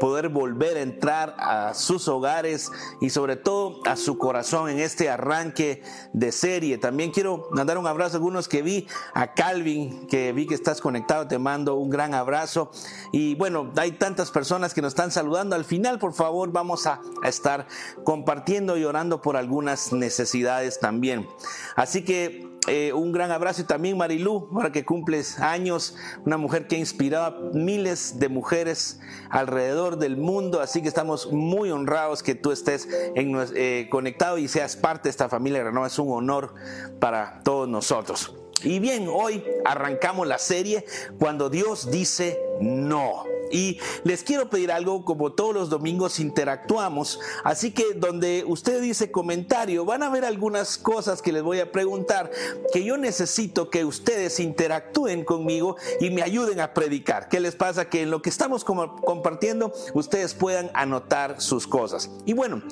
poder 0.00 0.28
volver 0.28 0.76
a 0.76 0.80
entrar 0.80 1.34
a 1.38 1.74
sus 1.74 2.08
hogares 2.08 2.70
y 3.00 3.10
sobre 3.10 3.36
todo 3.36 3.80
a 3.84 3.96
su 3.96 4.18
corazón 4.18 4.70
en 4.70 4.78
este 4.78 5.10
arranque 5.10 5.82
de 6.12 6.32
serie. 6.32 6.78
También 6.78 7.10
quiero 7.10 7.48
mandar 7.52 7.78
un 7.78 7.86
abrazo 7.86 8.16
a 8.16 8.18
algunos 8.18 8.48
que 8.48 8.62
vi, 8.62 8.86
a 9.14 9.34
Calvin, 9.34 10.06
que 10.06 10.32
vi 10.32 10.46
que 10.46 10.54
estás 10.54 10.80
conectado, 10.80 11.28
te 11.28 11.38
mando 11.38 11.76
un 11.76 11.90
gran 11.90 12.14
abrazo. 12.14 12.70
Y 13.12 13.34
bueno, 13.34 13.72
hay 13.76 13.92
tantas 13.92 14.30
personas 14.30 14.74
que 14.74 14.82
nos 14.82 14.92
están 14.92 15.10
saludando. 15.10 15.56
Al 15.56 15.64
final, 15.64 15.98
por 15.98 16.14
favor, 16.14 16.50
vamos 16.52 16.86
a, 16.86 17.00
estar 17.24 17.66
compartiendo 18.04 18.76
y 18.76 18.84
orando 18.84 19.22
por 19.22 19.36
algunas 19.36 19.92
necesidades 19.92 20.80
también. 20.80 21.28
Así 21.76 22.04
que 22.04 22.51
eh, 22.68 22.92
un 22.92 23.10
gran 23.10 23.32
abrazo 23.32 23.62
y 23.62 23.64
también 23.64 23.96
Marilú, 23.98 24.48
ahora 24.54 24.70
que 24.70 24.84
cumples 24.84 25.40
años, 25.40 25.96
una 26.24 26.36
mujer 26.36 26.68
que 26.68 26.76
ha 26.76 26.78
inspirado 26.78 27.24
a 27.24 27.50
miles 27.54 28.20
de 28.20 28.28
mujeres 28.28 29.00
alrededor 29.30 29.98
del 29.98 30.16
mundo, 30.16 30.60
así 30.60 30.80
que 30.80 30.86
estamos 30.86 31.32
muy 31.32 31.72
honrados 31.72 32.22
que 32.22 32.36
tú 32.36 32.52
estés 32.52 32.88
en, 33.16 33.36
eh, 33.56 33.88
conectado 33.90 34.38
y 34.38 34.46
seas 34.46 34.76
parte 34.76 35.04
de 35.04 35.10
esta 35.10 35.28
familia 35.28 35.64
Renova, 35.64 35.88
es 35.88 35.98
un 35.98 36.12
honor 36.12 36.54
para 37.00 37.40
todos 37.42 37.68
nosotros. 37.68 38.36
Y 38.62 38.78
bien, 38.78 39.08
hoy 39.12 39.42
arrancamos 39.64 40.28
la 40.28 40.38
serie 40.38 40.84
cuando 41.18 41.50
Dios 41.50 41.90
dice 41.90 42.38
no. 42.60 43.24
Y 43.52 43.78
les 44.04 44.24
quiero 44.24 44.50
pedir 44.50 44.72
algo, 44.72 45.04
como 45.04 45.32
todos 45.32 45.54
los 45.54 45.70
domingos 45.70 46.18
interactuamos, 46.18 47.20
así 47.44 47.70
que 47.70 47.94
donde 47.94 48.44
usted 48.46 48.80
dice 48.80 49.12
comentario, 49.12 49.84
van 49.84 50.02
a 50.02 50.08
ver 50.08 50.24
algunas 50.24 50.78
cosas 50.78 51.22
que 51.22 51.32
les 51.32 51.42
voy 51.42 51.60
a 51.60 51.70
preguntar 51.70 52.30
que 52.72 52.82
yo 52.82 52.96
necesito 52.96 53.70
que 53.70 53.84
ustedes 53.84 54.40
interactúen 54.40 55.24
conmigo 55.24 55.76
y 56.00 56.10
me 56.10 56.22
ayuden 56.22 56.60
a 56.60 56.72
predicar. 56.74 57.28
¿Qué 57.28 57.40
les 57.40 57.54
pasa? 57.54 57.88
Que 57.88 58.02
en 58.02 58.10
lo 58.10 58.22
que 58.22 58.30
estamos 58.30 58.64
compartiendo, 58.64 59.72
ustedes 59.94 60.34
puedan 60.34 60.70
anotar 60.74 61.40
sus 61.40 61.66
cosas. 61.66 62.10
Y 62.24 62.32
bueno, 62.32 62.62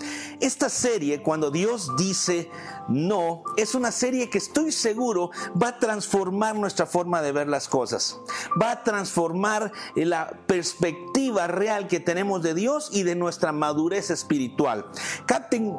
esta 0.41 0.69
serie, 0.69 1.23
cuando 1.23 1.51
Dios 1.51 1.95
dice 1.97 2.49
no, 2.91 3.45
es 3.57 3.75
una 3.75 3.93
serie 3.93 4.29
que 4.29 4.39
estoy 4.39 4.73
seguro 4.73 5.31
va 5.61 5.69
a 5.69 5.79
transformar 5.79 6.57
nuestra 6.57 6.87
forma 6.87 7.23
de 7.23 7.33
ver 7.33 7.49
las 7.49 7.69
cosas, 7.69 8.19
va 8.61 8.73
a 8.73 8.83
transformar 8.85 9.73
la 9.95 10.29
perspectiva 10.47 11.10
real 11.47 11.89
que 11.89 12.01
tenemos 12.01 12.43
de 12.43 12.55
Dios 12.55 12.91
y 12.93 13.03
de 13.03 13.15
nuestra 13.15 13.53
madurez 13.53 14.11
espiritual. 14.11 14.87
Capten 15.27 15.75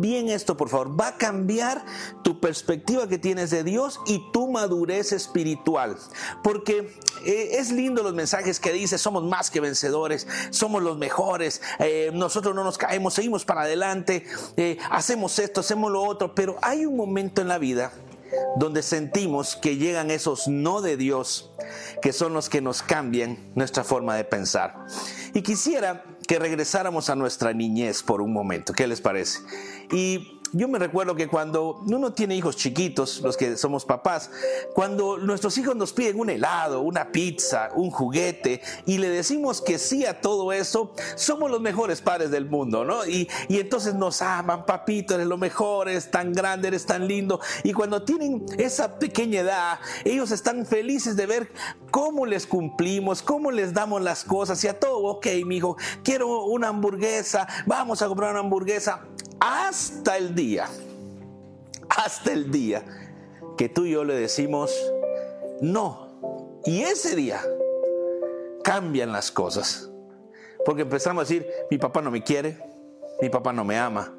bien 0.00 0.28
esto, 0.28 0.56
por 0.56 0.68
favor, 0.68 0.98
va 0.98 1.08
a 1.08 1.16
cambiar 1.16 1.84
tu 2.22 2.40
perspectiva 2.40 3.08
que 3.08 3.18
tienes 3.18 3.50
de 3.50 3.64
Dios 3.64 4.00
y 4.06 4.22
tu 4.32 4.48
madurez 4.48 5.12
espiritual, 5.12 5.96
porque 6.42 6.94
eh, 7.24 7.50
es 7.52 7.70
lindo 7.70 8.02
los 8.02 8.14
mensajes 8.14 8.60
que 8.60 8.72
dice, 8.72 8.98
somos 8.98 9.24
más 9.24 9.50
que 9.50 9.60
vencedores, 9.60 10.26
somos 10.50 10.82
los 10.82 10.98
mejores, 10.98 11.62
eh, 11.78 12.10
nosotros 12.12 12.54
no 12.54 12.64
nos 12.64 12.78
caemos, 12.78 13.14
seguimos 13.14 13.44
para 13.44 13.62
adelante, 13.62 14.24
eh, 14.56 14.78
hacemos 14.90 15.38
esto, 15.38 15.60
hacemos 15.60 15.90
lo 15.92 16.02
otro, 16.02 16.34
pero 16.34 16.56
hay 16.62 16.86
un 16.86 16.96
momento 16.96 17.40
en 17.42 17.48
la 17.48 17.58
vida 17.58 17.92
donde 18.56 18.82
sentimos 18.82 19.56
que 19.56 19.76
llegan 19.76 20.10
esos 20.10 20.48
no 20.48 20.80
de 20.80 20.96
Dios, 20.96 21.50
que 22.02 22.12
son 22.12 22.32
los 22.32 22.48
que 22.48 22.60
nos 22.60 22.82
cambian 22.82 23.38
nuestra 23.54 23.84
forma 23.84 24.16
de 24.16 24.24
pensar. 24.24 24.86
Y 25.34 25.42
quisiera 25.42 26.04
que 26.26 26.38
regresáramos 26.38 27.10
a 27.10 27.16
nuestra 27.16 27.52
niñez 27.52 28.02
por 28.02 28.20
un 28.20 28.32
momento, 28.32 28.72
¿qué 28.72 28.86
les 28.86 29.00
parece? 29.00 29.40
Y 29.90 30.35
yo 30.52 30.68
me 30.68 30.78
recuerdo 30.78 31.14
que 31.14 31.28
cuando 31.28 31.82
uno 31.86 32.12
tiene 32.12 32.36
hijos 32.36 32.56
chiquitos, 32.56 33.20
los 33.20 33.36
que 33.36 33.56
somos 33.56 33.84
papás, 33.84 34.30
cuando 34.74 35.18
nuestros 35.18 35.56
hijos 35.58 35.76
nos 35.76 35.92
piden 35.92 36.20
un 36.20 36.30
helado, 36.30 36.82
una 36.82 37.10
pizza, 37.12 37.70
un 37.74 37.90
juguete, 37.90 38.60
y 38.86 38.98
le 38.98 39.08
decimos 39.08 39.60
que 39.60 39.78
sí 39.78 40.04
a 40.04 40.20
todo 40.20 40.52
eso, 40.52 40.92
somos 41.16 41.50
los 41.50 41.60
mejores 41.60 42.00
padres 42.00 42.30
del 42.30 42.46
mundo, 42.46 42.84
¿no? 42.84 43.06
Y, 43.06 43.28
entonces 43.48 43.94
nos 43.94 44.22
aman, 44.22 44.66
papito, 44.66 45.14
eres 45.14 45.26
lo 45.26 45.36
mejor, 45.36 45.88
eres 45.88 46.10
tan 46.10 46.32
grande, 46.32 46.68
eres 46.68 46.86
tan 46.86 47.08
lindo. 47.08 47.40
Y 47.64 47.72
cuando 47.72 48.02
tienen 48.02 48.44
esa 48.58 48.98
pequeña 48.98 49.40
edad, 49.40 49.78
ellos 50.04 50.30
están 50.30 50.66
felices 50.66 51.16
de 51.16 51.26
ver 51.26 51.52
cómo 51.90 52.26
les 52.26 52.46
cumplimos, 52.46 53.22
cómo 53.22 53.50
les 53.50 53.72
damos 53.72 54.02
las 54.02 54.24
cosas, 54.24 54.62
y 54.64 54.68
a 54.68 54.78
todo, 54.78 54.98
ok, 55.04 55.26
mi 55.44 55.56
hijo, 55.56 55.76
quiero 56.04 56.44
una 56.44 56.68
hamburguesa, 56.68 57.48
vamos 57.66 58.02
a 58.02 58.08
comprar 58.08 58.30
una 58.30 58.40
hamburguesa 58.40 59.02
hasta 59.40 60.16
el 60.16 60.34
día, 60.34 60.68
hasta 61.88 62.32
el 62.32 62.50
día 62.50 62.84
que 63.56 63.68
tú 63.68 63.84
y 63.84 63.92
yo 63.92 64.04
le 64.04 64.14
decimos 64.14 64.72
no. 65.60 66.60
Y 66.64 66.82
ese 66.82 67.14
día 67.16 67.40
cambian 68.62 69.12
las 69.12 69.30
cosas. 69.30 69.88
Porque 70.64 70.82
empezamos 70.82 71.22
a 71.22 71.24
decir, 71.24 71.46
mi 71.70 71.78
papá 71.78 72.02
no 72.02 72.10
me 72.10 72.22
quiere, 72.22 72.58
mi 73.20 73.28
papá 73.28 73.52
no 73.52 73.64
me 73.64 73.78
ama, 73.78 74.12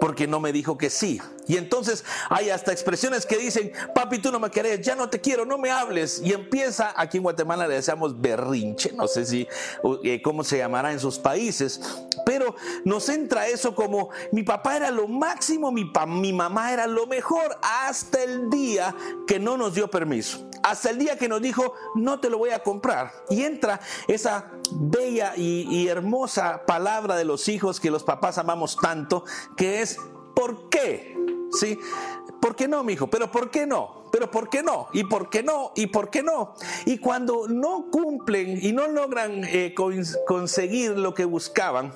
porque 0.00 0.26
no 0.26 0.40
me 0.40 0.52
dijo 0.52 0.76
que 0.76 0.90
sí. 0.90 1.20
Y 1.46 1.56
entonces 1.56 2.04
hay 2.28 2.50
hasta 2.50 2.72
expresiones 2.72 3.24
que 3.24 3.38
dicen, 3.38 3.72
papi, 3.94 4.18
tú 4.18 4.32
no 4.32 4.40
me 4.40 4.50
querés, 4.50 4.80
ya 4.80 4.96
no 4.96 5.08
te 5.08 5.20
quiero, 5.20 5.44
no 5.44 5.58
me 5.58 5.70
hables. 5.70 6.20
Y 6.24 6.32
empieza, 6.32 6.92
aquí 6.96 7.18
en 7.18 7.22
Guatemala 7.22 7.68
le 7.68 7.74
decíamos 7.74 8.20
berrinche, 8.20 8.92
no 8.92 9.06
sé 9.06 9.24
si, 9.24 9.46
eh, 10.02 10.20
cómo 10.22 10.42
se 10.42 10.58
llamará 10.58 10.92
en 10.92 10.98
sus 10.98 11.18
países, 11.18 11.80
pero 12.32 12.54
nos 12.86 13.10
entra 13.10 13.46
eso 13.46 13.74
como, 13.74 14.08
mi 14.32 14.42
papá 14.42 14.78
era 14.78 14.90
lo 14.90 15.06
máximo, 15.06 15.70
mi, 15.70 15.92
mi 16.06 16.32
mamá 16.32 16.72
era 16.72 16.86
lo 16.86 17.06
mejor, 17.06 17.58
hasta 17.60 18.22
el 18.22 18.48
día 18.48 18.94
que 19.26 19.38
no 19.38 19.58
nos 19.58 19.74
dio 19.74 19.90
permiso, 19.90 20.48
hasta 20.62 20.88
el 20.88 20.96
día 20.96 21.18
que 21.18 21.28
nos 21.28 21.42
dijo, 21.42 21.74
no 21.94 22.20
te 22.20 22.30
lo 22.30 22.38
voy 22.38 22.48
a 22.48 22.62
comprar. 22.62 23.12
Y 23.28 23.42
entra 23.42 23.80
esa 24.08 24.50
bella 24.70 25.34
y, 25.36 25.68
y 25.70 25.88
hermosa 25.88 26.64
palabra 26.64 27.16
de 27.16 27.26
los 27.26 27.48
hijos 27.48 27.80
que 27.80 27.90
los 27.90 28.02
papás 28.02 28.38
amamos 28.38 28.78
tanto, 28.80 29.26
que 29.54 29.82
es, 29.82 29.98
¿por 30.34 30.70
qué? 30.70 31.14
¿Sí? 31.52 31.78
¿Por 32.40 32.56
qué 32.56 32.66
no, 32.66 32.82
mi 32.82 32.94
hijo? 32.94 33.08
Pero 33.08 33.30
¿por 33.30 33.50
qué 33.50 33.66
no? 33.66 34.01
Pero 34.12 34.30
¿por 34.30 34.50
qué 34.50 34.62
no? 34.62 34.88
¿Y 34.92 35.04
por 35.04 35.30
qué 35.30 35.42
no? 35.42 35.72
¿Y 35.74 35.86
por 35.86 36.10
qué 36.10 36.22
no? 36.22 36.54
Y 36.84 36.98
cuando 36.98 37.48
no 37.48 37.86
cumplen 37.90 38.58
y 38.62 38.72
no 38.72 38.86
logran 38.86 39.42
eh, 39.44 39.74
conseguir 40.26 40.98
lo 40.98 41.14
que 41.14 41.24
buscaban, 41.24 41.92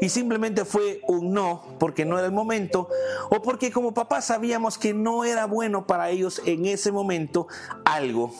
y 0.00 0.08
simplemente 0.08 0.64
fue 0.64 1.02
un 1.06 1.32
no, 1.32 1.62
porque 1.78 2.04
no 2.04 2.18
era 2.18 2.26
el 2.26 2.32
momento, 2.32 2.88
o 3.30 3.42
porque 3.42 3.70
como 3.70 3.92
papá 3.92 4.22
sabíamos 4.22 4.78
que 4.78 4.94
no 4.94 5.24
era 5.24 5.46
bueno 5.46 5.86
para 5.86 6.08
ellos 6.10 6.40
en 6.46 6.64
ese 6.64 6.90
momento 6.90 7.46
algo, 7.84 8.32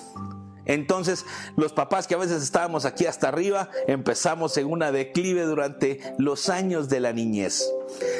entonces, 0.68 1.24
los 1.56 1.72
papás 1.72 2.06
que 2.06 2.14
a 2.14 2.18
veces 2.18 2.42
estábamos 2.42 2.84
aquí 2.84 3.06
hasta 3.06 3.28
arriba, 3.28 3.70
empezamos 3.86 4.56
en 4.58 4.66
una 4.70 4.92
declive 4.92 5.42
durante 5.42 6.00
los 6.18 6.50
años 6.50 6.90
de 6.90 7.00
la 7.00 7.12
niñez. 7.14 7.72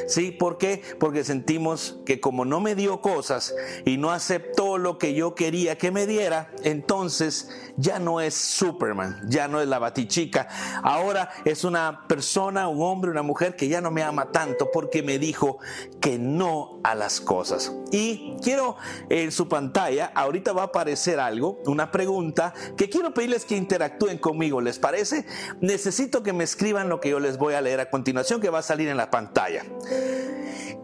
¿Sí? 0.06 0.30
¿Por 0.30 0.56
qué? 0.56 0.82
Porque 0.98 1.24
sentimos 1.24 1.98
que 2.06 2.20
como 2.20 2.46
no 2.46 2.60
me 2.60 2.74
dio 2.74 3.02
cosas 3.02 3.54
y 3.84 3.98
no 3.98 4.12
aceptó 4.12 4.78
lo 4.78 4.96
que 4.96 5.12
yo 5.12 5.34
quería 5.34 5.76
que 5.76 5.90
me 5.90 6.06
diera, 6.06 6.50
entonces 6.64 7.50
ya 7.76 7.98
no 7.98 8.22
es 8.22 8.32
Superman, 8.34 9.20
ya 9.28 9.46
no 9.46 9.60
es 9.60 9.68
la 9.68 9.78
batichica. 9.78 10.48
Ahora 10.82 11.30
es 11.44 11.64
una 11.64 12.06
persona, 12.08 12.66
un 12.66 12.80
hombre, 12.80 13.10
una 13.10 13.22
mujer 13.22 13.56
que 13.56 13.68
ya 13.68 13.82
no 13.82 13.90
me 13.90 14.02
ama 14.02 14.32
tanto 14.32 14.70
porque 14.72 15.02
me 15.02 15.18
dijo 15.18 15.58
que 16.00 16.18
no 16.18 16.80
a 16.82 16.94
las 16.94 17.20
cosas. 17.20 17.70
Y 17.92 18.36
quiero 18.42 18.76
en 19.10 19.30
su 19.32 19.48
pantalla, 19.48 20.12
ahorita 20.14 20.54
va 20.54 20.62
a 20.62 20.66
aparecer 20.66 21.20
algo, 21.20 21.60
una 21.66 21.90
pregunta 21.90 22.37
que 22.76 22.88
quiero 22.88 23.14
pedirles 23.14 23.44
que 23.44 23.56
interactúen 23.56 24.18
conmigo. 24.18 24.60
¿Les 24.60 24.78
parece? 24.78 25.26
Necesito 25.60 26.22
que 26.22 26.32
me 26.32 26.44
escriban 26.44 26.88
lo 26.88 27.00
que 27.00 27.10
yo 27.10 27.20
les 27.20 27.38
voy 27.38 27.54
a 27.54 27.60
leer 27.60 27.80
a 27.80 27.90
continuación 27.90 28.40
que 28.40 28.50
va 28.50 28.60
a 28.60 28.62
salir 28.62 28.88
en 28.88 28.96
la 28.96 29.10
pantalla. 29.10 29.64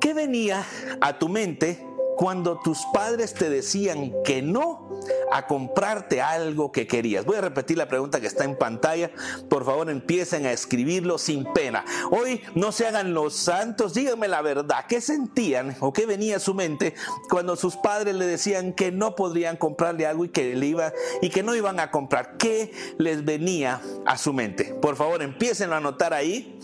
¿Qué 0.00 0.14
venía 0.14 0.64
a 1.00 1.18
tu 1.18 1.28
mente 1.28 1.84
cuando 2.16 2.60
tus 2.60 2.84
padres 2.92 3.34
te 3.34 3.50
decían 3.50 4.12
que 4.24 4.42
no 4.42 4.88
a 5.30 5.46
comprarte 5.46 6.20
algo 6.20 6.72
que 6.72 6.86
querías. 6.86 7.24
Voy 7.24 7.36
a 7.36 7.40
repetir 7.40 7.76
la 7.76 7.88
pregunta 7.88 8.20
que 8.20 8.26
está 8.26 8.44
en 8.44 8.56
pantalla. 8.56 9.10
Por 9.48 9.64
favor, 9.64 9.90
empiecen 9.90 10.46
a 10.46 10.52
escribirlo 10.52 11.18
sin 11.18 11.44
pena. 11.52 11.84
Hoy 12.10 12.42
no 12.54 12.72
se 12.72 12.86
hagan 12.86 13.14
los 13.14 13.34
santos, 13.34 13.94
díganme 13.94 14.28
la 14.28 14.42
verdad. 14.42 14.84
¿Qué 14.88 15.00
sentían 15.00 15.76
o 15.80 15.92
qué 15.92 16.06
venía 16.06 16.36
a 16.36 16.40
su 16.40 16.54
mente 16.54 16.94
cuando 17.28 17.56
sus 17.56 17.76
padres 17.76 18.14
le 18.14 18.26
decían 18.26 18.72
que 18.72 18.92
no 18.92 19.14
podrían 19.14 19.56
comprarle 19.56 20.06
algo 20.06 20.24
y 20.24 20.28
que 20.28 20.54
le 20.54 20.66
iba 20.66 20.92
y 21.20 21.30
que 21.30 21.42
no 21.42 21.54
iban 21.54 21.80
a 21.80 21.90
comprar? 21.90 22.36
¿Qué 22.36 22.72
les 22.98 23.24
venía 23.24 23.80
a 24.06 24.18
su 24.18 24.32
mente? 24.32 24.74
Por 24.80 24.96
favor, 24.96 25.22
empiecen 25.22 25.72
a 25.72 25.78
anotar 25.78 26.14
ahí. 26.14 26.58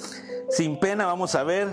Sin 0.50 0.78
pena, 0.78 1.06
vamos 1.06 1.34
a 1.34 1.44
ver. 1.44 1.68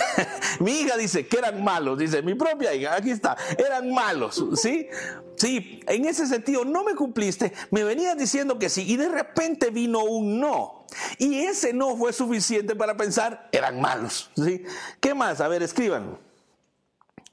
Mi 0.60 0.80
hija 0.80 0.96
dice 0.96 1.26
que 1.26 1.38
eran 1.38 1.62
malos, 1.62 1.98
dice 1.98 2.22
mi 2.22 2.34
propia 2.34 2.74
hija, 2.74 2.94
aquí 2.94 3.10
está, 3.10 3.36
eran 3.58 3.92
malos, 3.92 4.44
¿sí? 4.54 4.88
Sí, 5.36 5.80
en 5.86 6.04
ese 6.04 6.26
sentido 6.26 6.64
no 6.64 6.84
me 6.84 6.94
cumpliste, 6.94 7.52
me 7.70 7.84
venías 7.84 8.16
diciendo 8.16 8.58
que 8.58 8.68
sí 8.68 8.84
y 8.86 8.96
de 8.96 9.08
repente 9.08 9.70
vino 9.70 10.04
un 10.04 10.40
no. 10.40 10.86
Y 11.18 11.40
ese 11.40 11.72
no 11.72 11.96
fue 11.96 12.12
suficiente 12.12 12.76
para 12.76 12.96
pensar, 12.96 13.48
eran 13.50 13.80
malos, 13.80 14.30
¿sí? 14.36 14.64
¿Qué 15.00 15.14
más? 15.14 15.40
A 15.40 15.48
ver, 15.48 15.62
escriban. 15.62 16.18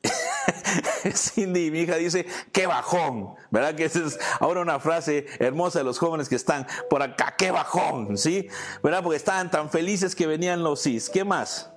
Cindy, 1.13 1.71
mi 1.71 1.81
hija, 1.81 1.95
dice, 1.95 2.25
qué 2.51 2.67
bajón, 2.67 3.35
¿verdad? 3.51 3.75
Que 3.75 3.85
esa 3.85 3.99
es 3.99 4.19
ahora 4.39 4.61
una 4.61 4.79
frase 4.79 5.25
hermosa 5.39 5.79
de 5.79 5.85
los 5.85 5.99
jóvenes 5.99 6.29
que 6.29 6.35
están 6.35 6.67
por 6.89 7.01
acá, 7.01 7.35
qué 7.37 7.51
bajón, 7.51 8.17
¿sí? 8.17 8.47
¿Verdad? 8.81 9.03
Porque 9.03 9.17
estaban 9.17 9.51
tan 9.51 9.69
felices 9.69 10.15
que 10.15 10.27
venían 10.27 10.63
los 10.63 10.83
cis. 10.83 11.09
¿Qué 11.09 11.23
más? 11.23 11.69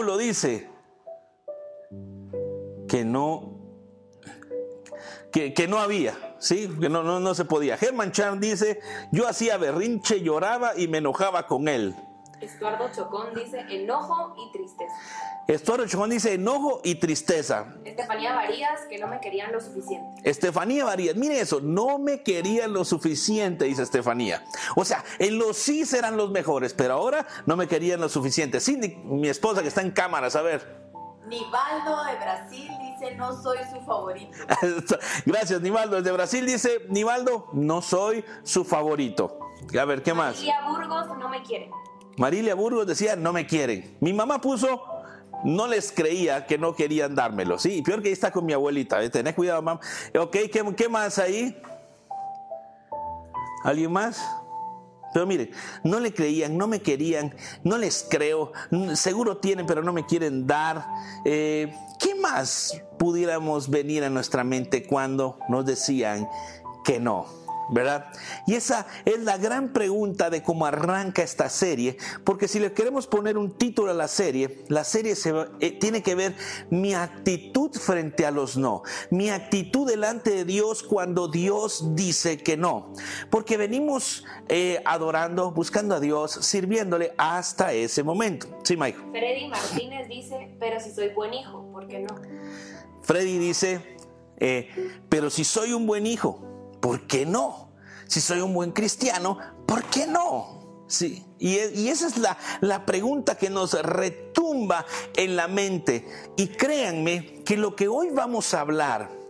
Paulo 0.00 0.16
dice 0.16 0.66
que 2.88 3.04
no, 3.04 3.60
que, 5.30 5.52
que 5.52 5.68
no 5.68 5.78
había, 5.78 6.36
¿sí? 6.38 6.70
Que 6.80 6.88
no, 6.88 7.02
no, 7.02 7.20
no 7.20 7.34
se 7.34 7.44
podía. 7.44 7.76
Herman 7.78 8.10
Chan 8.10 8.40
dice, 8.40 8.80
yo 9.12 9.28
hacía 9.28 9.58
berrinche, 9.58 10.22
lloraba 10.22 10.74
y 10.74 10.88
me 10.88 10.98
enojaba 10.98 11.46
con 11.46 11.68
él. 11.68 11.94
Estuardo 12.40 12.90
Chocón 12.94 13.34
dice 13.34 13.64
enojo 13.68 14.34
y 14.36 14.52
tristeza. 14.52 14.94
Estuardo 15.46 15.86
Chocón 15.86 16.10
dice 16.10 16.34
enojo 16.34 16.80
y 16.84 16.94
tristeza. 16.94 17.74
Estefanía 17.84 18.34
Varías, 18.34 18.80
que 18.88 18.98
no 18.98 19.08
me 19.08 19.20
querían 19.20 19.52
lo 19.52 19.60
suficiente. 19.60 20.28
Estefanía 20.28 20.84
Varías, 20.84 21.16
mire 21.16 21.40
eso, 21.40 21.60
no 21.60 21.98
me 21.98 22.22
querían 22.22 22.72
lo 22.72 22.84
suficiente, 22.84 23.66
dice 23.66 23.82
Estefanía. 23.82 24.44
O 24.76 24.84
sea, 24.84 25.04
en 25.18 25.38
los 25.38 25.56
sí 25.56 25.84
eran 25.96 26.16
los 26.16 26.30
mejores, 26.30 26.74
pero 26.74 26.94
ahora 26.94 27.26
no 27.46 27.56
me 27.56 27.68
querían 27.68 28.00
lo 28.00 28.08
suficiente. 28.08 28.60
Cindy, 28.60 28.96
mi 29.04 29.28
esposa 29.28 29.62
que 29.62 29.68
está 29.68 29.82
en 29.82 29.90
cámaras, 29.90 30.36
a 30.36 30.42
ver. 30.42 30.80
Nivaldo 31.26 32.04
de 32.04 32.16
Brasil 32.16 32.70
dice 32.80 32.90
no 33.16 33.40
soy 33.42 33.58
su 33.72 33.80
favorito. 33.82 34.36
Gracias, 35.26 35.60
Nivaldo. 35.60 35.96
Desde 35.96 36.12
Brasil 36.12 36.46
dice, 36.46 36.86
Nivaldo, 36.88 37.48
no 37.52 37.82
soy 37.82 38.24
su 38.42 38.64
favorito. 38.64 39.38
A 39.78 39.84
ver, 39.84 40.02
¿qué 40.02 40.14
más? 40.14 40.36
María 40.36 40.60
Burgos 40.68 41.06
no 41.18 41.28
me 41.28 41.42
quiere. 41.42 41.70
Marilia 42.20 42.54
Burgos 42.54 42.86
decía, 42.86 43.16
no 43.16 43.32
me 43.32 43.46
quieren. 43.46 43.96
Mi 44.00 44.12
mamá 44.12 44.42
puso, 44.42 44.82
no 45.42 45.66
les 45.66 45.90
creía 45.90 46.44
que 46.44 46.58
no 46.58 46.74
querían 46.76 47.14
dármelo. 47.14 47.58
Sí, 47.58 47.80
peor 47.80 48.02
que 48.02 48.08
ahí 48.08 48.12
está 48.12 48.30
con 48.30 48.44
mi 48.44 48.52
abuelita. 48.52 49.02
¿eh? 49.02 49.08
Tenés 49.08 49.34
cuidado, 49.34 49.62
mamá. 49.62 49.80
Ok, 50.18 50.36
¿qué, 50.52 50.74
qué 50.76 50.88
más 50.90 51.18
ahí? 51.18 51.56
¿Alguien 53.64 53.90
más? 53.90 54.22
Pero 55.14 55.26
mire, 55.26 55.50
no 55.82 55.98
le 55.98 56.12
creían, 56.12 56.58
no 56.58 56.66
me 56.66 56.82
querían, 56.82 57.34
no 57.64 57.78
les 57.78 58.06
creo, 58.08 58.52
seguro 58.92 59.38
tienen, 59.38 59.64
pero 59.64 59.82
no 59.82 59.94
me 59.94 60.04
quieren 60.04 60.46
dar. 60.46 60.86
Eh, 61.24 61.74
¿Qué 61.98 62.14
más 62.16 62.82
pudiéramos 62.98 63.70
venir 63.70 64.04
a 64.04 64.10
nuestra 64.10 64.44
mente 64.44 64.86
cuando 64.86 65.38
nos 65.48 65.64
decían 65.64 66.28
que 66.84 67.00
no? 67.00 67.39
¿Verdad? 67.72 68.12
Y 68.46 68.54
esa 68.54 68.86
es 69.04 69.20
la 69.20 69.38
gran 69.38 69.72
pregunta 69.72 70.30
de 70.30 70.42
cómo 70.42 70.66
arranca 70.66 71.22
esta 71.22 71.48
serie, 71.48 71.96
porque 72.24 72.48
si 72.48 72.58
le 72.58 72.72
queremos 72.72 73.06
poner 73.06 73.38
un 73.38 73.56
título 73.56 73.90
a 73.90 73.94
la 73.94 74.08
serie, 74.08 74.64
la 74.68 74.84
serie 74.84 75.14
se, 75.14 75.32
eh, 75.60 75.72
tiene 75.72 76.02
que 76.02 76.14
ver 76.14 76.34
mi 76.70 76.94
actitud 76.94 77.70
frente 77.72 78.26
a 78.26 78.30
los 78.30 78.56
no, 78.56 78.82
mi 79.10 79.30
actitud 79.30 79.88
delante 79.88 80.30
de 80.30 80.44
Dios 80.44 80.82
cuando 80.82 81.28
Dios 81.28 81.94
dice 81.94 82.38
que 82.38 82.56
no, 82.56 82.92
porque 83.30 83.56
venimos 83.56 84.24
eh, 84.48 84.82
adorando, 84.84 85.50
buscando 85.52 85.94
a 85.94 86.00
Dios, 86.00 86.32
sirviéndole 86.32 87.12
hasta 87.16 87.72
ese 87.72 88.02
momento. 88.02 88.46
Sí, 88.62 88.76
Mike. 88.76 88.98
Freddy 89.10 89.48
Martínez 89.48 90.08
dice, 90.08 90.54
pero 90.58 90.80
si 90.80 90.90
soy 90.90 91.10
buen 91.10 91.34
hijo, 91.34 91.70
¿por 91.72 91.86
qué 91.88 92.00
no? 92.00 92.14
Freddy 93.02 93.38
dice, 93.38 93.96
eh, 94.38 94.68
pero 95.08 95.30
si 95.30 95.44
soy 95.44 95.72
un 95.72 95.86
buen 95.86 96.06
hijo, 96.06 96.49
¿por 96.80 97.06
qué 97.06 97.26
no? 97.26 97.72
Si 98.06 98.20
soy 98.20 98.40
un 98.40 98.54
buen 98.54 98.72
cristiano, 98.72 99.38
¿por 99.66 99.84
qué 99.84 100.06
no? 100.06 100.84
Sí, 100.88 101.24
y, 101.38 101.56
y 101.56 101.88
esa 101.88 102.08
es 102.08 102.18
la, 102.18 102.36
la 102.60 102.84
pregunta 102.84 103.36
que 103.36 103.48
nos 103.48 103.80
retumba 103.80 104.84
en 105.14 105.36
la 105.36 105.46
mente. 105.46 106.06
Y 106.36 106.48
créanme 106.48 107.44
que 107.44 107.56
lo 107.56 107.76
que 107.76 107.86
hoy 107.86 108.10
vamos 108.10 108.52
a 108.54 108.62
hablar 108.62 109.20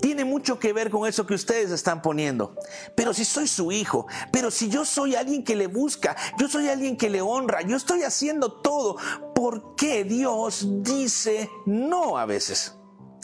tiene 0.00 0.24
mucho 0.24 0.58
que 0.58 0.72
ver 0.72 0.90
con 0.90 1.08
eso 1.08 1.26
que 1.26 1.34
ustedes 1.34 1.70
están 1.70 2.02
poniendo. 2.02 2.54
Pero 2.94 3.14
si 3.14 3.24
soy 3.24 3.48
su 3.48 3.72
hijo, 3.72 4.06
pero 4.32 4.50
si 4.50 4.68
yo 4.68 4.84
soy 4.84 5.14
alguien 5.14 5.44
que 5.44 5.56
le 5.56 5.66
busca, 5.66 6.16
yo 6.38 6.48
soy 6.48 6.68
alguien 6.68 6.96
que 6.96 7.10
le 7.10 7.22
honra, 7.22 7.62
yo 7.62 7.76
estoy 7.76 8.02
haciendo 8.02 8.52
todo, 8.52 8.96
¿por 9.34 9.74
qué 9.74 10.04
Dios 10.04 10.66
dice 10.82 11.50
no 11.64 12.18
a 12.18 12.26
veces? 12.26 12.76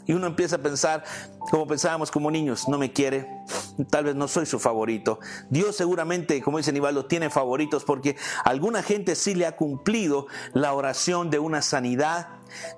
Y 0.06 0.12
uno 0.12 0.26
empieza 0.26 0.56
a 0.56 0.58
pensar, 0.58 1.04
como 1.50 1.66
pensábamos 1.66 2.10
como 2.10 2.31
niños, 2.31 2.69
no 2.69 2.78
me 2.78 2.93
quiere, 2.93 3.28
tal 3.90 4.04
vez 4.04 4.14
no 4.14 4.28
soy 4.28 4.46
su 4.46 4.58
favorito. 4.58 5.20
Dios 5.50 5.76
seguramente, 5.76 6.43
como 6.43 6.58
dice 6.58 6.72
Nivaldo, 6.72 7.06
tiene 7.06 7.31
favoritos 7.31 7.84
porque 7.84 8.16
alguna 8.44 8.82
gente 8.82 9.14
sí 9.14 9.34
le 9.34 9.46
ha 9.46 9.56
cumplido 9.56 10.26
la 10.52 10.75
oración 10.75 11.31
de 11.31 11.38
una 11.38 11.62
sanidad, 11.62 12.28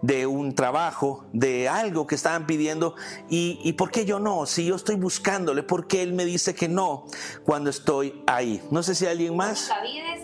de 0.02 0.26
un 0.26 0.54
trabajo, 0.54 1.24
de 1.32 1.68
algo 1.68 2.06
que 2.06 2.14
estaban 2.14 2.46
pidiendo. 2.46 2.94
¿Y, 3.28 3.60
y 3.64 3.72
por 3.74 3.90
qué 3.90 4.04
yo 4.04 4.20
no? 4.20 4.46
Si 4.46 4.66
yo 4.66 4.76
estoy 4.76 4.96
buscándole, 4.96 5.62
¿por 5.62 5.86
qué 5.86 6.02
Él 6.02 6.12
me 6.12 6.24
dice 6.24 6.54
que 6.54 6.68
no 6.68 7.06
cuando 7.44 7.70
estoy 7.70 8.22
ahí? 8.26 8.62
No 8.70 8.82
sé 8.82 8.94
si 8.94 9.06
hay 9.06 9.12
alguien 9.12 9.36
más. 9.36 9.70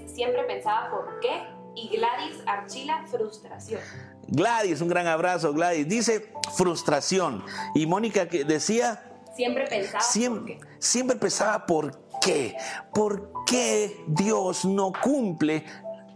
Siempre 0.06 0.44
pensaba 0.44 0.90
por 0.90 1.18
qué 1.20 1.59
y 1.74 1.88
Gladys 1.88 2.36
Archila 2.46 3.04
frustración. 3.10 3.80
Gladys, 4.28 4.80
un 4.80 4.88
gran 4.88 5.06
abrazo, 5.06 5.52
Gladys. 5.52 5.88
Dice 5.88 6.32
frustración. 6.56 7.44
Y 7.74 7.86
Mónica 7.86 8.28
que 8.28 8.44
decía... 8.44 9.04
Siempre 9.36 9.66
pensaba. 9.66 10.00
Siempre, 10.00 10.56
por 10.56 10.68
qué. 10.68 10.74
siempre 10.78 11.16
pensaba 11.16 11.66
por 11.66 12.00
qué. 12.20 12.56
¿Por 12.92 13.32
qué 13.46 14.04
Dios 14.08 14.64
no 14.64 14.92
cumple 15.02 15.64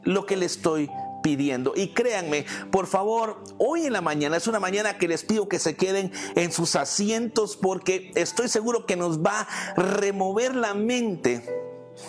lo 0.05 0.27
que 0.27 0.37
le 0.37 0.47
estoy 0.47 0.91
pidiendo. 1.23 1.73
Y 1.75 1.89
créanme, 1.89 2.45
por 2.71 2.87
favor, 2.87 3.43
hoy 3.57 3.87
en 3.87 3.95
la 3.95 4.03
mañana 4.03 4.37
es 4.37 4.47
una 4.47 4.61
mañana 4.61 4.99
que 4.99 5.09
les 5.09 5.25
pido 5.25 5.49
que 5.49 5.59
se 5.59 5.75
queden 5.75 6.13
en 6.37 6.53
sus 6.53 6.77
asientos 6.77 7.57
porque 7.57 8.13
estoy 8.15 8.49
seguro 8.49 8.85
que 8.85 8.95
nos 8.95 9.21
va 9.21 9.41
a 9.41 9.75
remover 9.75 10.55
la 10.55 10.75
mente 10.75 11.43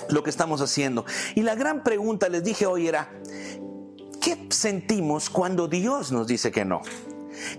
lo 0.09 0.23
que 0.23 0.29
estamos 0.29 0.61
haciendo. 0.61 1.05
Y 1.35 1.41
la 1.41 1.55
gran 1.55 1.83
pregunta 1.83 2.29
les 2.29 2.43
dije 2.43 2.65
hoy 2.65 2.87
era, 2.87 3.11
¿qué 4.21 4.47
sentimos 4.49 5.29
cuando 5.29 5.67
Dios 5.67 6.11
nos 6.11 6.27
dice 6.27 6.51
que 6.51 6.65
no? 6.65 6.81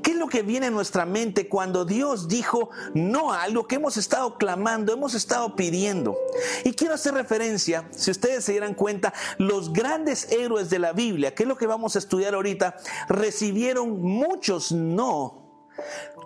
¿Qué 0.03 0.13
es 0.13 0.17
lo 0.17 0.29
que 0.29 0.43
viene 0.43 0.67
en 0.67 0.75
nuestra 0.75 1.05
mente 1.05 1.49
cuando 1.49 1.85
Dios 1.85 2.29
dijo 2.29 2.71
no 2.95 3.33
a 3.33 3.43
algo 3.43 3.67
que 3.67 3.77
hemos 3.77 3.97
estado 3.97 4.39
clamando, 4.39 4.93
hemos 4.93 5.15
estado 5.15 5.55
pidiendo? 5.55 6.17
Y 6.65 6.73
quiero 6.73 6.95
hacer 6.95 7.15
referencia, 7.15 7.87
si 7.91 8.11
ustedes 8.11 8.45
se 8.45 8.53
dieran 8.53 8.75
cuenta, 8.75 9.13
los 9.39 9.73
grandes 9.73 10.31
héroes 10.33 10.71
de 10.71 10.79
la 10.79 10.93
Biblia, 10.93 11.35
que 11.35 11.43
es 11.43 11.49
lo 11.49 11.57
que 11.57 11.67
vamos 11.67 11.97
a 11.97 11.99
estudiar 11.99 12.35
ahorita, 12.35 12.77
recibieron 13.09 14.01
muchos 14.01 14.73
no 14.73 15.47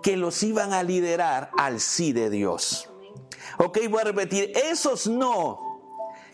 que 0.03 0.17
los 0.17 0.43
iban 0.43 0.73
a 0.73 0.83
liderar 0.83 1.51
al 1.59 1.81
sí 1.81 2.13
de 2.13 2.31
Dios. 2.31 2.89
Ok, 3.59 3.79
voy 3.91 4.01
a 4.01 4.05
repetir, 4.05 4.53
esos 4.55 5.07
no 5.07 5.70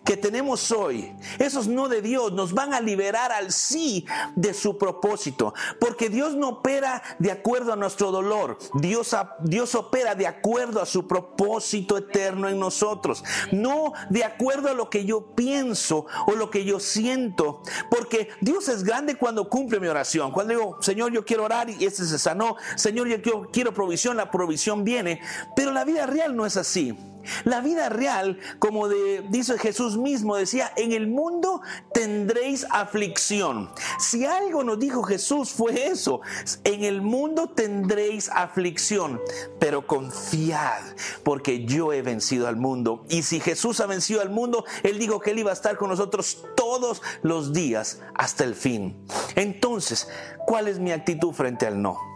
que 0.07 0.17
tenemos 0.17 0.71
hoy, 0.71 1.15
esos 1.39 1.67
no 1.67 1.89
de 1.89 2.01
Dios, 2.01 2.33
nos 2.33 2.55
van 2.55 2.73
a 2.73 2.81
liberar 2.81 3.33
al 3.33 3.53
sí 3.53 4.07
de 4.37 4.55
su 4.55 4.79
propósito. 4.79 5.53
Porque 5.81 6.09
Dios 6.09 6.37
no 6.37 6.49
opera 6.49 7.03
de 7.19 7.33
acuerdo 7.33 7.73
a 7.73 7.77
nuestro 7.77 8.13
dolor. 8.13 8.57
Dios, 8.75 9.15
Dios 9.43 9.75
opera 9.75 10.15
de 10.15 10.29
acuerdo 10.29 10.81
a 10.81 10.87
su 10.87 11.09
propósito 11.09 11.99
eterno 11.99 12.49
en 12.49 12.61
nosotros. 12.61 13.25
No 13.51 13.93
de 14.09 14.23
acuerdo 14.23 14.69
a 14.69 14.75
lo 14.75 14.89
que 14.91 15.05
yo 15.05 15.35
pienso 15.35 16.07
o 16.29 16.33
lo 16.37 16.51
que 16.51 16.65
yo 16.65 16.79
siento. 16.79 17.63
Porque 17.91 18.29
Dios 18.41 18.69
es 18.69 18.85
grande 18.85 19.17
cuando 19.17 19.49
cumple 19.49 19.81
mi 19.81 19.89
oración. 19.89 20.31
Cuando 20.31 20.55
digo, 20.55 20.79
Señor, 20.83 21.13
yo 21.13 21.25
quiero 21.25 21.45
orar 21.45 21.69
y 21.69 21.85
este 21.85 22.05
se 22.05 22.19
sanó. 22.21 22.55
Señor, 22.77 23.09
yo 23.09 23.51
quiero 23.51 23.75
provisión, 23.75 24.17
la 24.17 24.31
provisión 24.31 24.85
viene. 24.85 25.21
Pero 25.57 25.73
la 25.73 25.85
vida 25.85 26.07
real 26.07 26.37
no 26.37 26.47
es 26.47 26.57
así. 26.57 26.97
La 27.45 27.61
vida 27.61 27.89
real, 27.89 28.39
como 28.59 28.89
dice 28.89 29.59
Jesús 29.59 29.97
mismo, 29.97 30.37
decía, 30.37 30.73
en 30.77 30.93
el 30.93 31.07
mundo 31.07 31.61
tendréis 31.93 32.67
aflicción. 32.71 33.71
Si 33.99 34.25
algo 34.25 34.65
nos 34.65 34.79
dijo 34.79 35.03
Jesús 35.03 35.51
fue 35.51 35.89
eso, 35.89 36.21
en 36.65 36.85
el 36.85 37.03
mundo 37.03 37.49
tendréis 37.49 38.29
aflicción, 38.29 39.21
pero 39.59 39.87
confiad, 39.87 40.83
porque 41.23 41.65
yo 41.65 41.93
he 41.93 42.03
vencido 42.03 42.49
al 42.49 42.57
mundo. 42.57 43.05
Y 43.09 43.23
si 43.23 43.41
Jesús 43.41 43.81
ha 43.81 43.87
vencido 43.87 44.21
al 44.21 44.31
mundo, 44.31 44.65
Él 44.83 44.99
dijo 44.99 45.21
que 45.21 45.31
Él 45.31 45.41
iba 45.41 45.51
a 45.51 45.55
estar 45.55 45.77
con 45.77 45.91
nosotros 45.91 46.45
todos 46.57 47.03
los 47.23 47.53
días 47.53 48.01
hasta 48.15 48.45
el 48.45 48.55
fin. 48.55 49.07
Entonces, 49.35 50.09
¿cuál 50.47 50.69
es 50.69 50.79
mi 50.79 50.93
actitud 50.93 51.33
frente 51.33 51.67
al 51.67 51.81
no? 51.81 52.16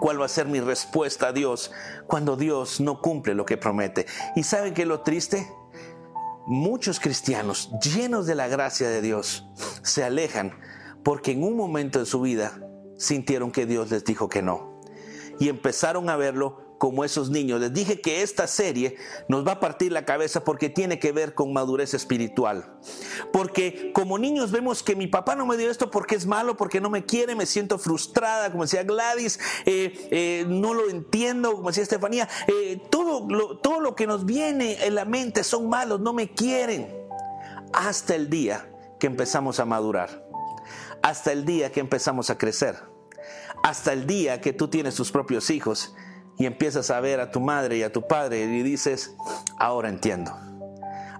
¿Cuál 0.00 0.20
va 0.20 0.26
a 0.26 0.28
ser 0.28 0.46
mi 0.46 0.60
respuesta 0.60 1.28
a 1.28 1.32
Dios 1.32 1.70
cuando 2.06 2.36
Dios 2.36 2.80
no 2.80 3.00
cumple 3.00 3.34
lo 3.34 3.46
que 3.46 3.56
promete? 3.56 4.06
¿Y 4.34 4.42
saben 4.42 4.74
qué 4.74 4.82
es 4.82 4.88
lo 4.88 5.00
triste? 5.00 5.50
Muchos 6.46 7.00
cristianos 7.00 7.70
llenos 7.80 8.26
de 8.26 8.34
la 8.34 8.46
gracia 8.48 8.88
de 8.88 9.02
Dios 9.02 9.46
se 9.82 10.04
alejan 10.04 10.58
porque 11.02 11.32
en 11.32 11.42
un 11.42 11.56
momento 11.56 11.98
de 11.98 12.06
su 12.06 12.20
vida 12.20 12.60
sintieron 12.98 13.50
que 13.50 13.66
Dios 13.66 13.90
les 13.90 14.04
dijo 14.04 14.28
que 14.28 14.42
no. 14.42 14.80
Y 15.38 15.48
empezaron 15.48 16.08
a 16.08 16.16
verlo 16.16 16.65
como 16.78 17.04
esos 17.04 17.30
niños. 17.30 17.60
Les 17.60 17.72
dije 17.72 18.00
que 18.00 18.22
esta 18.22 18.46
serie 18.46 18.96
nos 19.28 19.46
va 19.46 19.52
a 19.52 19.60
partir 19.60 19.92
la 19.92 20.04
cabeza 20.04 20.44
porque 20.44 20.68
tiene 20.68 20.98
que 20.98 21.12
ver 21.12 21.34
con 21.34 21.52
madurez 21.52 21.94
espiritual. 21.94 22.78
Porque 23.32 23.92
como 23.92 24.18
niños 24.18 24.50
vemos 24.50 24.82
que 24.82 24.96
mi 24.96 25.06
papá 25.06 25.34
no 25.34 25.46
me 25.46 25.56
dio 25.56 25.70
esto 25.70 25.90
porque 25.90 26.14
es 26.14 26.26
malo, 26.26 26.56
porque 26.56 26.80
no 26.80 26.90
me 26.90 27.04
quiere, 27.04 27.34
me 27.34 27.46
siento 27.46 27.78
frustrada, 27.78 28.50
como 28.50 28.64
decía 28.64 28.82
Gladys, 28.82 29.38
eh, 29.64 30.08
eh, 30.10 30.44
no 30.48 30.74
lo 30.74 30.88
entiendo, 30.88 31.54
como 31.54 31.68
decía 31.68 31.82
Estefanía, 31.82 32.28
eh, 32.46 32.80
todo, 32.90 33.58
todo 33.58 33.80
lo 33.80 33.94
que 33.94 34.06
nos 34.06 34.24
viene 34.24 34.84
en 34.84 34.94
la 34.94 35.04
mente 35.04 35.44
son 35.44 35.68
malos, 35.68 36.00
no 36.00 36.12
me 36.12 36.30
quieren. 36.30 36.94
Hasta 37.72 38.14
el 38.14 38.30
día 38.30 38.70
que 38.98 39.06
empezamos 39.06 39.60
a 39.60 39.64
madurar, 39.64 40.26
hasta 41.02 41.32
el 41.32 41.44
día 41.44 41.72
que 41.72 41.80
empezamos 41.80 42.30
a 42.30 42.38
crecer, 42.38 42.76
hasta 43.62 43.92
el 43.92 44.06
día 44.06 44.40
que 44.40 44.52
tú 44.52 44.68
tienes 44.68 44.94
tus 44.94 45.10
propios 45.10 45.50
hijos 45.50 45.94
y 46.38 46.46
empiezas 46.46 46.90
a 46.90 47.00
ver 47.00 47.20
a 47.20 47.30
tu 47.30 47.40
madre 47.40 47.76
y 47.78 47.82
a 47.82 47.92
tu 47.92 48.06
padre 48.06 48.44
y 48.44 48.62
dices, 48.62 49.14
ahora 49.58 49.88
entiendo. 49.88 50.36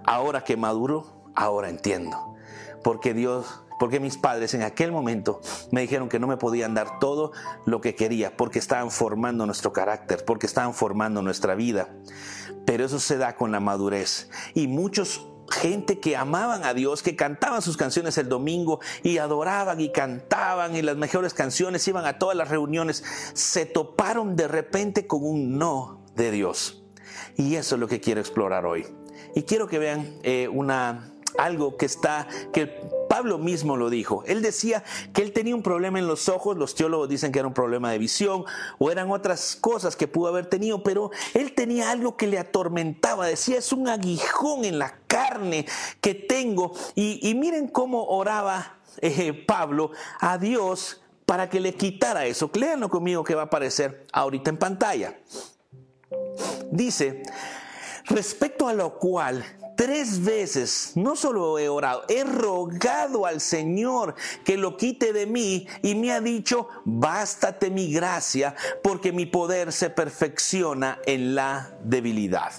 Ahora 0.05 0.43
que 0.43 0.57
maduro, 0.57 1.05
ahora 1.35 1.69
entiendo. 1.69 2.35
Porque 2.83 3.13
Dios, 3.13 3.63
porque 3.79 3.99
mis 3.99 4.17
padres 4.17 4.53
en 4.53 4.63
aquel 4.63 4.91
momento 4.91 5.41
me 5.71 5.81
dijeron 5.81 6.09
que 6.09 6.19
no 6.19 6.27
me 6.27 6.37
podían 6.37 6.73
dar 6.73 6.99
todo 6.99 7.31
lo 7.65 7.81
que 7.81 7.95
quería, 7.95 8.37
porque 8.37 8.59
estaban 8.59 8.91
formando 8.91 9.45
nuestro 9.45 9.73
carácter, 9.73 10.23
porque 10.25 10.45
estaban 10.45 10.73
formando 10.73 11.21
nuestra 11.21 11.55
vida. 11.55 11.89
Pero 12.65 12.85
eso 12.85 12.99
se 12.99 13.17
da 13.17 13.35
con 13.35 13.51
la 13.51 13.59
madurez. 13.59 14.29
Y 14.53 14.67
muchos 14.67 15.27
gente 15.49 15.99
que 15.99 16.15
amaban 16.15 16.63
a 16.63 16.73
Dios, 16.73 17.03
que 17.03 17.15
cantaban 17.15 17.61
sus 17.61 17.77
canciones 17.77 18.17
el 18.17 18.29
domingo 18.29 18.79
y 19.03 19.17
adoraban 19.17 19.79
y 19.79 19.91
cantaban 19.91 20.75
y 20.75 20.81
las 20.81 20.97
mejores 20.97 21.33
canciones, 21.33 21.87
iban 21.87 22.05
a 22.05 22.19
todas 22.19 22.35
las 22.35 22.49
reuniones, 22.49 23.03
se 23.33 23.65
toparon 23.65 24.35
de 24.35 24.47
repente 24.47 25.07
con 25.07 25.23
un 25.23 25.57
no 25.57 26.03
de 26.15 26.31
Dios. 26.31 26.83
Y 27.35 27.55
eso 27.55 27.75
es 27.75 27.79
lo 27.79 27.87
que 27.87 28.01
quiero 28.01 28.19
explorar 28.19 28.65
hoy. 28.65 28.85
Y 29.35 29.43
quiero 29.43 29.67
que 29.67 29.79
vean 29.79 30.17
eh, 30.23 30.47
una, 30.47 31.11
algo 31.37 31.77
que 31.77 31.85
está, 31.85 32.27
que 32.51 32.81
Pablo 33.17 33.39
mismo 33.39 33.77
lo 33.77 33.89
dijo. 33.89 34.23
Él 34.27 34.43
decía 34.43 34.83
que 35.11 35.23
él 35.23 35.33
tenía 35.33 35.55
un 35.55 35.63
problema 35.63 35.97
en 35.97 36.05
los 36.05 36.29
ojos, 36.29 36.55
los 36.55 36.75
teólogos 36.75 37.09
dicen 37.09 37.31
que 37.31 37.39
era 37.39 37.47
un 37.47 37.53
problema 37.55 37.91
de 37.91 37.97
visión 37.97 38.45
o 38.77 38.91
eran 38.91 39.09
otras 39.09 39.57
cosas 39.59 39.95
que 39.95 40.07
pudo 40.07 40.27
haber 40.27 40.45
tenido, 40.45 40.83
pero 40.83 41.09
él 41.33 41.55
tenía 41.55 41.89
algo 41.89 42.15
que 42.15 42.27
le 42.27 42.37
atormentaba, 42.37 43.25
decía, 43.25 43.57
es 43.57 43.73
un 43.73 43.87
aguijón 43.87 44.65
en 44.65 44.77
la 44.77 44.99
carne 45.07 45.65
que 45.99 46.13
tengo. 46.13 46.73
Y, 46.93 47.33
miren 47.33 47.69
cómo 47.69 48.03
oraba 48.03 48.77
eh, 49.01 49.33
Pablo 49.33 49.89
a 50.19 50.37
Dios 50.37 51.01
para 51.25 51.49
que 51.49 51.59
le 51.59 51.73
quitara 51.73 52.27
eso. 52.27 52.51
Léanlo 52.53 52.87
conmigo 52.87 53.23
que 53.23 53.33
va 53.33 53.41
a 53.41 53.45
aparecer 53.45 54.05
ahorita 54.13 54.51
en 54.51 54.57
pantalla. 54.57 55.17
Dice, 56.69 57.23
respecto 58.05 58.67
a 58.67 58.73
lo 58.73 58.99
cual 58.99 59.43
Tres 59.77 60.23
veces, 60.23 60.93
no 60.95 61.15
solo 61.15 61.59
he 61.59 61.69
orado, 61.69 62.03
he 62.09 62.23
rogado 62.23 63.27
al 63.27 63.39
Señor 63.39 64.15
que 64.43 64.57
lo 64.57 64.75
quite 64.75 65.13
de 65.13 65.27
mí 65.27 65.67
y 65.83 65.93
me 65.93 66.11
ha 66.11 66.19
dicho, 66.19 66.67
bástate 66.83 67.69
mi 67.69 67.93
gracia, 67.93 68.55
porque 68.81 69.11
mi 69.11 69.27
poder 69.27 69.71
se 69.71 69.91
perfecciona 69.91 70.97
en 71.05 71.35
la 71.35 71.77
debilidad. 71.83 72.53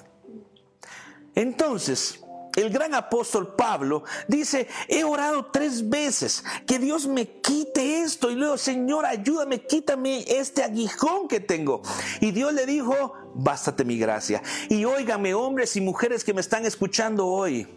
Entonces, 1.34 2.20
el 2.56 2.70
gran 2.70 2.94
apóstol 2.94 3.54
Pablo 3.54 4.04
dice, 4.26 4.68
he 4.88 5.04
orado 5.04 5.46
tres 5.46 5.88
veces, 5.88 6.44
que 6.66 6.78
Dios 6.78 7.06
me 7.06 7.26
quite 7.40 8.00
esto. 8.00 8.30
Y 8.30 8.34
luego, 8.34 8.58
Señor, 8.58 9.06
ayúdame, 9.06 9.64
quítame 9.64 10.24
este 10.26 10.62
aguijón 10.62 11.28
que 11.28 11.40
tengo. 11.40 11.82
Y 12.20 12.30
Dios 12.30 12.52
le 12.52 12.66
dijo, 12.66 13.14
bástate 13.34 13.84
mi 13.84 13.98
gracia. 13.98 14.42
Y 14.68 14.84
óigame, 14.84 15.34
hombres 15.34 15.76
y 15.76 15.80
mujeres 15.80 16.24
que 16.24 16.34
me 16.34 16.40
están 16.40 16.66
escuchando 16.66 17.26
hoy, 17.26 17.68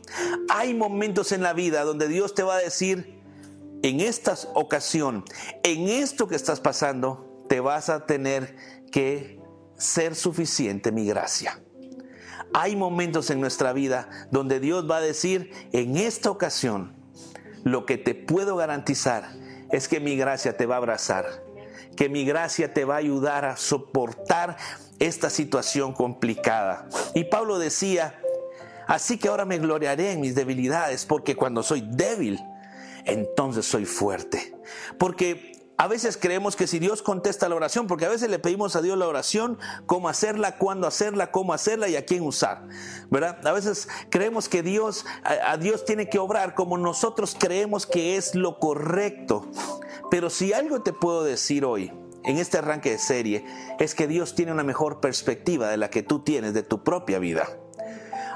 hay 0.49 0.73
momentos 0.73 1.31
en 1.31 1.43
la 1.43 1.53
vida 1.53 1.83
donde 1.83 2.07
Dios 2.07 2.33
te 2.33 2.43
va 2.43 2.55
a 2.55 2.59
decir, 2.59 3.19
en 3.83 3.99
esta 3.99 4.35
ocasión, 4.53 5.25
en 5.63 5.87
esto 5.87 6.27
que 6.27 6.35
estás 6.35 6.59
pasando, 6.59 7.45
te 7.49 7.59
vas 7.59 7.89
a 7.89 8.05
tener 8.05 8.55
que 8.91 9.39
ser 9.77 10.15
suficiente 10.15 10.91
mi 10.91 11.05
gracia. 11.05 11.61
Hay 12.53 12.75
momentos 12.75 13.29
en 13.29 13.39
nuestra 13.39 13.73
vida 13.73 14.09
donde 14.31 14.59
Dios 14.59 14.89
va 14.89 14.97
a 14.97 15.01
decir, 15.01 15.51
en 15.71 15.97
esta 15.97 16.29
ocasión, 16.29 16.93
lo 17.63 17.85
que 17.85 17.97
te 17.97 18.15
puedo 18.15 18.55
garantizar 18.55 19.29
es 19.71 19.87
que 19.87 19.99
mi 19.99 20.17
gracia 20.17 20.57
te 20.57 20.65
va 20.65 20.75
a 20.75 20.77
abrazar, 20.79 21.25
que 21.95 22.09
mi 22.09 22.25
gracia 22.25 22.73
te 22.73 22.85
va 22.85 22.95
a 22.95 22.99
ayudar 22.99 23.45
a 23.45 23.57
soportar 23.57 24.57
esta 24.99 25.29
situación 25.29 25.93
complicada. 25.93 26.87
Y 27.13 27.25
Pablo 27.25 27.57
decía, 27.57 28.19
así 28.87 29.17
que 29.17 29.29
ahora 29.29 29.45
me 29.45 29.57
gloriaré 29.57 30.11
en 30.11 30.21
mis 30.21 30.35
debilidades, 30.35 31.05
porque 31.05 31.35
cuando 31.35 31.63
soy 31.63 31.81
débil, 31.87 32.39
entonces 33.05 33.65
soy 33.65 33.85
fuerte. 33.85 34.53
Porque 34.97 35.50
a 35.81 35.87
veces 35.87 36.15
creemos 36.15 36.55
que 36.55 36.67
si 36.67 36.77
Dios 36.77 37.01
contesta 37.01 37.49
la 37.49 37.55
oración, 37.55 37.87
porque 37.87 38.05
a 38.05 38.09
veces 38.09 38.29
le 38.29 38.37
pedimos 38.37 38.75
a 38.75 38.83
Dios 38.83 38.95
la 38.99 39.07
oración, 39.07 39.57
cómo 39.87 40.09
hacerla, 40.09 40.59
cuándo 40.59 40.85
hacerla, 40.85 41.31
cómo 41.31 41.55
hacerla 41.55 41.89
y 41.89 41.95
a 41.95 42.05
quién 42.05 42.21
usar, 42.21 42.67
¿verdad? 43.09 43.47
A 43.47 43.51
veces 43.51 43.87
creemos 44.11 44.47
que 44.47 44.61
Dios, 44.61 45.07
a, 45.23 45.57
Dios 45.57 45.83
tiene 45.83 46.07
que 46.07 46.19
obrar 46.19 46.53
como 46.53 46.77
nosotros 46.77 47.35
creemos 47.35 47.87
que 47.87 48.15
es 48.15 48.35
lo 48.35 48.59
correcto. 48.59 49.49
Pero 50.11 50.29
si 50.29 50.53
algo 50.53 50.83
te 50.83 50.93
puedo 50.93 51.23
decir 51.23 51.65
hoy, 51.65 51.91
en 52.25 52.37
este 52.37 52.59
arranque 52.59 52.91
de 52.91 52.99
serie, 52.99 53.43
es 53.79 53.95
que 53.95 54.05
Dios 54.05 54.35
tiene 54.35 54.51
una 54.51 54.63
mejor 54.63 54.99
perspectiva 54.99 55.67
de 55.67 55.77
la 55.77 55.89
que 55.89 56.03
tú 56.03 56.19
tienes 56.19 56.53
de 56.53 56.61
tu 56.61 56.83
propia 56.83 57.17
vida 57.17 57.49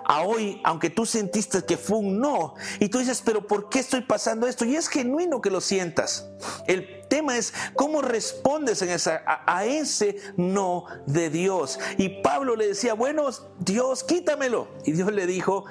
a 0.06 0.22
hoy, 0.22 0.62
aunque 0.64 0.90
tú 0.90 1.06
sentiste 1.06 1.64
que 1.66 1.78
fue 1.78 1.98
un 1.98 2.20
no, 2.20 2.54
y 2.80 2.90
tú 2.90 3.00
dices, 3.00 3.22
pero 3.26 3.46
¿por 3.46 3.70
qué 3.70 3.80
estoy 3.80 4.02
pasando 4.02 4.48
esto? 4.48 4.66
Y 4.66 4.76
es 4.76 4.88
genuino 4.88 5.42
que 5.42 5.50
lo 5.50 5.62
sientas. 5.62 6.30
El 6.68 7.08
tema 7.08 7.38
es 7.38 7.54
cómo 7.74 8.02
respondes 8.02 8.82
esa, 8.82 9.24
a, 9.26 9.66
ese 9.66 10.18
no 10.38 10.86
de 11.08 11.30
Dios. 11.30 11.80
Y 11.98 12.22
Pablo 12.22 12.56
le 12.56 12.68
decía, 12.68 12.94
bueno, 12.94 13.30
Dios, 13.60 14.04
quítamelo. 14.04 14.68
Y 14.86 14.92
Dios 14.92 15.12
le 15.12 15.26
dijo, 15.26 15.66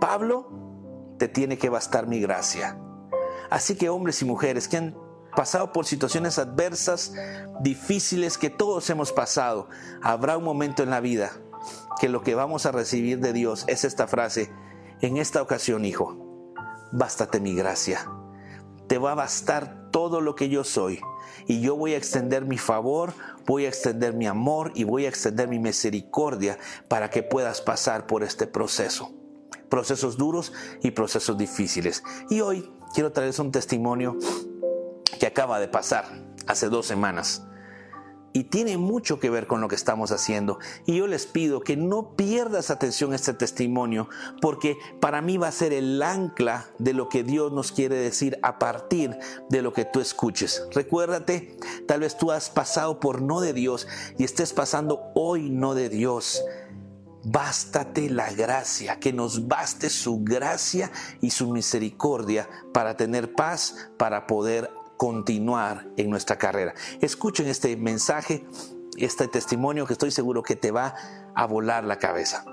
Pablo, 0.00 0.48
te 1.18 1.28
tiene 1.28 1.56
que 1.56 1.68
bastar 1.68 2.06
mi 2.06 2.20
gracia. 2.20 2.78
Así 3.50 3.76
que 3.76 3.88
hombres 3.88 4.20
y 4.22 4.24
mujeres 4.24 4.68
que 4.68 4.76
han 4.76 4.96
pasado 5.34 5.72
por 5.72 5.86
situaciones 5.86 6.38
adversas, 6.38 7.14
difíciles 7.60 8.36
que 8.36 8.50
todos 8.50 8.88
hemos 8.90 9.12
pasado, 9.12 9.68
habrá 10.02 10.36
un 10.36 10.44
momento 10.44 10.82
en 10.82 10.90
la 10.90 11.00
vida 11.00 11.32
que 12.00 12.08
lo 12.08 12.22
que 12.22 12.34
vamos 12.34 12.66
a 12.66 12.72
recibir 12.72 13.20
de 13.20 13.32
Dios 13.32 13.64
es 13.68 13.84
esta 13.84 14.06
frase, 14.06 14.52
en 15.00 15.16
esta 15.16 15.42
ocasión, 15.42 15.84
hijo, 15.84 16.54
bástate 16.92 17.40
mi 17.40 17.54
gracia. 17.54 18.08
Te 18.86 18.98
va 18.98 19.12
a 19.12 19.16
bastar 19.16 19.90
todo 19.90 20.20
lo 20.20 20.34
que 20.34 20.48
yo 20.48 20.64
soy. 20.64 21.00
Y 21.46 21.60
yo 21.60 21.76
voy 21.76 21.94
a 21.94 21.96
extender 21.96 22.44
mi 22.44 22.58
favor, 22.58 23.14
voy 23.46 23.64
a 23.64 23.68
extender 23.68 24.14
mi 24.14 24.26
amor 24.26 24.70
y 24.74 24.84
voy 24.84 25.06
a 25.06 25.08
extender 25.08 25.48
mi 25.48 25.58
misericordia 25.58 26.58
para 26.88 27.10
que 27.10 27.22
puedas 27.22 27.60
pasar 27.60 28.06
por 28.06 28.22
este 28.22 28.46
proceso. 28.46 29.12
Procesos 29.68 30.16
duros 30.16 30.52
y 30.82 30.92
procesos 30.92 31.36
difíciles. 31.36 32.04
Y 32.30 32.40
hoy 32.40 32.70
quiero 32.94 33.12
traerles 33.12 33.38
un 33.38 33.50
testimonio 33.50 34.16
que 35.18 35.26
acaba 35.26 35.58
de 35.58 35.68
pasar 35.68 36.04
hace 36.46 36.68
dos 36.68 36.86
semanas 36.86 37.44
y 38.32 38.44
tiene 38.44 38.78
mucho 38.78 39.20
que 39.20 39.30
ver 39.30 39.46
con 39.46 39.60
lo 39.60 39.68
que 39.68 39.74
estamos 39.74 40.10
haciendo. 40.10 40.58
Y 40.86 40.96
yo 40.96 41.06
les 41.06 41.26
pido 41.26 41.60
que 41.60 41.76
no 41.76 42.16
pierdas 42.16 42.70
atención 42.70 43.12
a 43.12 43.16
este 43.16 43.34
testimonio, 43.34 44.08
porque 44.40 44.76
para 45.00 45.20
mí 45.20 45.36
va 45.36 45.48
a 45.48 45.52
ser 45.52 45.72
el 45.72 46.02
ancla 46.02 46.70
de 46.78 46.94
lo 46.94 47.08
que 47.08 47.22
Dios 47.22 47.52
nos 47.52 47.72
quiere 47.72 47.96
decir 47.96 48.38
a 48.42 48.58
partir 48.58 49.16
de 49.48 49.62
lo 49.62 49.72
que 49.72 49.84
tú 49.84 50.00
escuches. 50.00 50.66
Recuérdate, 50.72 51.56
tal 51.86 52.00
vez 52.00 52.16
tú 52.16 52.30
has 52.30 52.50
pasado 52.50 53.00
por 53.00 53.22
no 53.22 53.40
de 53.40 53.52
Dios 53.52 53.86
y 54.18 54.24
estés 54.24 54.52
pasando 54.52 55.10
hoy 55.14 55.50
no 55.50 55.74
de 55.74 55.88
Dios. 55.88 56.42
Bástate 57.24 58.10
la 58.10 58.32
gracia, 58.32 58.98
que 58.98 59.12
nos 59.12 59.46
baste 59.46 59.90
su 59.90 60.24
gracia 60.24 60.90
y 61.20 61.30
su 61.30 61.52
misericordia 61.52 62.48
para 62.72 62.96
tener 62.96 63.34
paz, 63.34 63.90
para 63.96 64.26
poder 64.26 64.70
continuar 65.02 65.88
en 65.96 66.10
nuestra 66.10 66.38
carrera. 66.38 66.74
Escuchen 67.00 67.48
este 67.48 67.76
mensaje, 67.76 68.44
este 68.96 69.26
testimonio 69.26 69.84
que 69.84 69.94
estoy 69.94 70.12
seguro 70.12 70.44
que 70.44 70.54
te 70.54 70.70
va 70.70 70.94
a 71.34 71.44
volar 71.44 71.82
la 71.82 71.98
cabeza. 71.98 72.44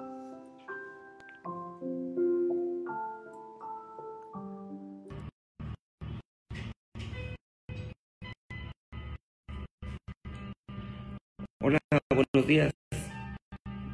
Hola, 11.61 11.77
buenos 12.09 12.47
días. 12.47 12.73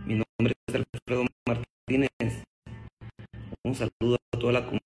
Mi 0.05 0.13
nombre 0.13 0.55
es 0.67 0.75
Alfredo 0.75 1.25
Martínez. 1.45 2.43
Un 3.65 3.75
saludo 3.75 4.15
a 4.15 4.39
toda 4.39 4.53
la 4.53 4.59
comunidad 4.61 4.84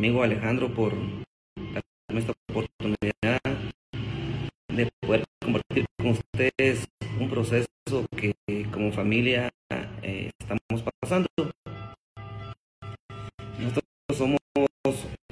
amigo 0.00 0.22
Alejandro 0.22 0.72
por 0.72 0.94
darme 0.94 2.20
esta 2.20 2.32
oportunidad 2.48 3.38
de 4.68 4.90
poder 4.98 5.26
compartir 5.44 5.84
con 5.98 6.06
ustedes 6.12 6.88
un 7.20 7.28
proceso 7.28 8.06
que 8.16 8.34
como 8.72 8.90
familia 8.92 9.50
eh, 10.02 10.30
estamos 10.38 10.82
pasando. 11.02 11.28
Nosotros 13.58 13.84
somos 14.16 14.38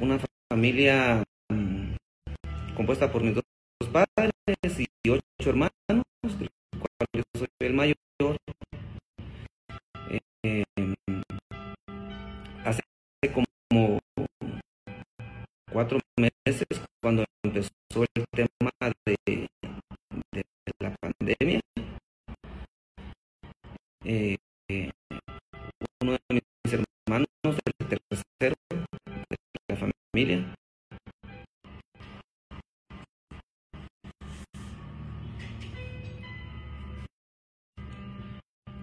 una 0.02 0.18
familia 0.52 1.24
mm, 1.48 1.94
compuesta 2.76 3.10
por 3.10 3.22
mis 3.22 3.36
dos 3.36 3.44
padres 3.90 4.80
y 4.80 5.08
ocho 5.08 5.48
hermanos, 5.48 6.04
cuatro 15.78 16.00
meses 16.18 16.66
cuando 17.00 17.24
empezó 17.44 17.70
el 18.02 18.24
tema 18.32 18.72
de, 19.06 19.46
la 20.80 20.92
pandemia, 21.00 21.60
eh, 24.04 24.36
uno 26.02 26.12
de 26.14 26.18
mis 26.34 26.72
hermanos 26.72 27.28
del 27.44 27.88
tercero 27.88 28.56
de 28.70 29.36
la 29.68 29.76
familia 29.76 30.54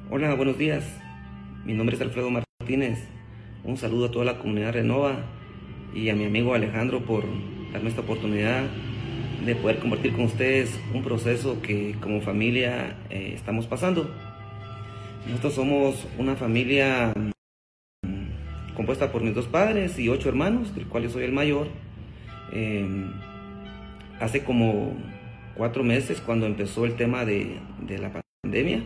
Hola, 0.09 0.33
buenos 0.35 0.57
días. 0.57 0.85
Mi 1.65 1.73
nombre 1.73 1.97
es 1.97 2.01
Alfredo 2.01 2.29
Martínez. 2.29 3.05
Un 3.65 3.75
saludo 3.75 4.05
a 4.05 4.11
toda 4.11 4.23
la 4.23 4.39
comunidad 4.39 4.71
Renova 4.71 5.34
y 5.95 6.09
a 6.09 6.15
mi 6.15 6.25
amigo 6.25 6.53
Alejandro 6.53 6.99
por 6.99 7.23
darme 7.71 7.89
esta 7.89 8.01
oportunidad 8.01 8.65
de 9.45 9.55
poder 9.55 9.79
compartir 9.79 10.11
con 10.13 10.25
ustedes 10.25 10.77
un 10.93 11.03
proceso 11.03 11.61
que 11.61 11.95
como 12.01 12.21
familia 12.21 12.97
eh, 13.09 13.31
estamos 13.35 13.65
pasando. 13.65 14.09
Nosotros 15.27 15.53
somos 15.53 16.07
una 16.17 16.35
familia 16.35 17.13
mm, 18.03 18.75
compuesta 18.75 19.11
por 19.11 19.23
mis 19.23 19.33
dos 19.33 19.47
padres 19.47 19.97
y 19.97 20.09
ocho 20.09 20.29
hermanos, 20.29 20.75
del 20.75 20.87
cual 20.87 21.03
yo 21.03 21.09
soy 21.09 21.23
el 21.23 21.31
mayor. 21.31 21.67
Em, 22.51 23.11
hace 24.19 24.43
como 24.43 24.93
cuatro 25.55 25.83
meses, 25.83 26.21
cuando 26.21 26.45
empezó 26.45 26.85
el 26.85 26.95
tema 26.95 27.25
de, 27.25 27.57
de 27.87 27.97
la 27.99 28.11
pandemia, 28.43 28.83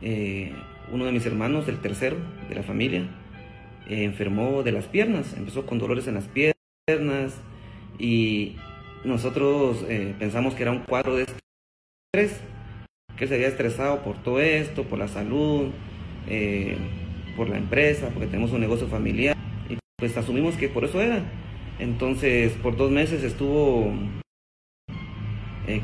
eh, 0.00 0.52
uno 0.92 1.04
de 1.04 1.12
mis 1.12 1.26
hermanos, 1.26 1.66
el 1.68 1.78
tercero 1.78 2.16
de 2.48 2.54
la 2.54 2.62
familia, 2.62 3.06
eh, 3.88 4.04
enfermó 4.04 4.62
de 4.62 4.72
las 4.72 4.86
piernas, 4.86 5.34
empezó 5.36 5.66
con 5.66 5.78
dolores 5.78 6.06
en 6.06 6.14
las 6.14 6.28
piernas 6.28 7.34
y 7.98 8.56
nosotros 9.04 9.84
eh, 9.88 10.14
pensamos 10.18 10.54
que 10.54 10.62
era 10.62 10.72
un 10.72 10.80
cuadro 10.80 11.16
de 11.16 11.24
estrés, 11.24 12.40
que 13.16 13.24
él 13.24 13.28
se 13.28 13.34
había 13.34 13.48
estresado 13.48 14.02
por 14.02 14.22
todo 14.22 14.40
esto, 14.40 14.84
por 14.84 14.98
la 14.98 15.08
salud, 15.08 15.70
por 17.36 17.48
la 17.48 17.58
empresa, 17.58 18.08
porque 18.08 18.26
tenemos 18.26 18.52
un 18.52 18.60
negocio 18.60 18.88
familiar 18.88 19.36
y 19.68 19.78
pues 19.96 20.16
asumimos 20.16 20.56
que 20.56 20.68
por 20.68 20.84
eso 20.84 21.00
era. 21.00 21.22
Entonces 21.78 22.52
por 22.62 22.76
dos 22.76 22.90
meses 22.90 23.22
estuvo 23.22 23.92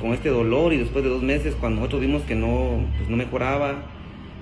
con 0.00 0.12
este 0.12 0.28
dolor 0.28 0.72
y 0.72 0.78
después 0.78 1.04
de 1.04 1.10
dos 1.10 1.22
meses 1.22 1.54
cuando 1.56 1.80
nosotros 1.80 2.00
vimos 2.00 2.22
que 2.22 2.34
no, 2.34 2.86
pues 2.98 3.08
no 3.08 3.16
mejoraba, 3.16 3.82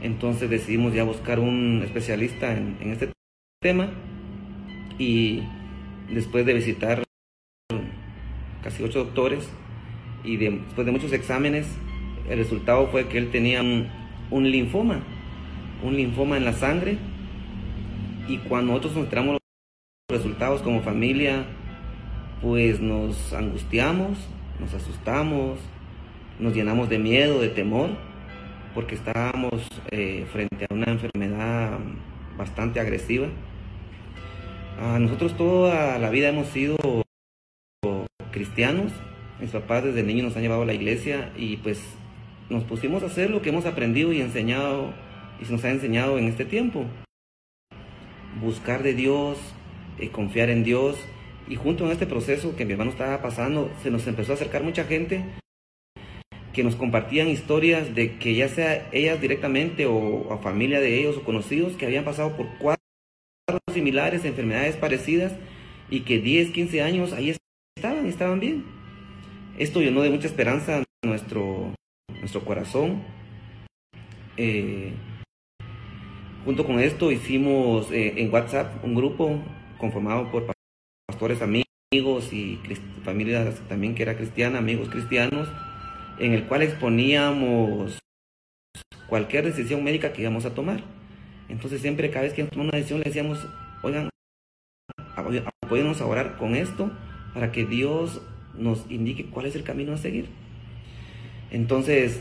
entonces 0.03 0.51
decidimos 0.51 0.93
ya 0.93 1.05
buscar 1.05 1.39
un 1.39 1.83
especialista 1.85 2.53
en, 2.53 2.77
este 2.91 3.11
tema 3.63 3.91
y 4.99 5.43
después 6.09 6.47
de 6.47 6.55
visitar 6.55 7.03
casi 8.63 8.83
ocho 8.83 9.01
doctores 9.05 9.51
y 10.25 10.39
después 10.39 10.87
de 10.87 10.93
muchos 10.93 11.13
exámenes, 11.13 11.67
el 12.31 12.39
resultado 12.39 12.87
fue 12.87 13.07
que 13.09 13.19
él 13.19 13.31
tenía 13.31 13.61
un, 13.61 14.51
linfoma, 14.51 15.01
un 15.83 15.95
linfoma 15.95 16.39
en 16.39 16.47
la 16.47 16.55
sangre 16.55 16.97
y 18.29 18.39
cuando 18.39 18.73
nosotros 18.73 18.95
nos 18.95 19.05
enteramos 19.05 19.33
los 19.35 20.19
resultados 20.19 20.63
como 20.63 20.81
familia, 20.81 21.45
pues 22.41 22.81
nos 22.81 23.35
angustiamos, 23.35 24.17
nos 24.59 24.73
asustamos, 24.73 25.59
nos 26.39 26.55
llenamos 26.55 26.89
de 26.89 26.99
miedo, 26.99 27.39
de 27.43 27.51
temor 27.51 27.91
porque 28.75 28.95
estábamos 28.95 29.69
eh, 29.91 30.27
frente 30.33 30.65
a 30.65 30.73
una 30.73 30.93
enfermedad 30.93 31.79
bastante 32.39 32.81
agresiva. 32.81 33.29
Nosotros 34.81 35.37
toda 35.37 35.99
la 35.99 36.09
vida 36.09 36.31
hemos 36.31 36.47
sido 36.49 36.79
cristianos, 38.33 38.93
mis 39.39 39.51
papás 39.51 39.85
desde 39.85 40.03
niños 40.03 40.25
nos 40.25 40.37
han 40.37 40.43
llevado 40.43 40.63
a 40.63 40.67
la 40.67 40.73
iglesia 40.73 41.31
y 41.37 41.59
pues 41.59 41.83
nos 42.49 42.65
pusimos 42.65 43.03
a 43.03 43.07
hacer 43.07 43.29
lo 43.29 43.43
que 43.43 43.51
hemos 43.51 43.67
aprendido 43.67 44.11
y 44.15 44.23
enseñado 44.23 44.95
y 45.39 45.45
se 45.45 45.53
nos 45.53 45.63
ha 45.65 45.71
enseñado 45.71 46.17
en 46.17 46.25
este 46.29 46.47
tiempo. 46.47 46.87
Buscar 48.41 48.83
de 48.83 48.95
Dios, 48.95 49.39
eh, 49.99 50.09
confiar 50.09 50.49
en 50.49 50.65
Dios 50.65 50.97
y 51.47 51.57
junto 51.57 51.85
en 51.85 51.93
este 51.93 52.07
proceso 52.07 52.57
que 52.57 52.65
mi 52.65 52.73
hermano 52.73 52.91
estaba 52.91 53.21
pasando 53.21 53.71
se 53.83 53.91
nos 53.91 54.07
empezó 54.07 54.33
a 54.33 54.37
acercar 54.37 54.63
mucha 54.63 54.85
gente 54.85 55.25
que 56.55 56.65
nos 56.65 56.75
compartían 56.75 57.29
historias 57.29 57.95
de 57.95 58.17
que 58.19 58.35
ya 58.35 58.49
sea 58.49 58.89
ellas 58.93 59.21
directamente 59.21 59.85
o 59.85 60.33
a 60.33 60.39
familia 60.39 60.81
de 60.81 61.01
ellos 61.01 61.19
o 61.19 61.23
conocidos 61.23 61.75
que 61.75 61.85
habían 61.85 62.05
pasado 62.05 62.35
por 62.35 62.47
cuadros 62.59 62.80
similares, 63.73 64.25
enfermedades 64.25 64.77
parecidas 64.77 65.33
y 65.89 66.01
que 66.01 66.19
10, 66.19 66.51
15 66.51 66.83
años 66.83 67.13
ahí 67.13 67.35
estaban 67.77 68.07
y 68.07 68.09
estaban 68.09 68.41
bien. 68.41 68.65
Esto 69.59 69.81
llenó 69.81 70.03
de 70.03 70.11
mucha 70.11 70.27
esperanza 70.27 70.83
nuestro, 71.05 71.75
nuestro 72.21 72.45
corazón. 72.45 73.03
Eh, 74.37 74.93
junto 76.45 76.65
con 76.65 76.81
esto 76.81 77.11
hicimos 77.13 77.91
eh, 77.91 78.15
en 78.17 78.33
WhatsApp 78.33 78.85
un 78.85 78.95
grupo 78.95 79.39
conformado 79.79 80.31
por 80.31 80.53
pastores 81.07 81.43
amigos 81.43 82.33
y 82.33 82.59
familias 83.05 83.61
también 83.69 83.95
que 83.95 84.03
era 84.03 84.17
cristiana, 84.17 84.59
amigos 84.59 84.89
cristianos 84.89 85.49
en 86.21 86.35
el 86.35 86.47
cual 86.47 86.63
exponíamos 86.63 87.99
cualquier 89.09 89.45
decisión 89.45 89.83
médica 89.83 90.13
que 90.13 90.23
íbamos 90.23 90.45
a 90.45 90.55
tomar. 90.55 90.83
Entonces 91.51 91.81
siempre 91.81 92.11
cada 92.11 92.25
vez 92.25 92.33
que 92.33 92.45
tomamos 92.45 92.71
una 92.71 92.79
decisión 92.79 93.01
le 93.01 93.07
decíamos, 93.07 93.47
oigan, 93.83 94.09
apóyenos 95.63 96.01
a 96.01 96.07
orar 96.07 96.37
con 96.37 96.55
esto 96.55 96.91
para 97.35 97.53
que 97.53 97.67
Dios 97.67 98.23
nos 98.57 98.91
indique 98.91 99.27
cuál 99.27 99.47
es 99.47 99.57
el 99.57 99.63
camino 99.63 99.93
a 99.93 99.99
seguir. 99.99 100.29
Entonces 101.51 102.21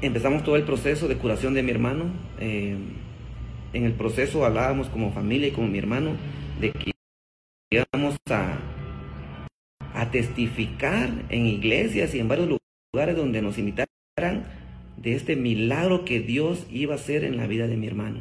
empezamos 0.00 0.42
todo 0.44 0.56
el 0.56 0.64
proceso 0.64 1.08
de 1.08 1.16
curación 1.16 1.54
de 1.54 1.62
mi 1.62 1.70
hermano. 1.70 2.06
Eh, 2.40 2.76
en 3.72 3.84
el 3.84 3.92
proceso 3.92 4.44
hablábamos 4.44 4.88
como 4.88 5.12
familia 5.12 5.48
y 5.48 5.52
como 5.52 5.68
mi 5.68 5.78
hermano 5.78 6.10
de 6.60 6.72
que 6.72 6.92
íbamos 7.70 8.16
a 8.30 8.58
a 9.94 10.10
testificar 10.10 11.10
en 11.28 11.46
iglesias 11.46 12.14
y 12.14 12.18
en 12.20 12.28
varios 12.28 12.58
lugares 12.92 13.16
donde 13.16 13.42
nos 13.42 13.58
invitaran 13.58 13.86
de 15.02 15.14
este 15.14 15.36
milagro 15.36 16.04
que 16.04 16.20
Dios 16.20 16.66
iba 16.70 16.94
a 16.94 16.96
hacer 16.96 17.24
en 17.24 17.36
la 17.36 17.46
vida 17.46 17.66
de 17.66 17.76
mi 17.76 17.86
hermano. 17.86 18.20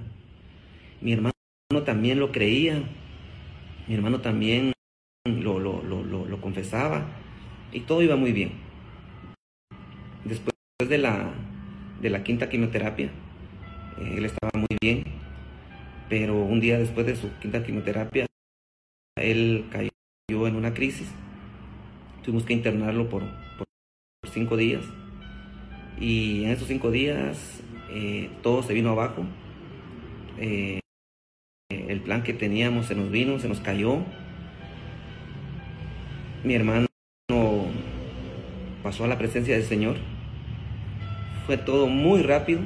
Mi 1.00 1.14
hermano 1.14 1.34
también 1.86 2.20
lo 2.20 2.32
creía, 2.32 2.84
mi 3.88 3.96
hermano 3.96 4.22
también 4.22 4.74
lo, 5.26 5.60
lo, 5.60 6.42
confesaba 6.42 7.06
y 7.72 7.82
todo 7.82 8.02
iba 8.02 8.16
muy 8.16 8.32
bien. 8.32 8.52
Después 10.26 10.56
de 10.88 10.98
la, 10.98 11.32
de 12.02 12.10
la 12.10 12.24
quinta 12.24 12.50
quimioterapia, 12.50 13.12
eh, 14.00 14.16
él 14.18 14.26
estaba 14.26 14.52
muy 14.54 14.78
bien, 14.82 15.04
pero 16.10 16.36
un 16.36 16.60
día 16.60 16.78
después 16.78 17.06
de 17.06 17.16
su 17.16 17.30
quinta 17.40 17.64
quimioterapia, 17.64 18.26
él 19.16 19.66
cayó 19.72 20.48
en 20.48 20.56
una 20.56 20.74
crisis 20.74 21.08
Tuvimos 22.24 22.46
que 22.46 22.54
internarlo 22.54 23.10
por, 23.10 23.24
cinco 24.32 24.56
días. 24.56 24.84
Y 26.02 26.46
en 26.46 26.50
esos 26.50 26.68
cinco 26.68 26.90
días 26.90 27.62
eh, 27.92 28.32
todo 28.42 28.64
se 28.64 28.74
vino 28.74 28.90
abajo. 28.90 29.24
Eh, 30.40 30.80
el 31.70 32.02
plan 32.02 32.24
que 32.24 32.34
teníamos 32.34 32.88
se 32.88 32.96
nos 32.96 33.12
vino, 33.12 33.38
se 33.38 33.48
nos 33.48 33.60
cayó. 33.60 34.00
Mi 36.44 36.56
hermano 36.56 36.88
pasó 38.82 39.04
a 39.04 39.08
la 39.08 39.20
presencia 39.20 39.54
del 39.54 39.64
Señor. 39.64 39.98
Fue 41.46 41.58
todo 41.58 41.86
muy 41.86 42.24
rápido. 42.24 42.62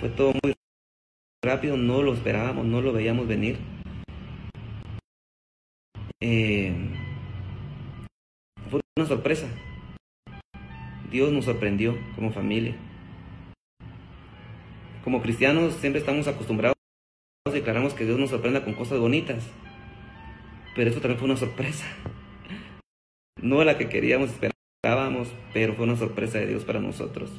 Fue 0.00 0.08
todo 0.08 0.32
muy 0.42 0.54
rápido, 1.44 1.76
no 1.76 2.02
lo 2.02 2.14
esperábamos, 2.14 2.66
no 2.66 2.80
lo 2.80 2.92
veíamos 2.92 3.28
venir. 3.28 3.58
Eh, 6.20 6.74
fue 8.68 8.80
una 8.96 9.06
sorpresa. 9.06 9.46
Dios 11.12 11.30
nos 11.30 11.44
sorprendió 11.44 11.96
como 12.16 12.32
familia. 12.32 12.74
Como 15.04 15.20
cristianos 15.20 15.74
siempre 15.74 16.00
estamos 16.00 16.26
acostumbrados 16.26 16.72
declaramos 17.52 17.92
que 17.92 18.06
Dios 18.06 18.18
nos 18.18 18.30
sorprenda 18.30 18.64
con 18.64 18.72
cosas 18.72 18.98
bonitas. 18.98 19.44
Pero 20.74 20.88
esto 20.88 21.02
también 21.02 21.18
fue 21.18 21.28
una 21.28 21.36
sorpresa. 21.36 21.84
No 23.42 23.62
la 23.62 23.76
que 23.76 23.90
queríamos 23.90 24.30
esperábamos, 24.30 25.28
pero 25.52 25.74
fue 25.74 25.84
una 25.84 25.96
sorpresa 25.96 26.38
de 26.38 26.46
Dios 26.46 26.64
para 26.64 26.80
nosotros. 26.80 27.30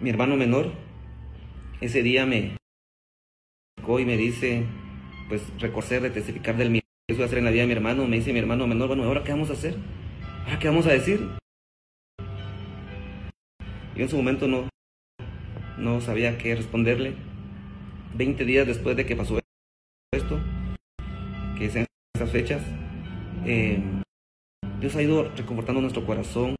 Mi 0.00 0.08
hermano 0.08 0.36
menor, 0.36 0.72
ese 1.80 2.02
día 2.02 2.24
me 2.24 2.56
y 3.86 4.04
me 4.06 4.16
dice, 4.16 4.64
pues 5.28 5.42
reconocer, 5.60 6.00
de 6.00 6.10
testificar 6.10 6.56
del 6.56 6.70
milagro 6.70 6.88
que 7.06 7.14
voy 7.14 7.22
a 7.22 7.26
hacer 7.26 7.38
en 7.38 7.44
la 7.44 7.50
vida 7.50 7.62
de 7.62 7.66
mi 7.66 7.74
hermano. 7.74 8.06
Me 8.06 8.16
dice 8.16 8.32
mi 8.32 8.38
hermano 8.38 8.66
menor, 8.66 8.88
bueno, 8.88 9.04
¿ahora 9.04 9.22
qué 9.24 9.32
vamos 9.32 9.50
a 9.50 9.52
hacer? 9.52 9.76
¿Ahora 10.44 10.58
qué 10.58 10.68
vamos 10.68 10.86
a 10.86 10.92
decir? 10.92 11.26
Yo 13.96 14.02
en 14.02 14.08
su 14.10 14.16
momento 14.16 14.46
no, 14.46 14.68
no 15.78 16.00
sabía 16.02 16.36
qué 16.36 16.54
responderle. 16.54 17.14
Veinte 18.14 18.44
días 18.44 18.66
después 18.66 18.94
de 18.94 19.06
que 19.06 19.16
pasó 19.16 19.38
esto, 20.12 20.38
que 21.56 21.64
es 21.64 21.76
en 21.76 21.86
estas 22.14 22.30
fechas, 22.30 22.62
eh, 23.46 23.82
Dios 24.80 24.94
ha 24.96 25.02
ido 25.02 25.30
reconfortando 25.34 25.80
nuestro 25.80 26.04
corazón 26.04 26.56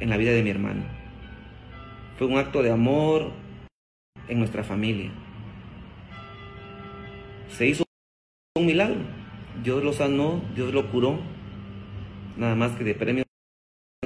en 0.00 0.10
la 0.10 0.16
vida 0.16 0.32
de 0.32 0.42
mi 0.42 0.50
hermano. 0.50 0.84
Fue 2.18 2.26
un 2.26 2.38
acto 2.38 2.62
de 2.62 2.72
amor 2.72 3.30
en 4.26 4.40
nuestra 4.40 4.64
familia. 4.64 5.12
Se 7.50 7.68
hizo 7.68 7.84
un 8.56 8.66
milagro. 8.66 9.00
Dios 9.62 9.84
lo 9.84 9.92
sanó, 9.92 10.42
Dios 10.56 10.74
lo 10.74 10.90
curó. 10.90 11.35
Nada 12.36 12.54
más 12.54 12.72
que 12.72 12.84
de 12.84 12.94
premio 12.94 13.24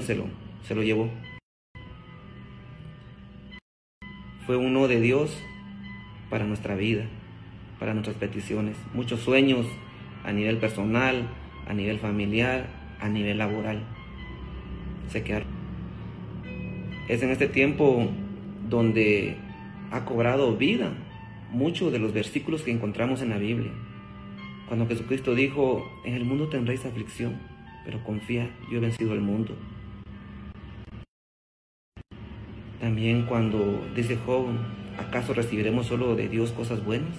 se 0.00 0.14
lo, 0.14 0.26
se 0.62 0.76
lo 0.76 0.84
llevó. 0.84 1.10
Fue 4.46 4.56
uno 4.56 4.86
de 4.86 5.00
Dios 5.00 5.36
para 6.30 6.44
nuestra 6.44 6.76
vida, 6.76 7.06
para 7.80 7.92
nuestras 7.92 8.16
peticiones. 8.16 8.76
Muchos 8.94 9.20
sueños 9.20 9.66
a 10.24 10.32
nivel 10.32 10.58
personal, 10.58 11.28
a 11.66 11.74
nivel 11.74 11.98
familiar, 11.98 12.68
a 13.00 13.08
nivel 13.08 13.38
laboral. 13.38 13.82
Se 15.08 15.24
quedaron. 15.24 15.48
Es 17.08 17.22
en 17.24 17.30
este 17.30 17.48
tiempo 17.48 18.08
donde 18.68 19.36
ha 19.90 20.04
cobrado 20.04 20.56
vida 20.56 20.92
muchos 21.50 21.90
de 21.90 21.98
los 21.98 22.12
versículos 22.12 22.62
que 22.62 22.70
encontramos 22.70 23.22
en 23.22 23.30
la 23.30 23.38
Biblia. 23.38 23.72
Cuando 24.68 24.86
Jesucristo 24.86 25.34
dijo, 25.34 25.84
en 26.04 26.14
el 26.14 26.24
mundo 26.24 26.48
tendréis 26.48 26.86
aflicción, 26.86 27.49
pero 27.84 28.02
confía, 28.04 28.50
yo 28.70 28.78
he 28.78 28.80
vencido 28.80 29.12
el 29.12 29.20
mundo. 29.20 29.56
También 32.80 33.26
cuando 33.26 33.86
dice 33.94 34.16
Job, 34.24 34.46
¿acaso 34.98 35.34
recibiremos 35.34 35.86
solo 35.86 36.16
de 36.16 36.28
Dios 36.28 36.52
cosas 36.52 36.84
buenas 36.84 37.14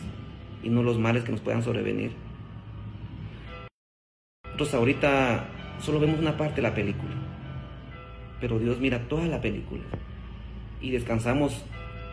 y 0.64 0.70
no 0.70 0.82
los 0.82 0.98
males 0.98 1.24
que 1.24 1.32
nos 1.32 1.42
puedan 1.42 1.64
sobrevenir? 1.64 2.12
Nosotros 4.46 4.74
ahorita 4.74 5.50
solo 5.80 6.00
vemos 6.00 6.20
una 6.20 6.38
parte 6.38 6.58
de 6.58 6.62
la 6.64 6.74
película, 6.74 7.14
pero 8.40 8.60
Dios 8.60 8.80
mira 8.80 9.08
toda 9.08 9.26
la 9.28 9.42
película 9.42 9.84
y 10.82 10.92
descansamos 10.92 11.64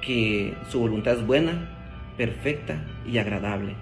que 0.02 0.54
su 0.68 0.80
voluntad 0.80 1.14
es 1.14 1.26
buena, 1.26 2.14
perfecta 2.16 2.86
y 3.06 3.18
agradable. 3.18 3.76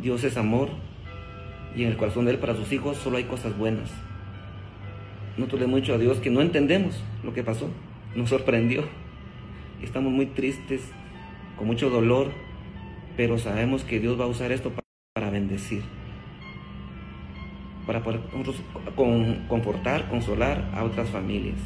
Dios 0.00 0.24
es 0.24 0.36
amor 0.36 0.70
y 1.76 1.82
en 1.84 1.90
el 1.90 1.96
corazón 1.96 2.24
de 2.24 2.32
Él 2.32 2.38
para 2.38 2.54
sus 2.54 2.72
hijos 2.72 2.96
solo 2.96 3.16
hay 3.16 3.24
cosas 3.24 3.56
buenas. 3.56 3.90
Nosotros 5.36 5.60
le 5.60 5.76
dicho 5.76 5.94
a 5.94 5.98
Dios 5.98 6.18
que 6.18 6.30
no 6.30 6.40
entendemos 6.40 7.02
lo 7.22 7.32
que 7.32 7.42
pasó, 7.42 7.70
nos 8.14 8.28
sorprendió. 8.28 8.84
Estamos 9.82 10.12
muy 10.12 10.26
tristes, 10.26 10.82
con 11.56 11.66
mucho 11.66 11.88
dolor, 11.88 12.30
pero 13.16 13.38
sabemos 13.38 13.84
que 13.84 14.00
Dios 14.00 14.20
va 14.20 14.24
a 14.24 14.28
usar 14.28 14.52
esto 14.52 14.72
para 15.14 15.30
bendecir, 15.30 15.82
para 17.86 18.02
poder 18.02 18.20
confortar, 19.48 20.08
consolar 20.08 20.70
a 20.74 20.84
otras 20.84 21.08
familias. 21.08 21.58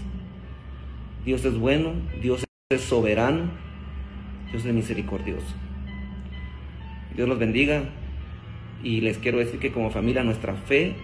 Dios 1.25 1.45
es 1.45 1.59
bueno, 1.59 1.93
Dios 2.21 2.45
es 2.71 2.81
soberano, 2.83 3.51
Dios 4.51 4.65
es 4.65 4.75
misericordioso. 4.75 5.55
Dios 7.17 7.29
los 7.29 7.39
bendiga 7.39 7.85
y 8.85 9.01
les 9.01 9.19
quiero 9.19 9.39
decir 9.39 9.59
que 9.59 9.73
como 9.73 9.91
familia 9.91 10.23
nuestra 10.23 10.55
fe 10.55 10.95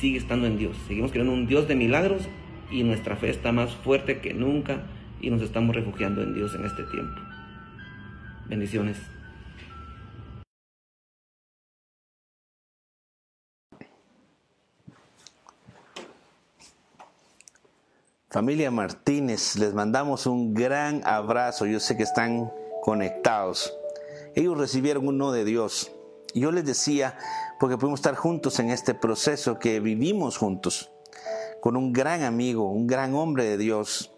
sigue 0.00 0.16
estando 0.16 0.46
en 0.46 0.56
Dios. 0.56 0.76
Seguimos 0.86 1.10
creyendo 1.10 1.34
en 1.34 1.40
un 1.40 1.46
Dios 1.46 1.68
de 1.68 1.74
milagros 1.74 2.22
y 2.70 2.84
nuestra 2.84 3.16
fe 3.16 3.30
está 3.30 3.52
más 3.52 3.74
fuerte 3.74 4.20
que 4.20 4.32
nunca 4.32 4.86
y 5.20 5.30
nos 5.30 5.42
estamos 5.42 5.74
refugiando 5.74 6.22
en 6.22 6.34
Dios 6.34 6.54
en 6.54 6.64
este 6.64 6.84
tiempo. 6.84 7.20
Bendiciones. 8.48 8.96
Familia 18.28 18.70
Martínez, 18.70 19.56
les 19.56 19.72
mandamos 19.72 20.26
un 20.26 20.52
gran 20.52 21.00
abrazo. 21.06 21.64
Yo 21.64 21.80
sé 21.80 21.96
que 21.96 22.02
están 22.02 22.52
conectados. 22.82 23.72
Ellos 24.34 24.58
recibieron 24.58 25.08
un 25.08 25.16
no 25.16 25.32
de 25.32 25.46
Dios. 25.46 25.95
Yo 26.40 26.52
les 26.52 26.64
decía, 26.64 27.16
porque 27.58 27.78
pudimos 27.78 28.00
estar 28.00 28.14
juntos 28.14 28.58
en 28.60 28.70
este 28.70 28.94
proceso 28.94 29.58
que 29.58 29.80
vivimos 29.80 30.36
juntos, 30.36 30.90
con 31.60 31.76
un 31.76 31.92
gran 31.92 32.22
amigo, 32.22 32.70
un 32.70 32.86
gran 32.86 33.14
hombre 33.14 33.44
de 33.44 33.56
Dios, 33.56 34.12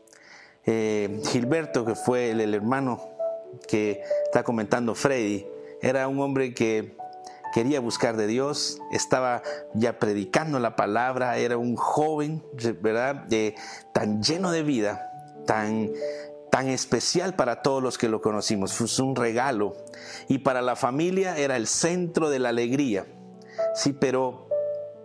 eh, 0.66 1.20
Gilberto, 1.26 1.84
que 1.84 1.94
fue 1.94 2.32
el, 2.32 2.40
el 2.40 2.54
hermano 2.54 3.00
que 3.68 4.02
está 4.24 4.42
comentando 4.42 4.94
Freddy, 4.94 5.46
era 5.80 6.08
un 6.08 6.20
hombre 6.20 6.54
que 6.54 6.96
quería 7.54 7.80
buscar 7.80 8.16
de 8.16 8.26
Dios, 8.26 8.80
estaba 8.90 9.42
ya 9.74 9.98
predicando 9.98 10.58
la 10.58 10.76
palabra, 10.76 11.38
era 11.38 11.56
un 11.56 11.76
joven, 11.76 12.42
¿verdad? 12.80 13.26
tan 13.92 14.22
lleno 14.22 14.50
de 14.50 14.62
vida, 14.62 15.10
tan, 15.46 15.90
tan 16.58 16.70
especial 16.70 17.36
para 17.36 17.62
todos 17.62 17.80
los 17.80 17.98
que 17.98 18.08
lo 18.08 18.20
conocimos. 18.20 18.72
Fue 18.72 18.88
un 19.04 19.14
regalo. 19.14 19.76
Y 20.26 20.38
para 20.38 20.60
la 20.60 20.74
familia 20.74 21.36
era 21.36 21.56
el 21.56 21.68
centro 21.68 22.30
de 22.30 22.40
la 22.40 22.48
alegría. 22.48 23.06
Sí, 23.76 23.92
pero 23.92 24.48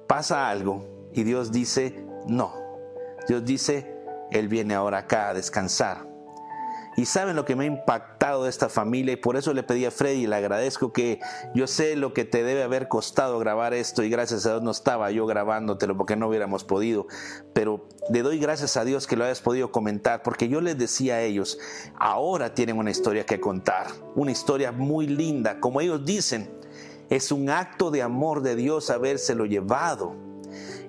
pasa 0.07 0.49
algo 0.49 1.11
y 1.13 1.21
Dios 1.21 1.51
dice, 1.51 2.07
no. 2.25 2.55
Dios 3.27 3.45
dice, 3.45 3.95
Él 4.31 4.47
viene 4.47 4.73
ahora 4.73 4.97
acá 4.99 5.29
a 5.29 5.35
descansar. 5.35 6.07
Y 6.95 7.05
saben 7.05 7.35
lo 7.35 7.45
que 7.45 7.55
me 7.55 7.63
ha 7.63 7.67
impactado 7.67 8.43
de 8.43 8.49
esta 8.49 8.69
familia 8.69 9.13
y 9.13 9.17
por 9.17 9.35
eso 9.35 9.53
le 9.53 9.63
pedí 9.63 9.85
a 9.85 9.91
Freddy 9.91 10.23
y 10.23 10.27
le 10.27 10.35
agradezco 10.35 10.93
que 10.93 11.19
yo 11.55 11.67
sé 11.67 11.95
lo 11.95 12.13
que 12.13 12.25
te 12.25 12.43
debe 12.43 12.63
haber 12.63 12.87
costado 12.87 13.39
grabar 13.39 13.73
esto 13.73 14.03
y 14.03 14.09
gracias 14.09 14.45
a 14.45 14.51
Dios 14.51 14.63
no 14.63 14.71
estaba 14.71 15.09
yo 15.11 15.25
grabándotelo 15.25 15.97
porque 15.97 16.15
no 16.15 16.27
hubiéramos 16.27 16.63
podido. 16.63 17.07
Pero 17.53 17.87
le 18.09 18.21
doy 18.21 18.37
gracias 18.37 18.77
a 18.77 18.85
Dios 18.85 19.07
que 19.07 19.15
lo 19.15 19.25
hayas 19.25 19.41
podido 19.41 19.71
comentar 19.71 20.21
porque 20.21 20.47
yo 20.49 20.61
les 20.61 20.77
decía 20.77 21.15
a 21.15 21.21
ellos, 21.21 21.57
ahora 21.95 22.53
tienen 22.53 22.77
una 22.77 22.91
historia 22.91 23.25
que 23.25 23.39
contar, 23.39 23.87
una 24.15 24.31
historia 24.31 24.71
muy 24.71 25.07
linda, 25.07 25.59
como 25.59 25.81
ellos 25.81 26.05
dicen, 26.05 26.49
es 27.09 27.31
un 27.31 27.49
acto 27.49 27.91
de 27.91 28.01
amor 28.01 28.41
de 28.41 28.55
Dios 28.55 28.89
habérselo 28.89 29.45
llevado. 29.45 30.15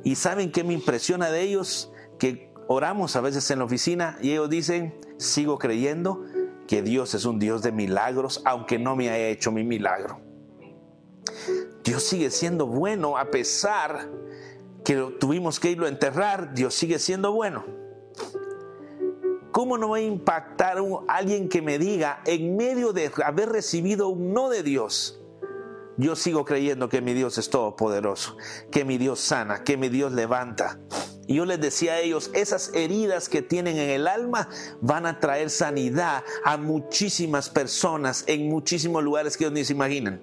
Y 0.03 0.17
saben 0.17 0.53
qué 0.53 0.65
me 0.65 0.75
impresiona 0.75 1.31
de 1.31 1.41
ellos, 1.43 1.91
que 2.19 2.53
oramos 2.69 3.17
a 3.17 3.21
veces 3.21 3.51
en 3.51 3.59
la 3.59 3.65
oficina 3.65 4.19
y 4.21 4.33
ellos 4.33 4.51
dicen, 4.51 4.95
sigo 5.19 5.59
creyendo 5.59 6.25
que 6.67 6.83
Dios 6.83 7.15
es 7.15 7.25
un 7.25 7.39
Dios 7.39 7.63
de 7.63 7.73
milagros, 7.73 8.43
aunque 8.45 8.79
no 8.79 8.97
me 8.97 9.11
haya 9.11 9.29
hecho 9.29 9.53
mi 9.53 9.65
milagro. 9.65 10.21
Dios 11.83 12.03
sigue 12.03 12.31
siendo 12.31 12.67
bueno 12.67 13.19
a 13.19 13.31
pesar 13.31 14.11
que 14.85 14.97
tuvimos 15.19 15.61
que 15.61 15.71
irlo 15.71 15.87
a 15.87 15.89
enterrar, 15.89 16.55
Dios 16.55 16.75
sigue 16.75 16.99
siendo 16.99 17.33
bueno. 17.33 17.65
¿Cómo 19.53 19.79
no 19.79 19.91
va 19.91 19.99
a 19.99 20.01
impactar 20.01 20.79
a 20.79 21.15
alguien 21.15 21.49
que 21.49 21.63
me 21.63 21.79
diga, 21.79 22.21
en 22.27 22.57
medio 22.57 22.93
de 22.93 23.11
haber 23.25 23.51
recibido 23.51 24.09
un 24.09 24.33
no 24.33 24.49
de 24.49 24.63
Dios, 24.63 25.21
yo 25.97 26.17
sigo 26.17 26.45
creyendo 26.45 26.89
que 26.89 27.01
mi 27.01 27.15
Dios 27.15 27.39
es 27.39 27.51
todopoderoso, 27.51 28.37
que 28.73 28.85
mi 28.85 28.99
Dios 28.99 29.21
sana, 29.21 29.63
que 29.63 29.77
mi 29.77 29.89
Dios 29.89 30.13
levanta, 30.13 30.81
y 31.27 31.35
yo 31.35 31.45
les 31.45 31.61
decía 31.61 31.95
a 31.95 32.01
ellos, 32.01 32.31
esas 32.35 32.73
heridas 32.75 33.29
que 33.29 33.43
tienen 33.43 33.79
en 33.79 33.91
el 33.91 34.07
alma 34.07 34.49
van 34.81 35.07
a 35.07 35.21
traer 35.21 35.51
sanidad 35.51 36.25
a 36.45 36.57
muchísimas 36.57 37.49
personas 37.49 38.25
en 38.27 38.49
muchísimos 38.49 39.03
lugares 39.03 39.37
que 39.37 39.45
ellos 39.45 39.55
ni 39.55 39.65
se 39.65 39.73
imaginan. 39.73 40.21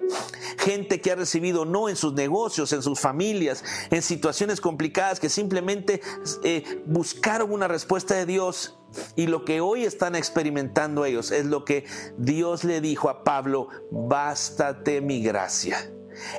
Gente 0.58 1.00
que 1.00 1.10
ha 1.10 1.16
recibido 1.16 1.64
no 1.64 1.88
en 1.88 1.96
sus 1.96 2.12
negocios, 2.12 2.72
en 2.72 2.82
sus 2.82 3.00
familias, 3.00 3.64
en 3.90 4.02
situaciones 4.02 4.60
complicadas 4.60 5.18
que 5.18 5.28
simplemente 5.28 6.00
eh, 6.44 6.82
buscaron 6.86 7.52
una 7.52 7.68
respuesta 7.68 8.14
de 8.14 8.26
Dios 8.26 8.78
y 9.16 9.26
lo 9.26 9.44
que 9.44 9.60
hoy 9.60 9.84
están 9.84 10.14
experimentando 10.14 11.04
ellos 11.04 11.30
es 11.30 11.46
lo 11.46 11.64
que 11.64 11.86
Dios 12.18 12.64
le 12.64 12.80
dijo 12.80 13.08
a 13.08 13.24
Pablo, 13.24 13.68
bástate 13.90 15.00
mi 15.00 15.22
gracia. 15.22 15.90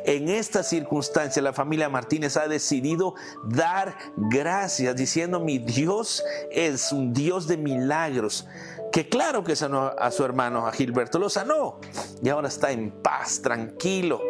En 0.06 0.30
esta 0.30 0.64
circunstancia 0.64 1.42
la 1.42 1.54
familia 1.54 1.90
Martínez 1.90 2.38
ha 2.38 2.48
decidido 2.48 3.16
dar 3.46 3.96
gracias 4.16 4.96
diciendo 4.96 5.40
mi 5.40 5.60
Dios 5.60 6.24
es 6.52 6.92
un 6.92 7.14
Dios 7.14 7.48
de 7.48 7.58
milagros. 7.58 8.48
Que 8.92 9.10
claro 9.10 9.44
que 9.44 9.56
sanó 9.56 9.92
a 9.98 10.12
su 10.12 10.24
hermano, 10.24 10.68
a 10.68 10.72
Gilberto, 10.72 11.18
lo 11.18 11.30
sanó. 11.30 11.80
Y 12.22 12.30
ahora 12.30 12.48
está 12.48 12.72
en 12.72 12.92
paz, 12.92 13.42
tranquilo. 13.42 14.22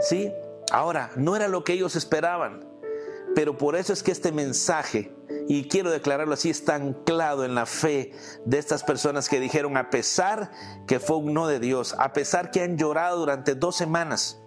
¿Sí? 0.00 0.32
Ahora, 0.72 1.10
no 1.16 1.36
era 1.36 1.48
lo 1.48 1.62
que 1.62 1.74
ellos 1.74 1.94
esperaban, 1.94 2.66
pero 3.34 3.56
por 3.56 3.76
eso 3.76 3.92
es 3.92 4.02
que 4.02 4.10
este 4.10 4.32
mensaje, 4.32 5.14
y 5.46 5.68
quiero 5.68 5.90
declararlo 5.90 6.34
así, 6.34 6.50
está 6.50 6.74
anclado 6.74 7.44
en 7.44 7.54
la 7.54 7.66
fe 7.66 8.12
de 8.44 8.58
estas 8.58 8.82
personas 8.82 9.28
que 9.28 9.40
dijeron, 9.40 9.76
a 9.76 9.90
pesar 9.90 10.50
que 10.86 10.98
fue 10.98 11.18
un 11.18 11.34
no 11.34 11.46
de 11.46 11.60
Dios, 11.60 11.94
a 11.98 12.12
pesar 12.12 12.50
que 12.50 12.62
han 12.62 12.78
llorado 12.78 13.18
durante 13.18 13.54
dos 13.54 13.76
semanas, 13.76 14.42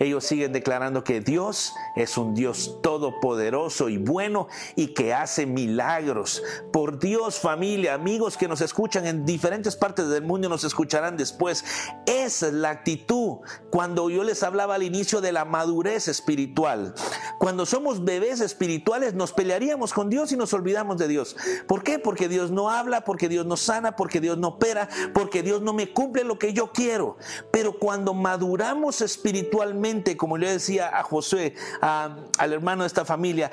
ellos 0.00 0.24
siguen 0.24 0.54
declarando 0.54 1.04
que 1.04 1.20
Dios 1.20 1.74
es 1.94 2.16
un 2.16 2.34
Dios 2.34 2.78
todopoderoso 2.82 3.90
y 3.90 3.98
bueno 3.98 4.48
y 4.74 4.94
que 4.94 5.12
hace 5.12 5.44
milagros. 5.44 6.42
Por 6.72 6.98
Dios, 6.98 7.38
familia, 7.38 7.92
amigos 7.92 8.38
que 8.38 8.48
nos 8.48 8.62
escuchan 8.62 9.06
en 9.06 9.26
diferentes 9.26 9.76
partes 9.76 10.08
del 10.08 10.22
mundo 10.22 10.48
nos 10.48 10.64
escucharán 10.64 11.18
después. 11.18 11.66
Esa 12.06 12.46
es 12.46 12.54
la 12.54 12.70
actitud 12.70 13.40
cuando 13.68 14.08
yo 14.08 14.24
les 14.24 14.42
hablaba 14.42 14.76
al 14.76 14.84
inicio 14.84 15.20
de 15.20 15.32
la 15.32 15.44
madurez 15.44 16.08
espiritual. 16.08 16.94
Cuando 17.38 17.66
somos 17.66 18.02
bebés 18.02 18.40
espirituales 18.40 19.12
nos 19.12 19.34
pelearíamos 19.34 19.92
con 19.92 20.08
Dios 20.08 20.32
y 20.32 20.36
nos 20.38 20.54
olvidamos 20.54 20.96
de 20.96 21.08
Dios. 21.08 21.36
¿Por 21.68 21.82
qué? 21.82 21.98
Porque 21.98 22.26
Dios 22.26 22.50
no 22.50 22.70
habla, 22.70 23.04
porque 23.04 23.28
Dios 23.28 23.44
no 23.44 23.58
sana, 23.58 23.96
porque 23.96 24.22
Dios 24.22 24.38
no 24.38 24.48
opera, 24.48 24.88
porque 25.12 25.42
Dios 25.42 25.60
no 25.60 25.74
me 25.74 25.92
cumple 25.92 26.24
lo 26.24 26.38
que 26.38 26.54
yo 26.54 26.72
quiero. 26.72 27.18
Pero 27.50 27.78
cuando 27.78 28.14
maduramos 28.14 29.02
espiritualmente, 29.02 29.89
como 30.16 30.38
le 30.38 30.52
decía 30.52 30.98
a 30.98 31.02
José, 31.02 31.54
al 31.80 32.52
hermano 32.52 32.82
de 32.82 32.86
esta 32.86 33.04
familia, 33.04 33.50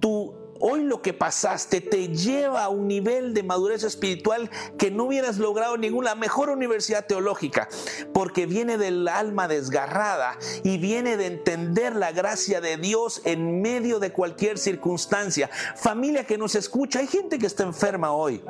tú 0.00 0.34
hoy 0.66 0.82
lo 0.82 1.02
que 1.02 1.12
pasaste 1.12 1.82
te 1.82 2.08
lleva 2.08 2.64
a 2.64 2.70
un 2.70 2.88
nivel 2.88 3.34
de 3.34 3.42
madurez 3.42 3.84
espiritual 3.84 4.50
que 4.78 4.90
no 4.90 5.04
hubieras 5.04 5.36
logrado 5.36 5.76
ninguna 5.76 6.14
mejor 6.14 6.48
universidad 6.48 7.04
teológica, 7.04 7.68
porque 8.14 8.46
viene 8.46 8.78
del 8.78 9.06
alma 9.08 9.46
desgarrada 9.46 10.38
y 10.62 10.78
viene 10.78 11.18
de 11.18 11.26
entender 11.26 11.94
la 11.94 12.12
gracia 12.12 12.62
de 12.62 12.78
Dios 12.78 13.20
en 13.24 13.60
medio 13.60 14.00
de 14.00 14.12
cualquier 14.12 14.56
circunstancia. 14.56 15.50
Familia 15.76 16.24
que 16.24 16.38
nos 16.38 16.54
escucha, 16.54 17.00
hay 17.00 17.08
gente 17.08 17.38
que 17.38 17.46
está 17.46 17.64
enferma 17.64 18.12
hoy. 18.12 18.42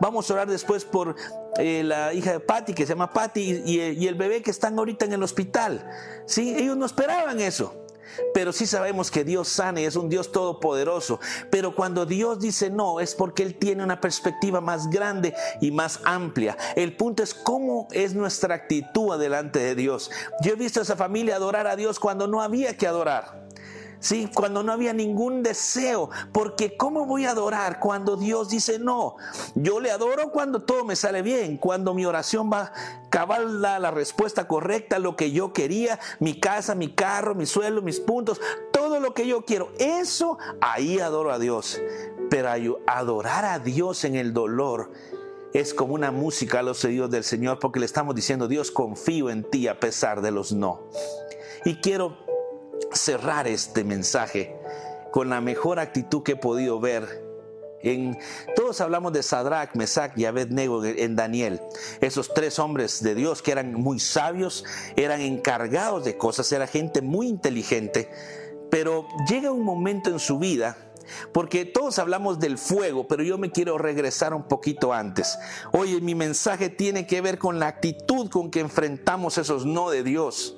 Vamos 0.00 0.28
a 0.28 0.34
orar 0.34 0.48
después 0.50 0.84
por 0.84 1.14
eh, 1.56 1.82
la 1.84 2.12
hija 2.12 2.32
de 2.32 2.40
Patty, 2.40 2.74
que 2.74 2.84
se 2.84 2.94
llama 2.94 3.12
Patty, 3.12 3.62
y, 3.64 3.80
y, 3.80 4.08
el 4.08 4.16
bebé 4.16 4.42
que 4.42 4.50
están 4.50 4.76
ahorita 4.76 5.04
en 5.04 5.12
el 5.12 5.22
hospital. 5.22 5.88
¿Sí? 6.26 6.52
Ellos 6.56 6.76
no 6.76 6.86
esperaban 6.86 7.38
eso. 7.38 7.80
Pero 8.34 8.52
sí 8.52 8.66
sabemos 8.66 9.10
que 9.10 9.24
Dios 9.24 9.48
sana 9.48 9.80
y 9.80 9.84
es 9.84 9.96
un 9.96 10.08
Dios 10.08 10.32
todopoderoso. 10.32 11.20
Pero 11.50 11.74
cuando 11.74 12.06
Dios 12.06 12.40
dice 12.40 12.70
no, 12.70 13.00
es 13.00 13.14
porque 13.14 13.42
Él 13.42 13.54
tiene 13.56 13.82
una 13.82 14.00
perspectiva 14.00 14.60
más 14.60 14.88
grande 14.90 15.34
y 15.60 15.70
más 15.70 16.00
amplia. 16.04 16.56
El 16.76 16.96
punto 16.96 17.22
es 17.22 17.34
cómo 17.34 17.88
es 17.92 18.14
nuestra 18.14 18.54
actitud 18.54 19.18
delante 19.18 19.58
de 19.58 19.74
Dios. 19.74 20.10
Yo 20.42 20.52
he 20.52 20.56
visto 20.56 20.80
a 20.80 20.82
esa 20.82 20.96
familia 20.96 21.36
adorar 21.36 21.66
a 21.66 21.76
Dios 21.76 21.98
cuando 21.98 22.26
no 22.26 22.42
había 22.42 22.76
que 22.76 22.86
adorar. 22.86 23.49
¿Sí? 24.00 24.28
Cuando 24.34 24.62
no 24.62 24.72
había 24.72 24.92
ningún 24.92 25.42
deseo, 25.42 26.10
porque 26.32 26.76
¿cómo 26.76 27.06
voy 27.06 27.26
a 27.26 27.30
adorar 27.30 27.78
cuando 27.78 28.16
Dios 28.16 28.48
dice 28.48 28.78
no? 28.78 29.16
Yo 29.54 29.80
le 29.80 29.90
adoro 29.90 30.32
cuando 30.32 30.60
todo 30.60 30.84
me 30.84 30.96
sale 30.96 31.22
bien, 31.22 31.56
cuando 31.56 31.94
mi 31.94 32.04
oración 32.04 32.50
va 32.52 32.72
cabal 33.10 33.62
la, 33.62 33.78
la 33.78 33.90
respuesta 33.90 34.48
correcta, 34.48 34.98
lo 34.98 35.16
que 35.16 35.30
yo 35.30 35.52
quería, 35.52 35.98
mi 36.18 36.38
casa, 36.38 36.74
mi 36.74 36.94
carro, 36.94 37.34
mi 37.34 37.46
suelo, 37.46 37.82
mis 37.82 38.00
puntos, 38.00 38.40
todo 38.72 39.00
lo 39.00 39.14
que 39.14 39.26
yo 39.26 39.44
quiero. 39.44 39.70
Eso 39.78 40.38
ahí 40.60 40.98
adoro 40.98 41.30
a 41.32 41.38
Dios. 41.38 41.80
Pero 42.30 42.78
adorar 42.86 43.44
a 43.44 43.58
Dios 43.58 44.04
en 44.04 44.14
el 44.14 44.32
dolor 44.32 44.92
es 45.52 45.74
como 45.74 45.94
una 45.94 46.12
música 46.12 46.60
a 46.60 46.62
los 46.62 46.84
oídos 46.84 47.10
del 47.10 47.24
Señor 47.24 47.58
porque 47.58 47.80
le 47.80 47.86
estamos 47.86 48.14
diciendo, 48.14 48.46
Dios, 48.46 48.70
confío 48.70 49.30
en 49.30 49.42
ti 49.42 49.66
a 49.66 49.80
pesar 49.80 50.22
de 50.22 50.30
los 50.30 50.52
no. 50.52 50.82
Y 51.64 51.76
quiero 51.76 52.29
cerrar 52.92 53.46
este 53.46 53.84
mensaje 53.84 54.56
con 55.10 55.28
la 55.30 55.40
mejor 55.40 55.78
actitud 55.78 56.22
que 56.22 56.32
he 56.32 56.36
podido 56.36 56.80
ver. 56.80 57.28
En, 57.82 58.18
todos 58.54 58.80
hablamos 58.80 59.12
de 59.12 59.22
Sadrach, 59.22 59.74
Mesach 59.74 60.16
y 60.16 60.26
Abednego 60.26 60.84
en 60.84 61.16
Daniel. 61.16 61.60
Esos 62.00 62.32
tres 62.34 62.58
hombres 62.58 63.02
de 63.02 63.14
Dios 63.14 63.42
que 63.42 63.52
eran 63.52 63.74
muy 63.74 63.98
sabios, 63.98 64.64
eran 64.96 65.20
encargados 65.20 66.04
de 66.04 66.16
cosas, 66.18 66.52
era 66.52 66.66
gente 66.66 67.00
muy 67.00 67.28
inteligente. 67.28 68.10
Pero 68.70 69.06
llega 69.28 69.50
un 69.50 69.64
momento 69.64 70.10
en 70.10 70.18
su 70.18 70.38
vida 70.38 70.76
porque 71.32 71.64
todos 71.64 71.98
hablamos 71.98 72.38
del 72.38 72.58
fuego, 72.58 73.06
pero 73.06 73.22
yo 73.22 73.38
me 73.38 73.50
quiero 73.50 73.78
regresar 73.78 74.34
un 74.34 74.44
poquito 74.44 74.92
antes. 74.92 75.38
Oye, 75.72 76.00
mi 76.00 76.14
mensaje 76.14 76.68
tiene 76.70 77.06
que 77.06 77.20
ver 77.20 77.38
con 77.38 77.58
la 77.58 77.68
actitud 77.68 78.28
con 78.30 78.50
que 78.50 78.60
enfrentamos 78.60 79.38
esos 79.38 79.66
no 79.66 79.90
de 79.90 80.02
Dios. 80.02 80.56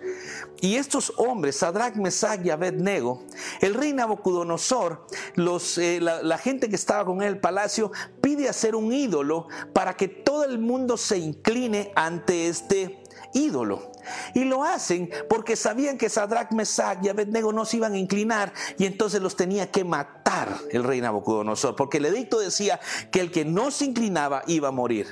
Y 0.63 0.77
estos 0.77 1.13
hombres, 1.17 1.57
Sadrach, 1.57 1.97
Mesach 1.97 2.41
y 2.47 2.51
Abednego, 2.51 3.25
el 3.61 3.75
rey 3.75 3.93
Nabucodonosor, 3.93 5.07
los, 5.35 5.77
eh, 5.77 6.01
la, 6.01 6.23
la 6.23 6.39
gente 6.39 6.69
que 6.69 6.77
estaba 6.77 7.05
con 7.05 7.17
él 7.17 7.27
en 7.27 7.35
el 7.35 7.41
palacio, 7.41 7.91
pide 8.21 8.49
hacer 8.49 8.77
un 8.77 8.93
ídolo 8.93 9.49
para 9.73 9.97
que 9.97 10.07
todo 10.07 10.45
el 10.45 10.61
mundo 10.61 10.97
se 10.97 11.19
incline 11.19 11.91
ante 11.97 12.47
este 12.47 13.03
ídolo. 13.35 13.92
Y 14.35 14.45
lo 14.45 14.65
hacen 14.65 15.11
porque 15.29 15.57
sabían 15.57 15.99
que 15.99 16.09
Sadrach, 16.09 16.53
Mesach 16.53 16.99
y 17.03 17.09
Abednego 17.09 17.53
no 17.53 17.65
se 17.65 17.79
iban 17.79 17.95
a 17.95 17.99
inclinar 17.99 18.53
y 18.79 18.87
entonces 18.87 19.21
los 19.23 19.37
tenía 19.37 19.71
que 19.71 19.85
matar 19.85 20.49
el 20.71 20.85
rey 20.85 21.01
Nabucodonosor, 21.01 21.77
porque 21.77 21.99
el 21.99 22.07
edicto 22.07 22.39
decía 22.39 22.81
que 23.11 23.21
el 23.21 23.31
que 23.31 23.45
no 23.45 23.71
se 23.71 23.87
inclinaba 23.87 24.43
iba 24.47 24.69
a 24.69 24.73
morir. 24.73 25.09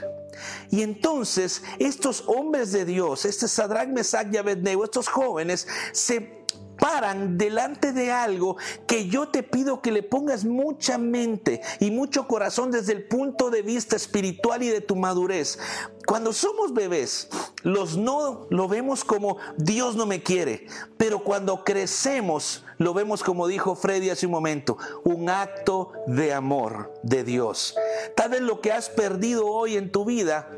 Y 0.71 0.83
entonces 0.83 1.63
estos 1.79 2.25
hombres 2.27 2.73
de 2.73 2.85
Dios, 2.85 3.25
este 3.25 3.49
Sadrach, 3.49 3.89
Mesach 3.89 4.33
y 4.33 4.37
Abednego, 4.37 4.85
estos 4.85 5.09
jóvenes, 5.09 5.67
se 5.93 6.40
paran 6.81 7.39
delante 7.39 7.93
de 7.93 8.11
algo 8.11 8.57
que 8.87 9.07
yo 9.07 9.29
te 9.29 9.43
pido 9.43 9.83
que 9.83 9.93
le 9.93 10.03
pongas 10.03 10.45
mucha 10.45 10.99
mente 10.99 11.61
y 11.79 11.91
mucho 11.91 12.27
corazón 12.27 12.71
desde 12.71 12.95
el 12.95 13.07
punto 13.07 13.51
de 13.51 13.63
vista 13.63 13.95
espiritual 13.95 14.63
y 14.63 14.69
de 14.69 14.81
tu 14.81 14.97
madurez. 14.97 15.59
Cuando 16.07 16.33
somos 16.33 16.73
bebés, 16.73 17.29
los 17.63 17.97
no 17.97 18.47
lo 18.51 18.67
vemos 18.67 19.05
como 19.05 19.37
Dios 19.57 19.95
no 19.95 20.07
me 20.07 20.23
quiere, 20.23 20.67
pero 20.97 21.23
cuando 21.23 21.63
crecemos 21.63 22.65
lo 22.79 22.95
vemos 22.95 23.23
como 23.23 23.47
dijo 23.47 23.77
Freddy 23.77 24.11
hace 24.11 24.27
un 24.27 24.33
momento, 24.33 24.79
un 25.05 25.29
acto 25.29 25.93
de 26.07 26.33
amor 26.33 26.93
de 27.03 27.23
Dios. 27.23 27.77
Tal 28.17 28.31
vez 28.31 28.41
lo 28.41 28.61
que 28.61 28.73
has 28.73 28.89
perdido 28.89 29.47
hoy 29.47 29.77
en 29.77 29.93
tu 29.93 30.05
vida 30.07 30.51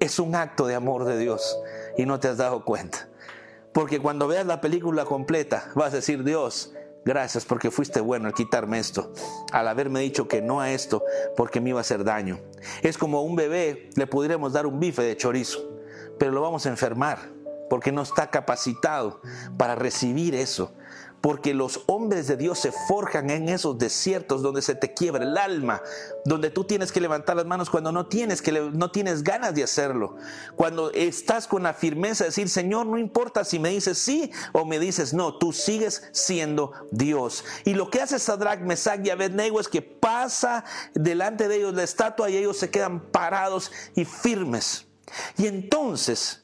es 0.00 0.18
un 0.18 0.34
acto 0.34 0.66
de 0.66 0.74
amor 0.74 1.04
de 1.04 1.18
Dios 1.18 1.58
y 1.98 2.06
no 2.06 2.18
te 2.18 2.28
has 2.28 2.38
dado 2.38 2.64
cuenta. 2.64 3.09
Porque 3.72 4.00
cuando 4.00 4.26
veas 4.26 4.46
la 4.46 4.60
película 4.60 5.04
completa, 5.04 5.70
vas 5.74 5.92
a 5.92 5.96
decir, 5.96 6.24
Dios, 6.24 6.72
gracias 7.04 7.44
porque 7.44 7.70
fuiste 7.70 8.00
bueno 8.00 8.26
al 8.26 8.34
quitarme 8.34 8.78
esto, 8.78 9.12
al 9.52 9.68
haberme 9.68 10.00
dicho 10.00 10.26
que 10.26 10.42
no 10.42 10.60
a 10.60 10.72
esto, 10.72 11.04
porque 11.36 11.60
me 11.60 11.70
iba 11.70 11.78
a 11.78 11.82
hacer 11.82 12.04
daño. 12.04 12.40
Es 12.82 12.98
como 12.98 13.22
un 13.22 13.36
bebé, 13.36 13.90
le 13.94 14.06
pudiéramos 14.06 14.52
dar 14.52 14.66
un 14.66 14.80
bife 14.80 15.02
de 15.02 15.16
chorizo, 15.16 15.60
pero 16.18 16.32
lo 16.32 16.42
vamos 16.42 16.66
a 16.66 16.70
enfermar, 16.70 17.18
porque 17.68 17.92
no 17.92 18.02
está 18.02 18.30
capacitado 18.30 19.20
para 19.56 19.76
recibir 19.76 20.34
eso 20.34 20.72
porque 21.20 21.52
los 21.54 21.82
hombres 21.86 22.26
de 22.26 22.36
Dios 22.36 22.58
se 22.58 22.72
forjan 22.72 23.30
en 23.30 23.48
esos 23.48 23.78
desiertos 23.78 24.42
donde 24.42 24.62
se 24.62 24.74
te 24.74 24.94
quiebra 24.94 25.24
el 25.24 25.36
alma, 25.36 25.82
donde 26.24 26.50
tú 26.50 26.64
tienes 26.64 26.92
que 26.92 27.00
levantar 27.00 27.36
las 27.36 27.46
manos 27.46 27.68
cuando 27.68 27.92
no 27.92 28.06
tienes, 28.06 28.40
que 28.40 28.52
no 28.52 28.90
tienes 28.90 29.22
ganas 29.22 29.54
de 29.54 29.62
hacerlo, 29.62 30.16
cuando 30.56 30.90
estás 30.92 31.46
con 31.46 31.62
la 31.62 31.74
firmeza 31.74 32.24
de 32.24 32.30
decir, 32.30 32.48
Señor, 32.48 32.86
no 32.86 32.98
importa 32.98 33.44
si 33.44 33.58
me 33.58 33.70
dices 33.70 33.98
sí 33.98 34.30
o 34.52 34.64
me 34.64 34.78
dices 34.78 35.12
no, 35.12 35.36
tú 35.36 35.52
sigues 35.52 36.08
siendo 36.12 36.72
Dios. 36.90 37.44
Y 37.64 37.74
lo 37.74 37.90
que 37.90 38.00
hace 38.00 38.18
Sadrach, 38.18 38.60
Mesach 38.60 39.04
y 39.04 39.10
Abednego 39.10 39.60
es 39.60 39.68
que 39.68 39.82
pasa 39.82 40.64
delante 40.94 41.48
de 41.48 41.56
ellos 41.56 41.74
la 41.74 41.82
estatua 41.82 42.30
y 42.30 42.36
ellos 42.36 42.56
se 42.56 42.70
quedan 42.70 43.00
parados 43.00 43.70
y 43.94 44.04
firmes. 44.04 44.86
Y 45.36 45.46
entonces 45.46 46.42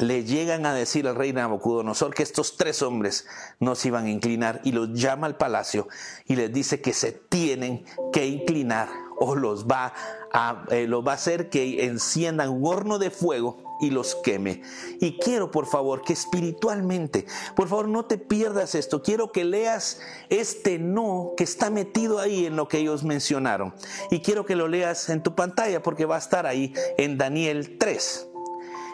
le 0.00 0.24
llegan 0.24 0.66
a 0.66 0.74
decir 0.74 1.06
al 1.06 1.16
rey 1.16 1.32
Nabucodonosor 1.32 2.14
que 2.14 2.22
estos 2.22 2.56
tres 2.56 2.82
hombres 2.82 3.26
no 3.60 3.74
se 3.74 3.88
iban 3.88 4.06
a 4.06 4.10
inclinar 4.10 4.60
y 4.64 4.72
los 4.72 4.92
llama 4.92 5.26
al 5.26 5.36
palacio 5.36 5.88
y 6.26 6.36
les 6.36 6.52
dice 6.52 6.80
que 6.80 6.92
se 6.92 7.12
tienen 7.12 7.84
que 8.12 8.26
inclinar 8.26 8.88
o 9.18 9.34
los 9.34 9.66
va 9.66 9.92
a, 10.32 10.64
eh, 10.70 10.86
va 10.86 11.12
a 11.12 11.14
hacer 11.14 11.50
que 11.50 11.84
enciendan 11.84 12.50
un 12.50 12.66
horno 12.66 12.98
de 12.98 13.10
fuego 13.10 13.68
y 13.80 13.90
los 13.90 14.14
queme. 14.16 14.62
Y 15.00 15.18
quiero, 15.18 15.50
por 15.50 15.66
favor, 15.66 16.02
que 16.02 16.12
espiritualmente, 16.12 17.26
por 17.54 17.68
favor, 17.68 17.88
no 17.88 18.04
te 18.04 18.18
pierdas 18.18 18.74
esto. 18.74 19.02
Quiero 19.02 19.32
que 19.32 19.44
leas 19.44 20.00
este 20.28 20.78
no 20.78 21.34
que 21.36 21.44
está 21.44 21.70
metido 21.70 22.18
ahí 22.18 22.46
en 22.46 22.56
lo 22.56 22.68
que 22.68 22.78
ellos 22.78 23.04
mencionaron. 23.04 23.74
Y 24.10 24.20
quiero 24.20 24.44
que 24.44 24.56
lo 24.56 24.68
leas 24.68 25.08
en 25.08 25.22
tu 25.22 25.34
pantalla 25.34 25.82
porque 25.82 26.06
va 26.06 26.16
a 26.16 26.20
estar 26.20 26.46
ahí 26.46 26.72
en 26.96 27.18
Daniel 27.18 27.76
3. 27.78 28.27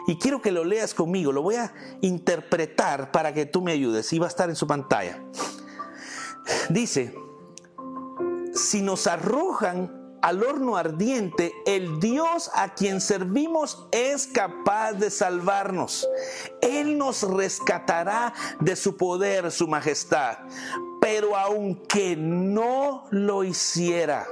Y 0.07 0.17
quiero 0.17 0.41
que 0.41 0.51
lo 0.51 0.63
leas 0.63 0.93
conmigo, 0.93 1.31
lo 1.31 1.41
voy 1.41 1.55
a 1.55 1.73
interpretar 2.01 3.11
para 3.11 3.33
que 3.33 3.45
tú 3.45 3.61
me 3.61 3.71
ayudes 3.71 4.11
y 4.13 4.19
va 4.19 4.27
a 4.27 4.29
estar 4.29 4.49
en 4.49 4.55
su 4.55 4.67
pantalla. 4.67 5.23
Dice, 6.69 7.15
si 8.53 8.81
nos 8.81 9.07
arrojan 9.07 10.05
al 10.21 10.43
horno 10.43 10.75
ardiente, 10.75 11.53
el 11.67 11.99
Dios 11.99 12.49
a 12.55 12.73
quien 12.73 12.99
servimos 12.99 13.87
es 13.91 14.25
capaz 14.25 14.93
de 14.93 15.11
salvarnos. 15.11 16.07
Él 16.61 16.97
nos 16.97 17.21
rescatará 17.21 18.33
de 18.59 18.75
su 18.75 18.97
poder, 18.97 19.51
su 19.51 19.67
majestad. 19.67 20.37
Pero 20.99 21.35
aunque 21.35 22.15
no 22.15 23.05
lo 23.11 23.43
hiciera, 23.43 24.25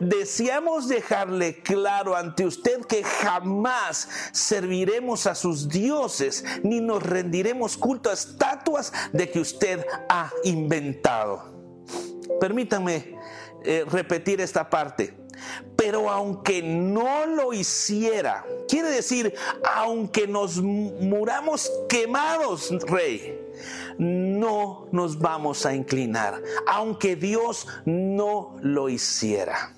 Deseamos 0.00 0.88
dejarle 0.88 1.62
claro 1.62 2.16
ante 2.16 2.46
usted 2.46 2.84
que 2.86 3.04
jamás 3.04 4.08
serviremos 4.32 5.26
a 5.26 5.34
sus 5.34 5.68
dioses 5.68 6.44
ni 6.62 6.80
nos 6.80 7.02
rendiremos 7.02 7.76
culto 7.76 8.10
a 8.10 8.14
estatuas 8.14 8.92
de 9.12 9.30
que 9.30 9.40
usted 9.40 9.84
ha 10.08 10.30
inventado. 10.44 11.42
Permítame 12.40 13.16
eh, 13.64 13.84
repetir 13.88 14.40
esta 14.40 14.68
parte. 14.68 15.14
Pero 15.76 16.10
aunque 16.10 16.62
no 16.62 17.26
lo 17.26 17.52
hiciera, 17.52 18.44
quiere 18.68 18.88
decir, 18.90 19.34
aunque 19.76 20.26
nos 20.26 20.56
muramos 20.56 21.70
quemados, 21.88 22.70
rey, 22.88 23.47
no 23.98 24.88
nos 24.92 25.18
vamos 25.18 25.66
a 25.66 25.74
inclinar, 25.74 26.42
aunque 26.66 27.16
Dios 27.16 27.66
no 27.84 28.56
lo 28.60 28.88
hiciera. 28.88 29.74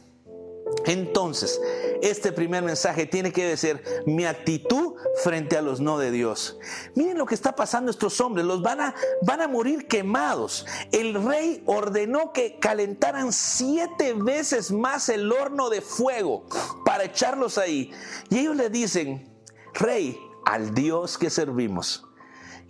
Entonces, 0.86 1.60
este 2.00 2.32
primer 2.32 2.62
mensaje 2.62 3.06
tiene 3.06 3.32
que 3.32 3.56
ser 3.56 3.82
mi 4.06 4.24
actitud 4.24 4.94
frente 5.22 5.56
a 5.56 5.62
los 5.62 5.80
no 5.80 5.98
de 5.98 6.10
Dios. 6.10 6.58
Miren 6.94 7.18
lo 7.18 7.26
que 7.26 7.34
está 7.34 7.54
pasando 7.54 7.90
estos 7.90 8.20
hombres, 8.20 8.46
los 8.46 8.62
van 8.62 8.80
a, 8.80 8.94
van 9.22 9.42
a 9.42 9.48
morir 9.48 9.86
quemados. 9.86 10.66
El 10.92 11.22
rey 11.22 11.62
ordenó 11.66 12.32
que 12.32 12.58
calentaran 12.58 13.32
siete 13.32 14.14
veces 14.14 14.70
más 14.70 15.08
el 15.08 15.30
horno 15.30 15.70
de 15.70 15.80
fuego 15.80 16.44
para 16.84 17.04
echarlos 17.04 17.58
ahí. 17.58 17.92
Y 18.30 18.38
ellos 18.38 18.56
le 18.56 18.70
dicen, 18.70 19.28
rey, 19.74 20.18
al 20.46 20.74
Dios 20.74 21.18
que 21.18 21.30
servimos. 21.30 22.06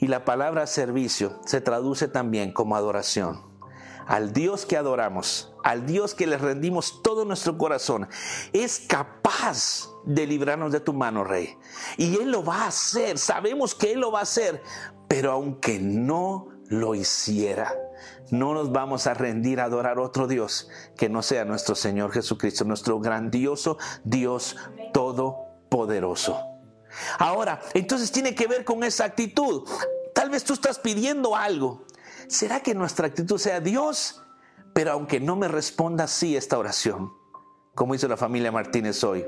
Y 0.00 0.08
la 0.08 0.24
palabra 0.24 0.66
servicio 0.66 1.40
se 1.46 1.60
traduce 1.60 2.08
también 2.08 2.52
como 2.52 2.74
adoración 2.74 3.50
al 4.10 4.32
Dios 4.32 4.66
que 4.66 4.76
adoramos, 4.76 5.52
al 5.62 5.86
Dios 5.86 6.16
que 6.16 6.26
le 6.26 6.36
rendimos 6.36 7.00
todo 7.00 7.24
nuestro 7.24 7.56
corazón, 7.56 8.08
es 8.52 8.80
capaz 8.80 9.88
de 10.04 10.26
librarnos 10.26 10.72
de 10.72 10.80
tu 10.80 10.92
mano, 10.92 11.22
Rey. 11.22 11.56
Y 11.96 12.16
Él 12.16 12.32
lo 12.32 12.42
va 12.42 12.64
a 12.64 12.66
hacer, 12.66 13.18
sabemos 13.18 13.76
que 13.76 13.92
Él 13.92 14.00
lo 14.00 14.10
va 14.10 14.18
a 14.18 14.22
hacer, 14.22 14.64
pero 15.06 15.30
aunque 15.30 15.78
no 15.78 16.48
lo 16.66 16.96
hiciera, 16.96 17.72
no 18.32 18.52
nos 18.52 18.72
vamos 18.72 19.06
a 19.06 19.14
rendir 19.14 19.60
a 19.60 19.66
adorar 19.66 20.00
otro 20.00 20.26
Dios 20.26 20.68
que 20.96 21.08
no 21.08 21.22
sea 21.22 21.44
nuestro 21.44 21.76
Señor 21.76 22.10
Jesucristo, 22.10 22.64
nuestro 22.64 22.98
grandioso 22.98 23.78
Dios 24.02 24.56
todopoderoso. 24.92 26.49
Ahora, 27.18 27.61
entonces 27.74 28.11
tiene 28.11 28.35
que 28.35 28.46
ver 28.46 28.64
con 28.64 28.83
esa 28.85 29.05
actitud. 29.05 29.68
Tal 30.14 30.31
vez 30.31 30.44
tú 30.44 30.55
estás 30.55 30.79
pidiendo 30.79 31.37
algo 31.37 31.85
¿será 32.31 32.61
que 32.61 32.74
nuestra 32.74 33.09
actitud 33.09 33.38
sea 33.38 33.61
Dios? 33.61 34.22
Pero 34.72 34.92
aunque 34.92 35.20
no 35.20 35.37
me 35.37 35.48
responda 35.48 36.05
así 36.05 36.37
esta 36.37 36.59
oración, 36.59 37.12
como 37.74 37.94
hizo 37.94 38.07
la 38.09 38.16
familia 38.16 38.53
Martínez 38.53 39.03
hoy, 39.03 39.26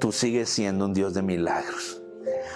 tú 0.00 0.10
sigues 0.10 0.48
siendo 0.48 0.86
un 0.86 0.94
Dios 0.94 1.12
de 1.14 1.22
milagros. 1.22 2.00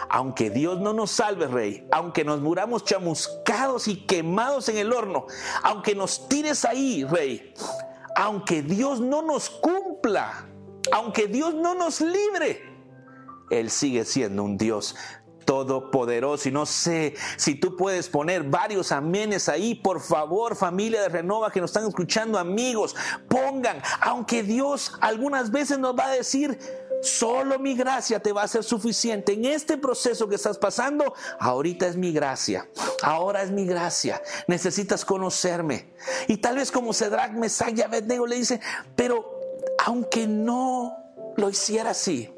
Aunque 0.09 0.51
Dios 0.51 0.81
no 0.81 0.93
nos 0.93 1.11
salve, 1.11 1.47
Rey, 1.47 1.87
aunque 1.93 2.25
nos 2.25 2.41
muramos 2.41 2.85
chamuscados 2.85 3.89
y 3.89 4.07
quemados 4.07 4.69
en 4.69 4.79
el 4.79 4.93
horno, 4.93 5.27
aunque 5.63 5.95
nos 5.95 6.29
tires 6.29 6.65
ahí, 6.65 7.05
Rey, 7.05 7.55
aunque 8.17 8.63
Dios 8.63 9.01
no 9.01 9.23
nos 9.23 9.51
cumpla, 9.51 10.47
aunque 10.93 11.29
Dios 11.29 11.55
no 11.55 11.75
nos 11.75 12.01
libre, 12.01 12.72
Él 13.53 13.71
sigue 13.71 14.05
siendo 14.05 14.45
un 14.45 14.57
Dios 14.57 14.97
todopoderoso. 15.45 16.49
Y 16.49 16.53
no 16.53 16.67
sé 16.67 17.15
si 17.37 17.55
tú 17.55 17.77
puedes 17.77 18.09
poner 18.09 18.45
varios 18.45 18.93
amenes 18.93 19.49
ahí, 19.49 19.75
por 19.75 20.01
favor, 20.01 20.57
familia 20.57 21.03
de 21.03 21.09
Renova 21.09 21.51
que 21.51 21.61
nos 21.61 21.71
están 21.71 21.87
escuchando, 21.87 22.39
amigos, 22.39 22.97
pongan, 23.29 23.83
aunque 24.01 24.43
Dios 24.43 24.93
algunas 25.01 25.51
veces 25.51 25.79
nos 25.79 25.97
va 25.97 26.07
a 26.07 26.13
decir, 26.13 26.59
Solo 27.03 27.59
mi 27.59 27.75
gracia 27.75 28.21
te 28.21 28.33
va 28.33 28.45
a 28.45 28.49
ser 28.49 28.63
suficiente. 28.63 29.33
En 29.33 29.45
este 29.45 29.77
proceso 29.77 30.29
que 30.29 30.37
estás 30.37 30.57
pasando, 30.57 31.15
ahorita 31.41 31.89
es 31.89 31.97
mi 31.97 32.13
gracia. 32.13 32.69
Ahora 33.03 33.43
es 33.43 33.51
mi 33.51 33.67
gracia. 33.67 34.23
Necesitas 34.47 35.05
conocerme. 35.05 35.93
Y 36.29 36.37
tal 36.37 36.57
vez 36.57 36.71
como 36.71 36.93
Cedrak 36.93 37.33
Mesach 37.33 37.77
y 37.77 37.83
Abednego 37.83 38.25
le 38.25 38.37
dice, 38.37 38.61
pero 38.95 39.41
aunque 39.85 40.29
no 40.29 40.97
lo 41.37 41.51
hiciera 41.51 41.91
así, 41.91 42.33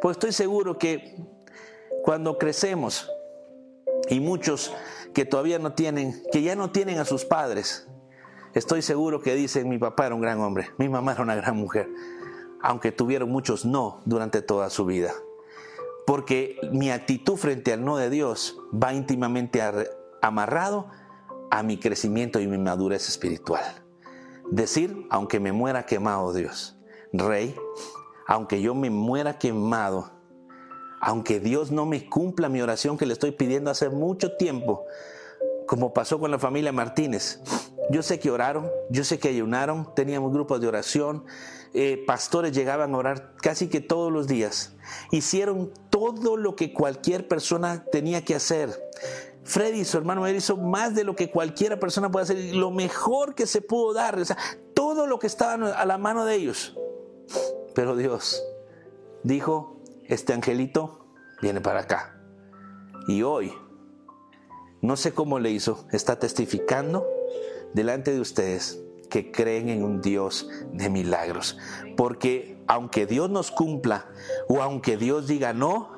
pues 0.00 0.16
estoy 0.16 0.32
seguro 0.32 0.78
que 0.78 1.16
cuando 2.02 2.38
crecemos 2.38 3.10
y 4.08 4.20
muchos 4.20 4.72
que 5.14 5.24
todavía 5.24 5.58
no 5.58 5.74
tienen, 5.74 6.22
que 6.32 6.42
ya 6.42 6.56
no 6.56 6.70
tienen 6.70 6.98
a 6.98 7.04
sus 7.04 7.24
padres, 7.24 7.88
estoy 8.54 8.82
seguro 8.82 9.20
que 9.20 9.34
dicen, 9.34 9.68
mi 9.68 9.78
papá 9.78 10.06
era 10.06 10.14
un 10.14 10.20
gran 10.20 10.40
hombre, 10.40 10.70
mi 10.78 10.88
mamá 10.88 11.12
era 11.12 11.22
una 11.22 11.34
gran 11.34 11.56
mujer, 11.56 11.88
aunque 12.62 12.92
tuvieron 12.92 13.30
muchos 13.30 13.64
no 13.64 14.00
durante 14.04 14.42
toda 14.42 14.70
su 14.70 14.84
vida. 14.84 15.12
Porque 16.06 16.58
mi 16.72 16.90
actitud 16.90 17.36
frente 17.36 17.72
al 17.72 17.84
no 17.84 17.96
de 17.96 18.10
Dios 18.10 18.58
va 18.72 18.94
íntimamente 18.94 19.62
amarrado 20.22 20.88
a 21.50 21.62
mi 21.62 21.78
crecimiento 21.78 22.40
y 22.40 22.46
mi 22.46 22.58
madurez 22.58 23.08
espiritual. 23.08 23.62
Decir, 24.50 25.06
aunque 25.10 25.38
me 25.38 25.52
muera 25.52 25.86
quemado 25.86 26.32
Dios, 26.32 26.76
Rey, 27.12 27.54
aunque 28.30 28.62
yo 28.62 28.76
me 28.76 28.90
muera 28.90 29.38
quemado, 29.38 30.12
aunque 31.00 31.40
Dios 31.40 31.72
no 31.72 31.84
me 31.84 32.08
cumpla 32.08 32.48
mi 32.48 32.62
oración 32.62 32.96
que 32.96 33.04
le 33.04 33.14
estoy 33.14 33.32
pidiendo 33.32 33.72
hace 33.72 33.88
mucho 33.88 34.36
tiempo, 34.36 34.84
como 35.66 35.92
pasó 35.92 36.20
con 36.20 36.30
la 36.30 36.38
familia 36.38 36.70
Martínez. 36.70 37.40
Yo 37.90 38.04
sé 38.04 38.20
que 38.20 38.30
oraron, 38.30 38.70
yo 38.88 39.02
sé 39.02 39.18
que 39.18 39.30
ayunaron, 39.30 39.92
teníamos 39.96 40.32
grupos 40.32 40.60
de 40.60 40.68
oración, 40.68 41.24
eh, 41.74 42.04
pastores 42.06 42.52
llegaban 42.52 42.94
a 42.94 42.98
orar 42.98 43.34
casi 43.42 43.66
que 43.66 43.80
todos 43.80 44.12
los 44.12 44.28
días. 44.28 44.76
Hicieron 45.10 45.72
todo 45.90 46.36
lo 46.36 46.54
que 46.54 46.72
cualquier 46.72 47.26
persona 47.26 47.84
tenía 47.90 48.24
que 48.24 48.36
hacer. 48.36 48.70
Freddy, 49.42 49.84
su 49.84 49.98
hermano, 49.98 50.24
él 50.28 50.36
hizo 50.36 50.56
más 50.56 50.94
de 50.94 51.02
lo 51.02 51.16
que 51.16 51.32
cualquier 51.32 51.80
persona 51.80 52.12
puede 52.12 52.22
hacer, 52.22 52.54
lo 52.54 52.70
mejor 52.70 53.34
que 53.34 53.48
se 53.48 53.60
pudo 53.60 53.92
dar, 53.92 54.20
o 54.20 54.24
sea, 54.24 54.38
todo 54.72 55.08
lo 55.08 55.18
que 55.18 55.26
estaba 55.26 55.72
a 55.72 55.84
la 55.84 55.98
mano 55.98 56.24
de 56.24 56.36
ellos. 56.36 56.76
Pero 57.74 57.96
Dios 57.96 58.42
dijo, 59.22 59.80
este 60.04 60.32
angelito 60.32 61.06
viene 61.40 61.60
para 61.60 61.80
acá. 61.80 62.20
Y 63.08 63.22
hoy, 63.22 63.52
no 64.80 64.96
sé 64.96 65.12
cómo 65.12 65.38
le 65.38 65.50
hizo, 65.50 65.86
está 65.92 66.18
testificando 66.18 67.06
delante 67.74 68.12
de 68.12 68.20
ustedes 68.20 68.82
que 69.08 69.30
creen 69.30 69.68
en 69.68 69.82
un 69.82 70.00
Dios 70.00 70.48
de 70.72 70.88
milagros. 70.88 71.58
Porque 71.96 72.62
aunque 72.66 73.06
Dios 73.06 73.28
nos 73.30 73.50
cumpla 73.50 74.06
o 74.48 74.62
aunque 74.62 74.96
Dios 74.96 75.26
diga 75.26 75.52
no, 75.52 75.90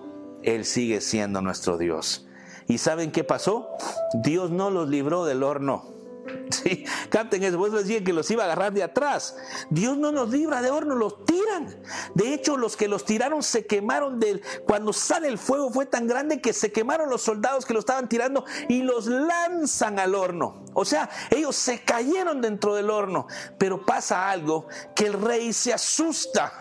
Él 0.43 0.65
sigue 0.65 1.01
siendo 1.01 1.41
nuestro 1.43 1.79
Dios. 1.79 2.27
¿Y 2.67 2.79
saben 2.79 3.13
qué 3.13 3.25
pasó? 3.25 3.69
Dios 4.15 4.51
no 4.51 4.71
los 4.71 4.89
libró 4.89 5.25
del 5.25 5.43
horno. 5.43 5.91
Sí, 6.51 6.85
canten 7.09 7.43
eso. 7.43 7.59
Vos 7.59 7.73
decían 7.73 8.05
que 8.05 8.13
los 8.13 8.31
iba 8.31 8.43
a 8.43 8.47
agarrar 8.47 8.73
de 8.73 8.83
atrás. 8.83 9.37
Dios 9.71 9.97
no 9.97 10.13
nos 10.13 10.31
libra 10.31 10.63
de 10.63 10.71
horno, 10.71 10.95
los 10.95 11.25
tiran. 11.25 11.83
De 12.15 12.35
hecho, 12.35 12.57
los 12.57 12.77
que 12.77 12.89
los 12.89 13.05
tiraron 13.05 13.43
se 13.43 13.67
quemaron 13.67 14.21
del. 14.21 14.43
Cuando 14.67 14.93
sale 14.93 15.29
el 15.29 15.39
fuego 15.39 15.71
fue 15.71 15.87
tan 15.87 16.07
grande 16.07 16.41
que 16.41 16.53
se 16.53 16.71
quemaron 16.71 17.11
los 17.11 17.23
soldados 17.23 17.67
que 17.67 17.75
lo 17.75 17.81
estaban 17.81 18.09
tirando 18.09 18.45
y 18.69 18.83
los 18.83 19.07
lanzan 19.07 19.99
al 19.99 20.15
horno. 20.15 20.65
O 20.75 20.85
sea, 20.85 21.09
ellos 21.31 21.57
se 21.57 21.83
cayeron 21.83 22.41
dentro 22.41 22.75
del 22.75 22.91
horno. 22.91 23.27
Pero 23.59 23.85
pasa 23.85 24.31
algo 24.31 24.67
que 24.95 25.07
el 25.07 25.15
rey 25.15 25.53
se 25.53 25.73
asusta. 25.73 26.53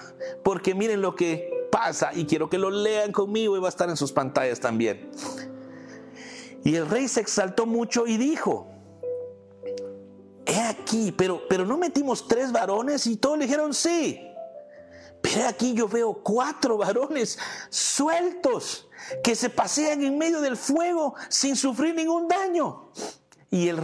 Porque 0.44 0.74
miren 0.74 1.02
lo 1.02 1.16
que 1.16 1.68
pasa. 1.72 2.12
Y 2.14 2.26
quiero 2.26 2.50
que 2.50 2.58
lo 2.58 2.72
lean 2.72 3.12
conmigo 3.12 3.58
y 3.58 3.60
va 3.60 3.68
a 3.68 3.70
estar 3.70 3.90
en 3.90 3.98
sus 3.98 4.12
pantallas 4.12 4.60
también. 4.60 5.12
Y 6.64 6.76
el 6.76 6.88
rey 6.88 7.08
se 7.08 7.22
exaltó 7.22 7.66
mucho 7.66 8.06
y 8.06 8.18
dijo, 8.18 8.68
aquí, 10.60 11.12
pero, 11.12 11.48
pero 11.48 11.66
no 11.66 11.78
metimos 11.78 12.28
tres 12.28 12.52
varones 12.52 13.06
y 13.08 13.18
todos 13.18 13.38
le 13.38 13.46
dijeron 13.46 13.74
sí. 13.74 14.28
Pero 15.22 15.48
aquí 15.48 15.74
yo 15.74 15.88
veo 15.88 16.14
cuatro 16.14 16.78
varones 16.78 17.38
sueltos 17.70 18.88
que 19.24 19.36
se 19.36 19.50
pasean 19.50 20.04
en 20.04 20.18
medio 20.18 20.42
del 20.42 20.58
fuego 20.58 21.16
sin 21.30 21.56
sufrir 21.56 21.94
ningún 21.94 22.28
daño. 22.28 22.92
Y 23.52 23.68
el 23.68 23.80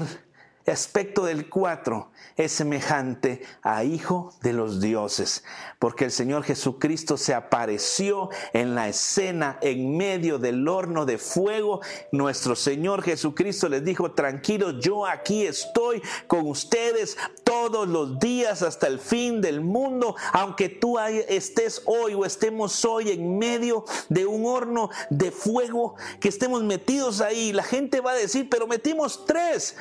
aspecto 0.71 1.25
del 1.25 1.49
cuatro 1.49 2.11
es 2.35 2.51
semejante 2.51 3.41
a 3.63 3.83
hijo 3.83 4.33
de 4.41 4.53
los 4.53 4.79
dioses, 4.79 5.43
porque 5.79 6.05
el 6.05 6.11
Señor 6.11 6.43
Jesucristo 6.43 7.17
se 7.17 7.33
apareció 7.33 8.29
en 8.53 8.75
la 8.75 8.87
escena 8.87 9.57
en 9.61 9.97
medio 9.97 10.37
del 10.37 10.67
horno 10.67 11.05
de 11.05 11.17
fuego. 11.17 11.81
Nuestro 12.11 12.55
Señor 12.55 13.01
Jesucristo 13.01 13.69
les 13.69 13.83
dijo, 13.83 14.11
tranquilos, 14.11 14.75
yo 14.79 15.05
aquí 15.05 15.45
estoy 15.45 16.01
con 16.27 16.47
ustedes 16.47 17.17
todos 17.43 17.87
los 17.87 18.19
días 18.19 18.61
hasta 18.61 18.87
el 18.87 18.99
fin 18.99 19.41
del 19.41 19.61
mundo, 19.61 20.15
aunque 20.33 20.69
tú 20.69 20.99
estés 20.99 21.81
hoy 21.85 22.13
o 22.13 22.25
estemos 22.25 22.85
hoy 22.85 23.11
en 23.11 23.37
medio 23.37 23.85
de 24.09 24.25
un 24.25 24.45
horno 24.45 24.89
de 25.09 25.31
fuego, 25.31 25.95
que 26.19 26.29
estemos 26.29 26.63
metidos 26.63 27.21
ahí, 27.21 27.51
la 27.51 27.63
gente 27.63 27.99
va 28.01 28.11
a 28.11 28.15
decir, 28.15 28.47
pero 28.49 28.67
metimos 28.67 29.25
tres. 29.25 29.75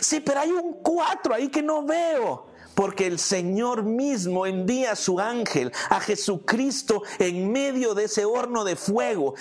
Sí, 0.00 0.20
pero 0.20 0.40
hay 0.40 0.50
un 0.50 0.74
cuatro 0.82 1.34
ahí 1.34 1.48
que 1.48 1.62
no 1.62 1.84
veo. 1.84 2.46
Porque 2.74 3.08
el 3.08 3.18
Señor 3.18 3.82
mismo 3.82 4.46
envía 4.46 4.92
a 4.92 4.96
su 4.96 5.18
ángel, 5.18 5.72
a 5.90 5.98
Jesucristo, 5.98 7.02
en 7.18 7.50
medio 7.50 7.92
de 7.92 8.04
ese 8.04 8.24
horno 8.24 8.62
de 8.62 8.76
fuego, 8.76 9.34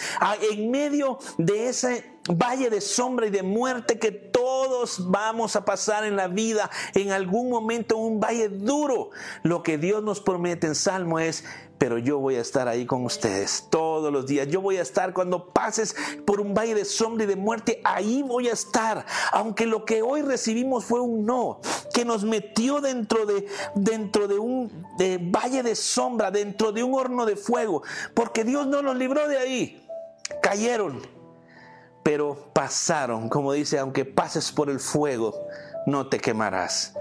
en 0.52 0.72
medio 0.72 1.20
de 1.38 1.70
ese 1.70 2.18
valle 2.30 2.72
de 2.72 2.82
sombra 2.82 3.28
y 3.28 3.30
de 3.30 3.44
muerte 3.44 4.00
que 4.00 4.12
todos 4.58 5.12
vamos 5.12 5.56
a 5.56 5.64
pasar 5.64 6.04
en 6.04 6.16
la 6.16 6.28
vida, 6.28 6.72
en 6.96 7.12
algún 7.12 7.48
momento 7.48 7.96
un 7.96 8.20
valle 8.20 8.50
duro. 8.50 9.12
Lo 9.44 9.62
que 9.62 9.78
Dios 9.78 10.02
nos 10.02 10.20
promete 10.20 10.66
en 10.66 10.74
Salmo 10.74 11.20
es, 11.20 11.44
pero 11.78 12.00
yo 12.00 12.18
voy 12.18 12.38
a 12.38 12.42
estar 12.42 12.68
ahí 12.68 12.88
con 12.88 13.06
ustedes 13.06 13.68
todos 13.70 14.12
los 14.12 14.26
días. 14.26 14.48
Yo 14.48 14.60
voy 14.60 14.78
a 14.78 14.82
estar 14.82 15.14
cuando 15.14 15.50
pases 15.50 15.96
por 16.26 16.42
un 16.42 16.56
valle 16.56 16.74
de 16.74 16.86
sombra 16.86 17.26
y 17.26 17.28
de 17.28 17.36
muerte, 17.36 17.82
ahí 17.84 18.24
voy 18.24 18.48
a 18.48 18.54
estar. 18.54 19.06
Aunque 19.32 19.68
lo 19.68 19.86
que 19.86 20.02
hoy 20.02 20.24
recibimos 20.24 20.86
fue 20.86 21.02
un 21.02 21.24
no, 21.24 21.60
que 21.94 22.04
nos 22.04 22.24
metió 22.24 22.82
dentro 22.82 23.28
de, 23.28 23.46
dentro 23.76 24.28
de 24.28 24.40
un 24.40 24.72
valle 25.32 25.62
de 25.62 25.76
sombra, 25.76 26.32
dentro 26.32 26.72
de 26.72 26.82
un 26.82 26.96
horno 26.96 27.28
de 27.28 27.36
fuego, 27.36 27.84
porque 28.16 28.44
Dios 28.44 28.66
no 28.66 28.82
nos 28.82 28.98
libró 28.98 29.28
de 29.28 29.38
ahí. 29.38 29.88
Cayeron, 30.42 31.17
pero 32.08 32.38
pasaron, 32.54 33.28
como 33.28 33.52
dice, 33.52 33.78
aunque 33.80 34.06
pases 34.06 34.54
por 34.54 34.70
el 34.70 34.80
fuego, 34.80 35.46
no 35.86 36.08
te 36.08 36.20
quemarás. 36.20 36.94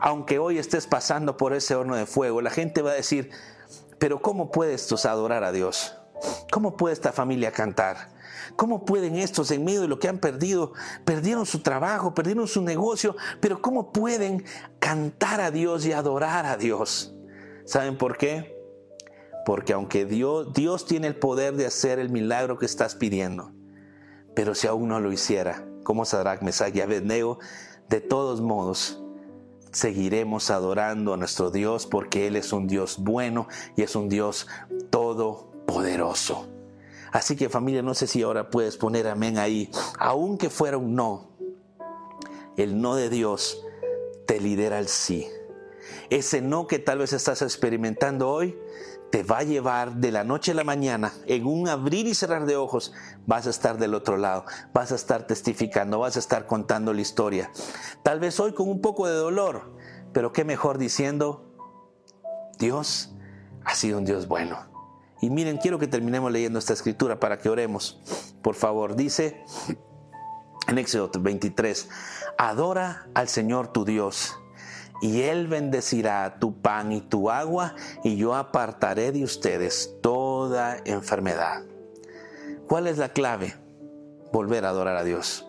Aunque 0.00 0.38
hoy 0.38 0.56
estés 0.56 0.86
pasando 0.86 1.36
por 1.36 1.52
ese 1.52 1.74
horno 1.74 1.96
de 1.96 2.06
fuego, 2.06 2.40
la 2.40 2.50
gente 2.50 2.80
va 2.80 2.92
a 2.92 2.94
decir, 2.94 3.30
pero 3.98 4.22
¿cómo 4.22 4.52
puedes 4.52 4.82
estos 4.82 5.04
adorar 5.04 5.42
a 5.42 5.50
Dios? 5.50 5.96
¿Cómo 6.52 6.76
puede 6.76 6.92
esta 6.92 7.10
familia 7.10 7.50
cantar? 7.50 8.10
¿Cómo 8.54 8.84
pueden 8.84 9.16
estos 9.16 9.50
en 9.50 9.64
medio 9.64 9.80
de 9.80 9.88
lo 9.88 9.98
que 9.98 10.06
han 10.06 10.18
perdido? 10.18 10.74
Perdieron 11.04 11.44
su 11.44 11.64
trabajo, 11.64 12.14
perdieron 12.14 12.46
su 12.46 12.62
negocio, 12.62 13.16
pero 13.40 13.60
¿cómo 13.60 13.90
pueden 13.90 14.44
cantar 14.78 15.40
a 15.40 15.50
Dios 15.50 15.84
y 15.86 15.92
adorar 15.92 16.46
a 16.46 16.56
Dios? 16.56 17.12
¿Saben 17.64 17.98
por 17.98 18.16
qué? 18.16 18.56
Porque 19.44 19.72
aunque 19.72 20.04
Dios 20.04 20.86
tiene 20.86 21.08
el 21.08 21.16
poder 21.16 21.56
de 21.56 21.66
hacer 21.66 21.98
el 21.98 22.10
milagro 22.10 22.58
que 22.58 22.66
estás 22.66 22.94
pidiendo, 22.94 23.52
pero 24.34 24.54
si 24.54 24.66
aún 24.66 24.88
no 24.88 25.00
lo 25.00 25.12
hiciera, 25.12 25.66
como 25.84 26.04
Sadrach, 26.04 26.42
Mesach 26.42 26.74
y 26.74 26.80
Abednego, 26.80 27.38
de 27.88 28.00
todos 28.00 28.40
modos, 28.40 29.02
seguiremos 29.72 30.50
adorando 30.50 31.14
a 31.14 31.16
nuestro 31.16 31.50
Dios 31.50 31.86
porque 31.86 32.26
Él 32.26 32.36
es 32.36 32.52
un 32.52 32.66
Dios 32.66 32.98
bueno 32.98 33.48
y 33.76 33.82
es 33.82 33.96
un 33.96 34.08
Dios 34.08 34.46
todopoderoso. 34.90 36.48
Así 37.10 37.36
que 37.36 37.48
familia, 37.48 37.82
no 37.82 37.94
sé 37.94 38.06
si 38.06 38.22
ahora 38.22 38.48
puedes 38.48 38.76
poner 38.76 39.06
amén 39.06 39.36
ahí, 39.38 39.70
aunque 39.98 40.48
fuera 40.48 40.78
un 40.78 40.94
no, 40.94 41.32
el 42.56 42.80
no 42.80 42.94
de 42.94 43.10
Dios 43.10 43.62
te 44.26 44.40
lidera 44.40 44.78
al 44.78 44.88
sí. 44.88 45.28
Ese 46.08 46.40
no 46.40 46.66
que 46.66 46.78
tal 46.78 46.98
vez 46.98 47.12
estás 47.12 47.42
experimentando 47.42 48.30
hoy, 48.30 48.56
te 49.12 49.22
va 49.22 49.40
a 49.40 49.42
llevar 49.42 49.96
de 49.96 50.10
la 50.10 50.24
noche 50.24 50.52
a 50.52 50.54
la 50.54 50.64
mañana, 50.64 51.12
en 51.26 51.46
un 51.46 51.68
abrir 51.68 52.06
y 52.06 52.14
cerrar 52.14 52.46
de 52.46 52.56
ojos, 52.56 52.94
vas 53.26 53.46
a 53.46 53.50
estar 53.50 53.76
del 53.76 53.92
otro 53.92 54.16
lado, 54.16 54.46
vas 54.72 54.90
a 54.90 54.94
estar 54.94 55.26
testificando, 55.26 55.98
vas 55.98 56.16
a 56.16 56.18
estar 56.18 56.46
contando 56.46 56.94
la 56.94 57.02
historia. 57.02 57.50
Tal 58.02 58.20
vez 58.20 58.40
hoy 58.40 58.54
con 58.54 58.70
un 58.70 58.80
poco 58.80 59.06
de 59.06 59.12
dolor, 59.12 59.76
pero 60.14 60.32
qué 60.32 60.46
mejor 60.46 60.78
diciendo, 60.78 61.44
Dios 62.58 63.12
ha 63.66 63.74
sido 63.74 63.98
un 63.98 64.06
Dios 64.06 64.28
bueno. 64.28 64.58
Y 65.20 65.28
miren, 65.28 65.58
quiero 65.58 65.78
que 65.78 65.88
terminemos 65.88 66.32
leyendo 66.32 66.58
esta 66.58 66.72
escritura 66.72 67.20
para 67.20 67.36
que 67.36 67.50
oremos. 67.50 68.00
Por 68.40 68.54
favor, 68.54 68.96
dice 68.96 69.44
en 70.68 70.78
Éxodo 70.78 71.10
23, 71.20 71.86
adora 72.38 73.08
al 73.12 73.28
Señor 73.28 73.68
tu 73.68 73.84
Dios 73.84 74.38
y 75.02 75.22
Él 75.22 75.48
bendecirá 75.48 76.38
tu 76.38 76.62
pan 76.62 76.92
y 76.92 77.00
tu 77.00 77.28
agua, 77.28 77.74
y 78.04 78.16
yo 78.16 78.36
apartaré 78.36 79.10
de 79.10 79.24
ustedes 79.24 79.96
toda 80.00 80.78
enfermedad. 80.84 81.64
¿Cuál 82.68 82.86
es 82.86 82.98
la 82.98 83.10
clave? 83.10 83.56
Volver 84.32 84.64
a 84.64 84.68
adorar 84.68 84.96
a 84.96 85.02
Dios. 85.02 85.46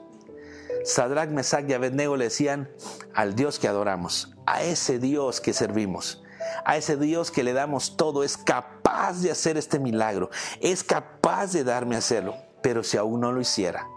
Sadrach, 0.83 1.29
Mesach 1.29 1.69
y 1.69 1.73
Abednego 1.73 2.17
le 2.17 2.25
decían 2.25 2.67
al 3.13 3.35
Dios 3.35 3.59
que 3.59 3.67
adoramos, 3.67 4.33
a 4.47 4.63
ese 4.63 4.97
Dios 4.97 5.39
que 5.39 5.53
servimos, 5.53 6.23
a 6.65 6.75
ese 6.75 6.97
Dios 6.97 7.29
que 7.29 7.43
le 7.43 7.53
damos 7.53 7.95
todo, 7.95 8.23
es 8.23 8.37
capaz 8.37 9.21
de 9.21 9.29
hacer 9.29 9.55
este 9.57 9.77
milagro, 9.77 10.31
es 10.61 10.83
capaz 10.83 11.53
de 11.53 11.63
darme 11.63 11.93
a 11.93 11.99
hacerlo, 11.99 12.35
pero 12.63 12.83
si 12.83 12.97
aún 12.97 13.21
no 13.21 13.31
lo 13.31 13.39
hiciera, 13.39 13.87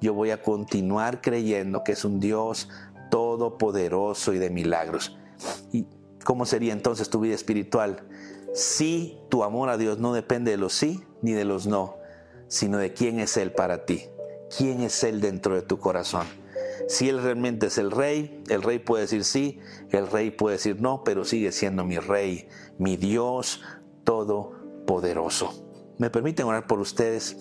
yo 0.00 0.14
voy 0.14 0.30
a 0.30 0.42
continuar 0.42 1.20
creyendo 1.20 1.84
que 1.84 1.92
es 1.92 2.04
un 2.04 2.20
Dios 2.20 2.68
todopoderoso 3.10 4.32
y 4.32 4.38
de 4.38 4.50
milagros. 4.50 5.18
¿Y 5.72 5.86
cómo 6.24 6.46
sería 6.46 6.72
entonces 6.72 7.10
tu 7.10 7.20
vida 7.20 7.34
espiritual? 7.34 8.06
Si 8.54 9.18
tu 9.28 9.44
amor 9.44 9.68
a 9.68 9.76
Dios 9.76 9.98
no 9.98 10.12
depende 10.12 10.50
de 10.50 10.56
los 10.56 10.72
sí 10.72 11.02
ni 11.22 11.32
de 11.32 11.44
los 11.44 11.66
no, 11.66 11.96
sino 12.48 12.78
de 12.78 12.92
quién 12.92 13.20
es 13.20 13.36
Él 13.36 13.52
para 13.52 13.84
ti, 13.84 14.06
quién 14.56 14.80
es 14.80 15.04
Él 15.04 15.20
dentro 15.20 15.54
de 15.54 15.62
tu 15.62 15.78
corazón. 15.78 16.26
Si 16.88 17.08
Él 17.08 17.22
realmente 17.22 17.66
es 17.66 17.78
el 17.78 17.90
rey, 17.90 18.42
el 18.48 18.62
rey 18.62 18.80
puede 18.80 19.02
decir 19.02 19.24
sí, 19.24 19.60
el 19.90 20.08
rey 20.08 20.30
puede 20.30 20.56
decir 20.56 20.80
no, 20.80 21.04
pero 21.04 21.24
sigue 21.24 21.52
siendo 21.52 21.84
mi 21.84 21.98
rey, 21.98 22.48
mi 22.78 22.96
Dios 22.96 23.62
todopoderoso. 24.04 25.64
¿Me 25.98 26.10
permiten 26.10 26.46
orar 26.46 26.66
por 26.66 26.80
ustedes? 26.80 27.36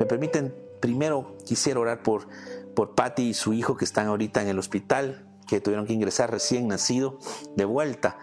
¿Me 0.00 0.06
permiten, 0.06 0.54
primero 0.80 1.36
quisiera 1.44 1.80
orar 1.80 2.02
por 2.02 2.28
por 2.74 2.94
Patty 2.94 3.30
y 3.30 3.34
su 3.34 3.52
hijo 3.52 3.76
que 3.76 3.84
están 3.84 4.06
ahorita 4.06 4.42
en 4.42 4.48
el 4.48 4.58
hospital, 4.58 5.26
que 5.46 5.60
tuvieron 5.60 5.86
que 5.86 5.92
ingresar 5.92 6.30
recién 6.30 6.68
nacido 6.68 7.18
de 7.56 7.64
vuelta. 7.64 8.18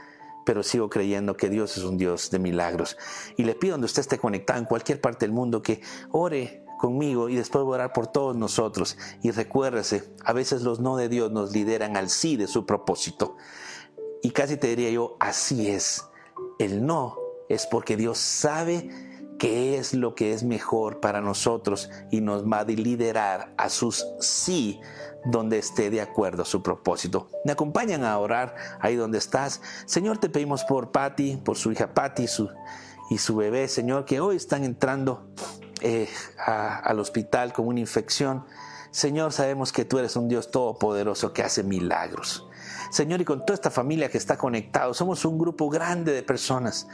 Pero 0.45 0.63
sigo 0.63 0.89
creyendo 0.89 1.37
que 1.37 1.49
Dios 1.49 1.77
es 1.77 1.83
un 1.83 1.97
Dios 1.97 2.31
de 2.31 2.39
milagros. 2.39 2.97
Y 3.37 3.43
le 3.43 3.53
pido 3.53 3.73
donde 3.73 3.85
usted 3.85 4.01
esté 4.01 4.17
conectado 4.17 4.59
en 4.59 4.65
cualquier 4.65 4.99
parte 4.99 5.25
del 5.25 5.33
mundo 5.33 5.61
que 5.61 5.81
ore 6.11 6.65
conmigo 6.79 7.29
y 7.29 7.35
después 7.35 7.63
voy 7.63 7.75
orar 7.75 7.93
por 7.93 8.07
todos 8.07 8.35
nosotros. 8.35 8.97
Y 9.21 9.29
recuérdese, 9.31 10.11
a 10.25 10.33
veces 10.33 10.63
los 10.63 10.79
no 10.79 10.97
de 10.97 11.09
Dios 11.09 11.31
nos 11.31 11.51
lideran 11.51 11.95
al 11.95 12.09
sí 12.09 12.37
de 12.37 12.47
su 12.47 12.65
propósito. 12.65 13.37
Y 14.23 14.31
casi 14.31 14.57
te 14.57 14.67
diría 14.67 14.89
yo, 14.89 15.15
así 15.19 15.69
es. 15.69 16.05
El 16.57 16.85
no 16.85 17.17
es 17.49 17.67
porque 17.67 17.95
Dios 17.95 18.17
sabe 18.17 19.10
qué 19.41 19.79
es 19.79 19.95
lo 19.95 20.13
que 20.13 20.33
es 20.33 20.43
mejor 20.43 20.99
para 20.99 21.19
nosotros 21.19 21.89
y 22.11 22.21
nos 22.21 22.43
va 22.43 22.59
a 22.59 22.63
liderar 22.63 23.51
a 23.57 23.69
sus 23.69 24.05
sí 24.19 24.79
donde 25.25 25.57
esté 25.57 25.89
de 25.89 25.99
acuerdo 25.99 26.43
a 26.43 26.45
su 26.45 26.61
propósito. 26.61 27.27
Me 27.43 27.51
acompañan 27.51 28.03
a 28.03 28.19
orar 28.19 28.53
ahí 28.81 28.95
donde 28.95 29.17
estás. 29.17 29.59
Señor, 29.87 30.19
te 30.19 30.29
pedimos 30.29 30.63
por 30.63 30.91
Patty, 30.91 31.37
por 31.37 31.57
su 31.57 31.71
hija 31.71 31.91
Patty 31.91 32.27
su, 32.27 32.51
y 33.09 33.17
su 33.17 33.35
bebé, 33.35 33.67
Señor, 33.67 34.05
que 34.05 34.19
hoy 34.19 34.35
están 34.35 34.63
entrando 34.63 35.25
eh, 35.81 36.07
al 36.45 36.99
hospital 36.99 37.51
con 37.51 37.65
una 37.65 37.79
infección. 37.79 38.45
Señor, 38.91 39.33
sabemos 39.33 39.71
que 39.71 39.85
tú 39.85 39.97
eres 39.97 40.15
un 40.17 40.27
Dios 40.27 40.51
todopoderoso 40.51 41.33
que 41.33 41.41
hace 41.41 41.63
milagros. 41.63 42.47
Señor, 42.91 43.19
y 43.21 43.25
con 43.25 43.43
toda 43.43 43.55
esta 43.55 43.71
familia 43.71 44.07
que 44.07 44.19
está 44.19 44.37
conectado, 44.37 44.93
somos 44.93 45.25
un 45.25 45.39
grupo 45.39 45.67
grande 45.67 46.11
de 46.13 46.21
personas 46.21 46.87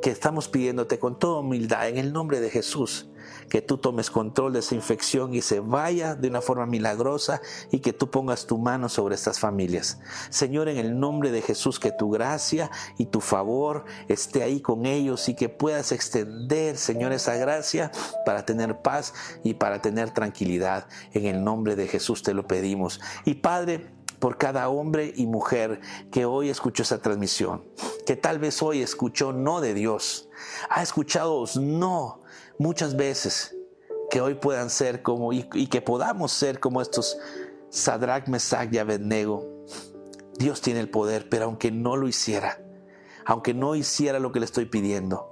que 0.00 0.10
estamos 0.10 0.48
pidiéndote 0.48 0.98
con 0.98 1.18
toda 1.18 1.40
humildad 1.40 1.88
en 1.88 1.98
el 1.98 2.12
nombre 2.12 2.40
de 2.40 2.50
Jesús, 2.50 3.08
que 3.48 3.62
tú 3.62 3.78
tomes 3.78 4.10
control 4.10 4.52
de 4.54 4.60
esa 4.60 4.74
infección 4.74 5.34
y 5.34 5.42
se 5.42 5.60
vaya 5.60 6.14
de 6.14 6.28
una 6.28 6.40
forma 6.40 6.66
milagrosa 6.66 7.40
y 7.70 7.80
que 7.80 7.92
tú 7.92 8.10
pongas 8.10 8.46
tu 8.46 8.58
mano 8.58 8.88
sobre 8.88 9.14
estas 9.14 9.38
familias. 9.38 10.00
Señor, 10.30 10.68
en 10.68 10.78
el 10.78 10.98
nombre 10.98 11.30
de 11.30 11.42
Jesús, 11.42 11.78
que 11.78 11.92
tu 11.92 12.10
gracia 12.10 12.70
y 12.96 13.06
tu 13.06 13.20
favor 13.20 13.84
esté 14.08 14.42
ahí 14.42 14.60
con 14.60 14.86
ellos 14.86 15.28
y 15.28 15.34
que 15.34 15.48
puedas 15.48 15.92
extender, 15.92 16.76
Señor, 16.76 17.12
esa 17.12 17.34
gracia 17.36 17.90
para 18.24 18.44
tener 18.44 18.80
paz 18.82 19.12
y 19.44 19.54
para 19.54 19.82
tener 19.82 20.10
tranquilidad. 20.10 20.86
En 21.12 21.26
el 21.26 21.44
nombre 21.44 21.76
de 21.76 21.88
Jesús 21.88 22.22
te 22.22 22.34
lo 22.34 22.46
pedimos. 22.46 23.00
Y 23.24 23.34
Padre, 23.34 23.99
por 24.20 24.38
cada 24.38 24.68
hombre 24.68 25.12
y 25.16 25.26
mujer 25.26 25.80
que 26.12 26.26
hoy 26.26 26.50
escuchó 26.50 26.82
esa 26.82 27.02
transmisión, 27.02 27.64
que 28.06 28.16
tal 28.16 28.38
vez 28.38 28.62
hoy 28.62 28.82
escuchó 28.82 29.32
no 29.32 29.60
de 29.60 29.74
Dios, 29.74 30.28
ha 30.68 30.82
escuchado 30.82 31.44
no 31.56 32.20
muchas 32.58 32.96
veces, 32.96 33.56
que 34.10 34.20
hoy 34.20 34.34
puedan 34.34 34.70
ser 34.70 35.02
como 35.02 35.32
y, 35.32 35.44
que 35.44 35.80
podamos 35.80 36.32
ser 36.32 36.60
como 36.60 36.82
estos 36.82 37.16
Sadrach, 37.70 38.26
Mesach 38.26 38.72
y 38.72 38.78
Abednego. 38.78 39.64
Dios 40.36 40.60
tiene 40.60 40.80
el 40.80 40.90
poder, 40.90 41.28
pero 41.28 41.44
aunque 41.44 41.70
no 41.70 41.96
lo 41.96 42.08
hiciera, 42.08 42.60
aunque 43.24 43.54
no 43.54 43.76
hiciera 43.76 44.18
lo 44.18 44.32
que 44.32 44.40
le 44.40 44.46
estoy 44.46 44.64
pidiendo, 44.66 45.29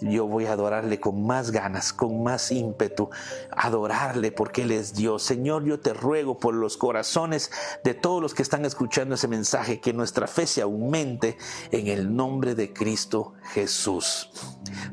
yo 0.00 0.26
voy 0.26 0.46
a 0.46 0.52
adorarle 0.52 1.00
con 1.00 1.26
más 1.26 1.50
ganas, 1.50 1.92
con 1.92 2.22
más 2.22 2.50
ímpetu, 2.50 3.10
adorarle 3.50 4.32
porque 4.32 4.62
Él 4.62 4.72
es 4.72 4.94
Dios. 4.94 5.22
Señor, 5.22 5.64
yo 5.64 5.80
te 5.80 5.92
ruego 5.92 6.38
por 6.38 6.54
los 6.54 6.76
corazones 6.76 7.50
de 7.84 7.94
todos 7.94 8.22
los 8.22 8.34
que 8.34 8.42
están 8.42 8.64
escuchando 8.64 9.14
ese 9.14 9.28
mensaje, 9.28 9.80
que 9.80 9.92
nuestra 9.92 10.26
fe 10.26 10.46
se 10.46 10.62
aumente 10.62 11.36
en 11.70 11.88
el 11.88 12.14
nombre 12.14 12.54
de 12.54 12.72
Cristo 12.72 13.34
Jesús. 13.52 14.30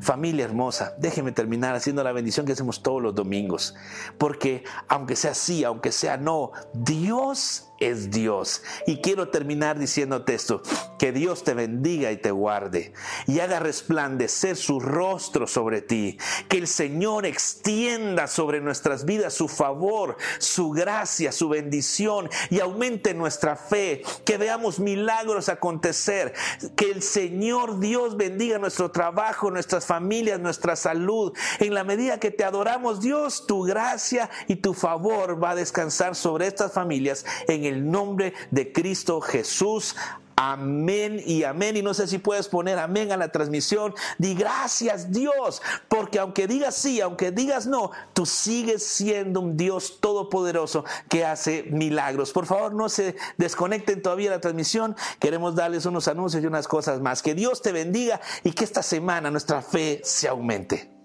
Familia 0.00 0.44
hermosa, 0.44 0.94
déjeme 0.98 1.32
terminar 1.32 1.74
haciendo 1.74 2.02
la 2.02 2.12
bendición 2.12 2.46
que 2.46 2.52
hacemos 2.52 2.82
todos 2.82 3.02
los 3.02 3.14
domingos, 3.14 3.74
porque 4.18 4.64
aunque 4.88 5.16
sea 5.16 5.34
sí, 5.34 5.64
aunque 5.64 5.92
sea 5.92 6.16
no, 6.16 6.52
Dios 6.72 7.68
es 7.80 8.10
Dios. 8.10 8.62
Y 8.86 8.98
quiero 8.98 9.28
terminar 9.28 9.78
diciéndote 9.78 10.34
esto, 10.34 10.62
que 10.98 11.12
Dios 11.12 11.44
te 11.44 11.54
bendiga 11.54 12.10
y 12.10 12.16
te 12.16 12.30
guarde 12.30 12.92
y 13.26 13.40
haga 13.40 13.60
resplandecer 13.60 14.56
su 14.56 14.80
rostro 14.80 15.46
sobre 15.46 15.82
ti, 15.82 16.18
que 16.48 16.58
el 16.58 16.68
Señor 16.68 17.26
extienda 17.26 18.26
sobre 18.26 18.60
nuestras 18.60 19.04
vidas 19.04 19.34
su 19.34 19.48
favor, 19.48 20.16
su 20.38 20.70
gracia, 20.70 21.32
su 21.32 21.48
bendición 21.48 22.30
y 22.50 22.60
aumente 22.60 23.14
nuestra 23.14 23.56
fe, 23.56 24.02
que 24.24 24.38
veamos 24.38 24.78
milagros 24.78 25.48
acontecer, 25.48 26.32
que 26.76 26.90
el 26.90 27.02
Señor 27.02 27.80
Dios 27.80 28.16
bendiga 28.16 28.58
nuestro 28.58 28.90
trabajo, 28.90 29.50
nuestras 29.50 29.86
familias, 29.86 30.40
nuestra 30.40 30.76
salud. 30.76 31.32
En 31.58 31.74
la 31.74 31.84
medida 31.84 32.20
que 32.20 32.30
te 32.30 32.44
adoramos, 32.44 33.00
Dios, 33.00 33.46
tu 33.46 33.62
gracia 33.62 34.30
y 34.46 34.56
tu 34.56 34.74
favor 34.74 35.42
va 35.42 35.50
a 35.50 35.54
descansar 35.54 36.14
sobre 36.14 36.46
estas 36.46 36.72
familias 36.72 37.24
el 37.66 37.90
nombre 37.90 38.34
de 38.50 38.72
Cristo 38.72 39.20
Jesús. 39.20 39.94
Amén 40.38 41.22
y 41.24 41.44
amén. 41.44 41.78
Y 41.78 41.82
no 41.82 41.94
sé 41.94 42.06
si 42.06 42.18
puedes 42.18 42.46
poner 42.48 42.78
amén 42.78 43.10
a 43.10 43.16
la 43.16 43.32
transmisión. 43.32 43.94
Di 44.18 44.34
gracias 44.34 45.10
Dios, 45.10 45.62
porque 45.88 46.18
aunque 46.18 46.46
digas 46.46 46.74
sí, 46.74 47.00
aunque 47.00 47.30
digas 47.30 47.66
no, 47.66 47.90
tú 48.12 48.26
sigues 48.26 48.84
siendo 48.84 49.40
un 49.40 49.56
Dios 49.56 49.98
todopoderoso 49.98 50.84
que 51.08 51.24
hace 51.24 51.62
milagros. 51.70 52.32
Por 52.32 52.44
favor, 52.44 52.74
no 52.74 52.90
se 52.90 53.16
desconecten 53.38 54.02
todavía 54.02 54.30
la 54.30 54.40
transmisión. 54.42 54.94
Queremos 55.18 55.54
darles 55.54 55.86
unos 55.86 56.06
anuncios 56.06 56.44
y 56.44 56.46
unas 56.46 56.68
cosas 56.68 57.00
más. 57.00 57.22
Que 57.22 57.34
Dios 57.34 57.62
te 57.62 57.72
bendiga 57.72 58.20
y 58.44 58.52
que 58.52 58.64
esta 58.64 58.82
semana 58.82 59.30
nuestra 59.30 59.62
fe 59.62 60.02
se 60.04 60.28
aumente. 60.28 60.95